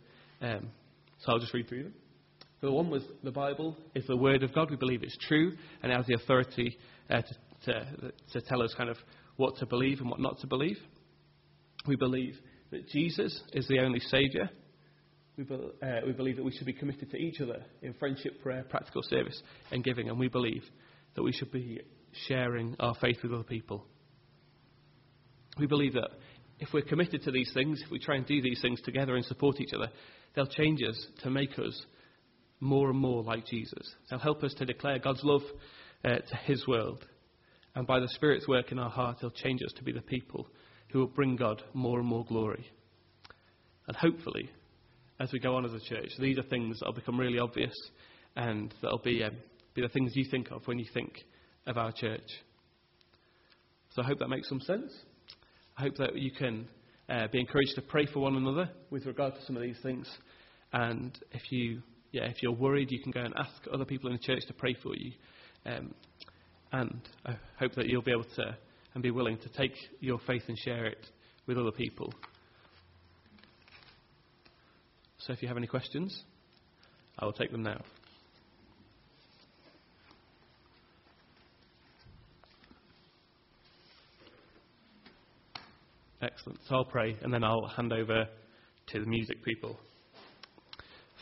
Um, 0.41 0.69
so 1.19 1.31
I'll 1.31 1.39
just 1.39 1.53
read 1.53 1.67
through 1.67 1.83
them. 1.83 1.93
The 2.61 2.71
one 2.71 2.91
was 2.91 3.01
the 3.23 3.31
Bible 3.31 3.75
is 3.95 4.05
the 4.05 4.15
Word 4.15 4.43
of 4.43 4.53
God. 4.53 4.69
We 4.69 4.75
believe 4.75 5.01
it's 5.01 5.17
true 5.27 5.53
and 5.81 5.91
has 5.91 6.05
the 6.05 6.13
authority 6.13 6.77
uh, 7.09 7.23
to, 7.23 7.73
to, 7.73 8.11
to 8.33 8.41
tell 8.41 8.61
us 8.61 8.75
kind 8.77 8.91
of 8.91 8.97
what 9.37 9.55
to 9.57 9.65
believe 9.65 10.01
and 10.01 10.09
what 10.11 10.19
not 10.19 10.39
to 10.41 10.47
believe. 10.47 10.77
We 11.87 11.95
believe 11.95 12.37
that 12.69 12.87
Jesus 12.89 13.41
is 13.53 13.67
the 13.67 13.79
only 13.79 13.99
Saviour. 13.99 14.51
We, 15.35 15.45
be, 15.45 15.55
uh, 15.55 15.87
we 16.05 16.11
believe 16.11 16.35
that 16.35 16.45
we 16.45 16.51
should 16.51 16.67
be 16.67 16.73
committed 16.73 17.09
to 17.09 17.17
each 17.17 17.41
other 17.41 17.63
in 17.81 17.93
friendship, 17.95 18.43
prayer, 18.43 18.63
practical 18.69 19.01
service, 19.01 19.41
and 19.71 19.83
giving. 19.83 20.09
And 20.09 20.19
we 20.19 20.27
believe 20.27 20.63
that 21.15 21.23
we 21.23 21.31
should 21.31 21.51
be 21.51 21.81
sharing 22.27 22.75
our 22.79 22.95
faith 22.95 23.17
with 23.23 23.33
other 23.33 23.43
people. 23.43 23.85
We 25.57 25.67
believe 25.67 25.93
that 25.93 26.09
if 26.59 26.69
we're 26.73 26.81
committed 26.83 27.23
to 27.23 27.31
these 27.31 27.51
things, 27.53 27.81
if 27.83 27.91
we 27.91 27.99
try 27.99 28.15
and 28.15 28.25
do 28.25 28.41
these 28.41 28.61
things 28.61 28.79
together 28.81 29.15
and 29.15 29.25
support 29.25 29.59
each 29.59 29.73
other, 29.73 29.89
they'll 30.35 30.45
change 30.45 30.81
us 30.87 31.05
to 31.23 31.29
make 31.29 31.57
us 31.57 31.85
more 32.59 32.89
and 32.89 32.99
more 32.99 33.23
like 33.23 33.45
Jesus. 33.47 33.95
They'll 34.09 34.19
help 34.19 34.43
us 34.43 34.53
to 34.55 34.65
declare 34.65 34.99
God's 34.99 35.23
love 35.23 35.41
uh, 36.05 36.09
to 36.09 36.35
His 36.45 36.67
world. 36.67 37.05
And 37.75 37.87
by 37.87 37.99
the 37.99 38.07
Spirit's 38.09 38.47
work 38.47 38.71
in 38.71 38.79
our 38.79 38.89
heart, 38.89 39.17
He'll 39.19 39.31
change 39.31 39.61
us 39.63 39.73
to 39.77 39.83
be 39.83 39.91
the 39.91 40.01
people 40.01 40.47
who 40.89 40.99
will 40.99 41.07
bring 41.07 41.35
God 41.35 41.63
more 41.73 41.99
and 41.99 42.07
more 42.07 42.25
glory. 42.25 42.65
And 43.87 43.97
hopefully, 43.97 44.49
as 45.19 45.31
we 45.31 45.39
go 45.39 45.55
on 45.55 45.65
as 45.65 45.73
a 45.73 45.79
church, 45.79 46.09
these 46.19 46.37
are 46.37 46.43
things 46.43 46.79
that 46.79 46.85
will 46.85 46.93
become 46.93 47.19
really 47.19 47.39
obvious 47.39 47.73
and 48.35 48.73
that'll 48.81 48.99
be, 48.99 49.23
um, 49.23 49.35
be 49.73 49.81
the 49.81 49.89
things 49.89 50.15
you 50.15 50.25
think 50.29 50.51
of 50.51 50.67
when 50.67 50.79
you 50.79 50.85
think 50.93 51.23
of 51.67 51.77
our 51.77 51.91
church. 51.91 52.27
So 53.95 54.01
I 54.01 54.05
hope 54.05 54.19
that 54.19 54.29
makes 54.29 54.49
some 54.49 54.61
sense. 54.61 54.91
I 55.77 55.83
hope 55.83 55.95
that 55.97 56.15
you 56.15 56.31
can 56.31 56.67
uh, 57.09 57.27
be 57.31 57.39
encouraged 57.39 57.75
to 57.75 57.81
pray 57.81 58.05
for 58.05 58.19
one 58.19 58.35
another 58.35 58.69
with 58.89 59.05
regard 59.05 59.35
to 59.35 59.45
some 59.45 59.55
of 59.55 59.61
these 59.61 59.77
things. 59.83 60.09
And 60.73 61.17
if 61.31 61.51
you 61.51 61.81
yeah, 62.11 62.25
if 62.25 62.43
you're 62.43 62.51
worried, 62.51 62.91
you 62.91 63.01
can 63.01 63.11
go 63.11 63.21
and 63.21 63.33
ask 63.37 63.53
other 63.73 63.85
people 63.85 64.09
in 64.09 64.17
the 64.17 64.21
church 64.21 64.45
to 64.47 64.53
pray 64.53 64.75
for 64.83 64.93
you. 64.95 65.13
Um, 65.65 65.93
and 66.73 67.01
I 67.25 67.37
hope 67.57 67.75
that 67.75 67.87
you'll 67.87 68.01
be 68.01 68.11
able 68.11 68.25
to 68.35 68.57
and 68.93 69.01
be 69.01 69.11
willing 69.11 69.37
to 69.37 69.49
take 69.49 69.73
your 70.01 70.19
faith 70.27 70.43
and 70.47 70.57
share 70.57 70.85
it 70.85 71.05
with 71.47 71.57
other 71.57 71.71
people. 71.71 72.13
So 75.19 75.31
if 75.31 75.41
you 75.41 75.47
have 75.47 75.57
any 75.57 75.67
questions, 75.67 76.23
I 77.17 77.25
will 77.25 77.33
take 77.33 77.51
them 77.51 77.63
now. 77.63 77.81
Excellent. 86.21 86.59
So 86.69 86.75
I'll 86.75 86.85
pray 86.85 87.17
and 87.23 87.33
then 87.33 87.43
I'll 87.43 87.65
hand 87.65 87.91
over 87.91 88.27
to 88.87 88.99
the 88.99 89.07
music 89.07 89.43
people. 89.43 89.79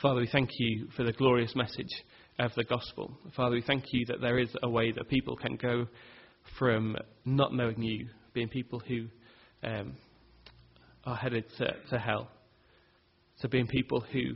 Father, 0.02 0.20
we 0.20 0.28
thank 0.30 0.50
you 0.60 0.88
for 0.98 1.04
the 1.04 1.14
glorious 1.14 1.56
message 1.56 2.04
of 2.38 2.52
the 2.56 2.66
gospel. 2.66 3.18
Father, 3.34 3.56
we 3.56 3.62
thank 3.62 3.86
you 3.94 4.06
that 4.08 4.20
there 4.20 4.40
is 4.40 4.50
a 4.62 4.70
way 4.70 4.92
that 4.92 5.08
people 5.08 5.38
can 5.38 5.56
go 5.56 5.88
from 6.58 6.98
not 7.24 7.54
knowing 7.54 7.82
you, 7.82 8.08
being 8.34 8.50
people 8.50 8.80
who 8.80 9.06
um, 9.64 9.94
are 11.06 11.16
headed 11.16 11.46
to, 11.60 11.74
to, 11.90 11.98
hell, 11.98 12.30
to 13.42 13.48
being 13.48 13.68
people 13.68 14.02
who 14.02 14.34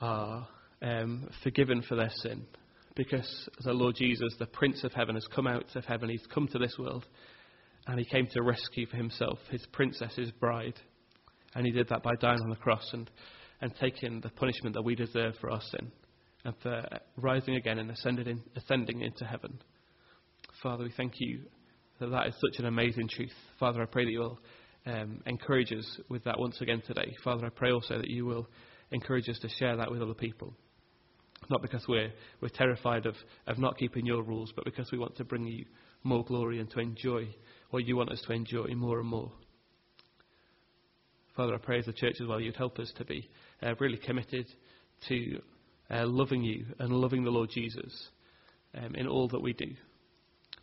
are 0.00 0.46
um, 0.82 1.30
forgiven 1.42 1.80
for 1.80 1.96
their 1.96 2.12
sin. 2.16 2.44
Because 2.94 3.48
the 3.64 3.72
Lord 3.72 3.96
Jesus, 3.96 4.34
the 4.38 4.46
Prince 4.46 4.84
of 4.84 4.92
Heaven, 4.92 5.14
has 5.14 5.26
come 5.34 5.46
out 5.46 5.74
of 5.76 5.86
heaven. 5.86 6.10
He's 6.10 6.26
come 6.32 6.46
to 6.48 6.58
this 6.58 6.76
world 6.78 7.06
and 7.86 7.98
he 7.98 8.04
came 8.04 8.26
to 8.26 8.42
rescue 8.42 8.86
for 8.86 8.96
himself 8.96 9.38
his 9.50 9.64
princess, 9.72 10.14
his 10.16 10.30
bride. 10.32 10.74
And 11.54 11.64
he 11.64 11.72
did 11.72 11.88
that 11.88 12.02
by 12.02 12.12
dying 12.20 12.40
on 12.42 12.50
the 12.50 12.56
cross. 12.56 12.90
And 12.92 13.10
and 13.60 13.72
taking 13.80 14.20
the 14.20 14.28
punishment 14.30 14.74
that 14.74 14.82
we 14.82 14.94
deserve 14.94 15.34
for 15.40 15.50
our 15.50 15.60
sin 15.60 15.90
and 16.44 16.54
for 16.62 16.82
rising 17.16 17.56
again 17.56 17.78
and 17.78 17.90
ascending, 17.90 18.26
in, 18.26 18.42
ascending 18.56 19.00
into 19.00 19.24
heaven. 19.24 19.58
Father, 20.62 20.84
we 20.84 20.92
thank 20.96 21.14
you 21.16 21.40
that 21.98 22.10
that 22.10 22.28
is 22.28 22.34
such 22.34 22.60
an 22.60 22.66
amazing 22.66 23.08
truth. 23.08 23.32
Father, 23.58 23.82
I 23.82 23.86
pray 23.86 24.04
that 24.04 24.10
you 24.10 24.20
will 24.20 24.38
um, 24.86 25.20
encourage 25.26 25.72
us 25.72 25.98
with 26.08 26.22
that 26.24 26.38
once 26.38 26.60
again 26.60 26.82
today. 26.86 27.14
Father, 27.24 27.46
I 27.46 27.50
pray 27.50 27.72
also 27.72 27.98
that 27.98 28.10
you 28.10 28.26
will 28.26 28.48
encourage 28.92 29.28
us 29.28 29.38
to 29.40 29.48
share 29.48 29.76
that 29.76 29.90
with 29.90 30.02
other 30.02 30.14
people. 30.14 30.54
Not 31.50 31.62
because 31.62 31.84
we're, 31.88 32.12
we're 32.40 32.48
terrified 32.48 33.06
of, 33.06 33.14
of 33.46 33.58
not 33.58 33.78
keeping 33.78 34.06
your 34.06 34.22
rules, 34.22 34.52
but 34.54 34.64
because 34.64 34.90
we 34.92 34.98
want 34.98 35.16
to 35.16 35.24
bring 35.24 35.46
you 35.46 35.64
more 36.02 36.24
glory 36.24 36.60
and 36.60 36.70
to 36.70 36.78
enjoy 36.78 37.28
what 37.70 37.86
you 37.86 37.96
want 37.96 38.10
us 38.10 38.22
to 38.26 38.32
enjoy 38.32 38.68
more 38.74 39.00
and 39.00 39.08
more. 39.08 39.32
Father, 41.36 41.54
I 41.54 41.58
pray 41.58 41.78
as 41.78 41.88
a 41.88 41.92
church 41.92 42.16
as 42.20 42.26
well, 42.26 42.40
you'd 42.40 42.56
help 42.56 42.78
us 42.78 42.92
to 42.96 43.04
be 43.04 43.28
uh, 43.62 43.74
really 43.78 43.98
committed 43.98 44.46
to 45.08 45.40
uh, 45.90 46.06
loving 46.06 46.42
you 46.42 46.64
and 46.78 46.92
loving 46.92 47.24
the 47.24 47.30
Lord 47.30 47.50
Jesus 47.50 48.08
um, 48.74 48.94
in 48.94 49.06
all 49.06 49.28
that 49.28 49.42
we 49.42 49.52
do. 49.52 49.74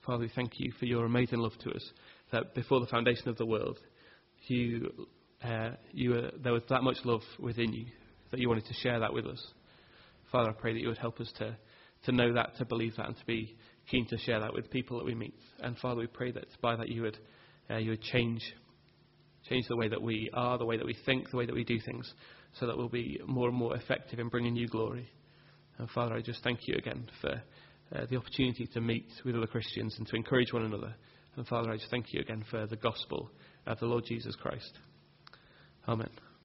Father, 0.06 0.24
we 0.24 0.32
thank 0.36 0.54
you 0.60 0.72
for 0.80 0.86
your 0.86 1.06
amazing 1.06 1.40
love 1.40 1.58
to 1.64 1.70
us, 1.72 1.92
that 2.32 2.56
before 2.56 2.80
the 2.80 2.88
foundation 2.88 3.30
of 3.30 3.38
the 3.38 3.46
world, 3.46 3.78
you, 4.48 5.08
uh, 5.44 5.72
you 5.92 6.30
there 6.44 6.54
was 6.54 6.64
that 6.70 6.84
much 6.84 6.98
love 7.06 7.22
within 7.40 7.72
you 7.72 7.86
that 8.32 8.40
you 8.40 8.50
wanted 8.50 8.66
to 8.66 8.74
share 8.74 9.00
that 9.00 9.14
with 9.14 9.28
us. 9.28 9.42
Father, 10.32 10.50
I 10.50 10.54
pray 10.54 10.74
that 10.74 10.80
you 10.80 10.88
would 10.88 10.98
help 10.98 11.20
us 11.20 11.32
to, 11.38 11.56
to 12.06 12.12
know 12.12 12.34
that, 12.34 12.58
to 12.58 12.66
believe 12.66 12.96
that, 12.98 13.06
and 13.06 13.16
to 13.16 13.26
be 13.26 13.56
keen 13.90 14.08
to 14.08 14.18
share 14.18 14.40
that 14.40 14.54
with 14.54 14.70
people 14.70 14.98
that 14.98 15.06
we 15.06 15.16
meet. 15.16 15.36
And 15.60 15.78
Father, 15.78 16.02
we 16.02 16.08
pray 16.08 16.32
that 16.32 16.46
by 16.62 16.76
that 16.76 16.90
you 16.90 17.04
would, 17.04 17.18
uh, 17.70 17.78
you 17.78 17.92
would 17.92 18.02
change 18.02 18.42
change 19.50 19.68
the 19.68 19.76
way 19.76 19.90
that 19.90 20.02
we 20.02 20.30
are, 20.34 20.58
the 20.58 20.66
way 20.66 20.78
that 20.78 20.86
we 20.86 20.96
think, 21.06 21.30
the 21.30 21.38
way 21.38 21.46
that 21.46 21.56
we 21.56 21.64
do 21.64 21.80
things, 21.86 22.12
so 22.60 22.66
that 22.66 22.78
we'll 22.78 22.90
be 22.90 23.20
more 23.26 23.50
and 23.50 23.58
more 23.58 23.76
effective 23.76 24.20
in 24.20 24.30
bringing 24.30 24.56
you 24.56 24.68
glory. 24.68 25.10
And 25.78 25.90
Father, 25.90 26.16
I 26.16 26.22
just 26.22 26.44
thank 26.44 26.60
you 26.68 26.76
again 26.76 27.10
for 27.22 27.42
uh, 27.94 28.06
the 28.10 28.18
opportunity 28.18 28.68
to 28.74 28.82
meet 28.82 29.08
with 29.26 29.36
other 29.36 29.48
Christians 29.48 29.96
and 29.98 30.08
to 30.08 30.16
encourage 30.16 30.54
one 30.54 30.64
another. 30.64 30.94
And 31.36 31.48
Father, 31.48 31.72
I 31.72 31.78
just 31.78 31.90
thank 31.90 32.14
you 32.14 32.22
again 32.22 32.44
for 32.50 32.68
the 32.68 32.76
gospel 32.76 33.30
of 33.66 33.80
the 33.80 33.86
Lord 33.86 34.06
Jesus 34.06 34.36
Christ. 34.36 34.72
Amen. 35.88 36.23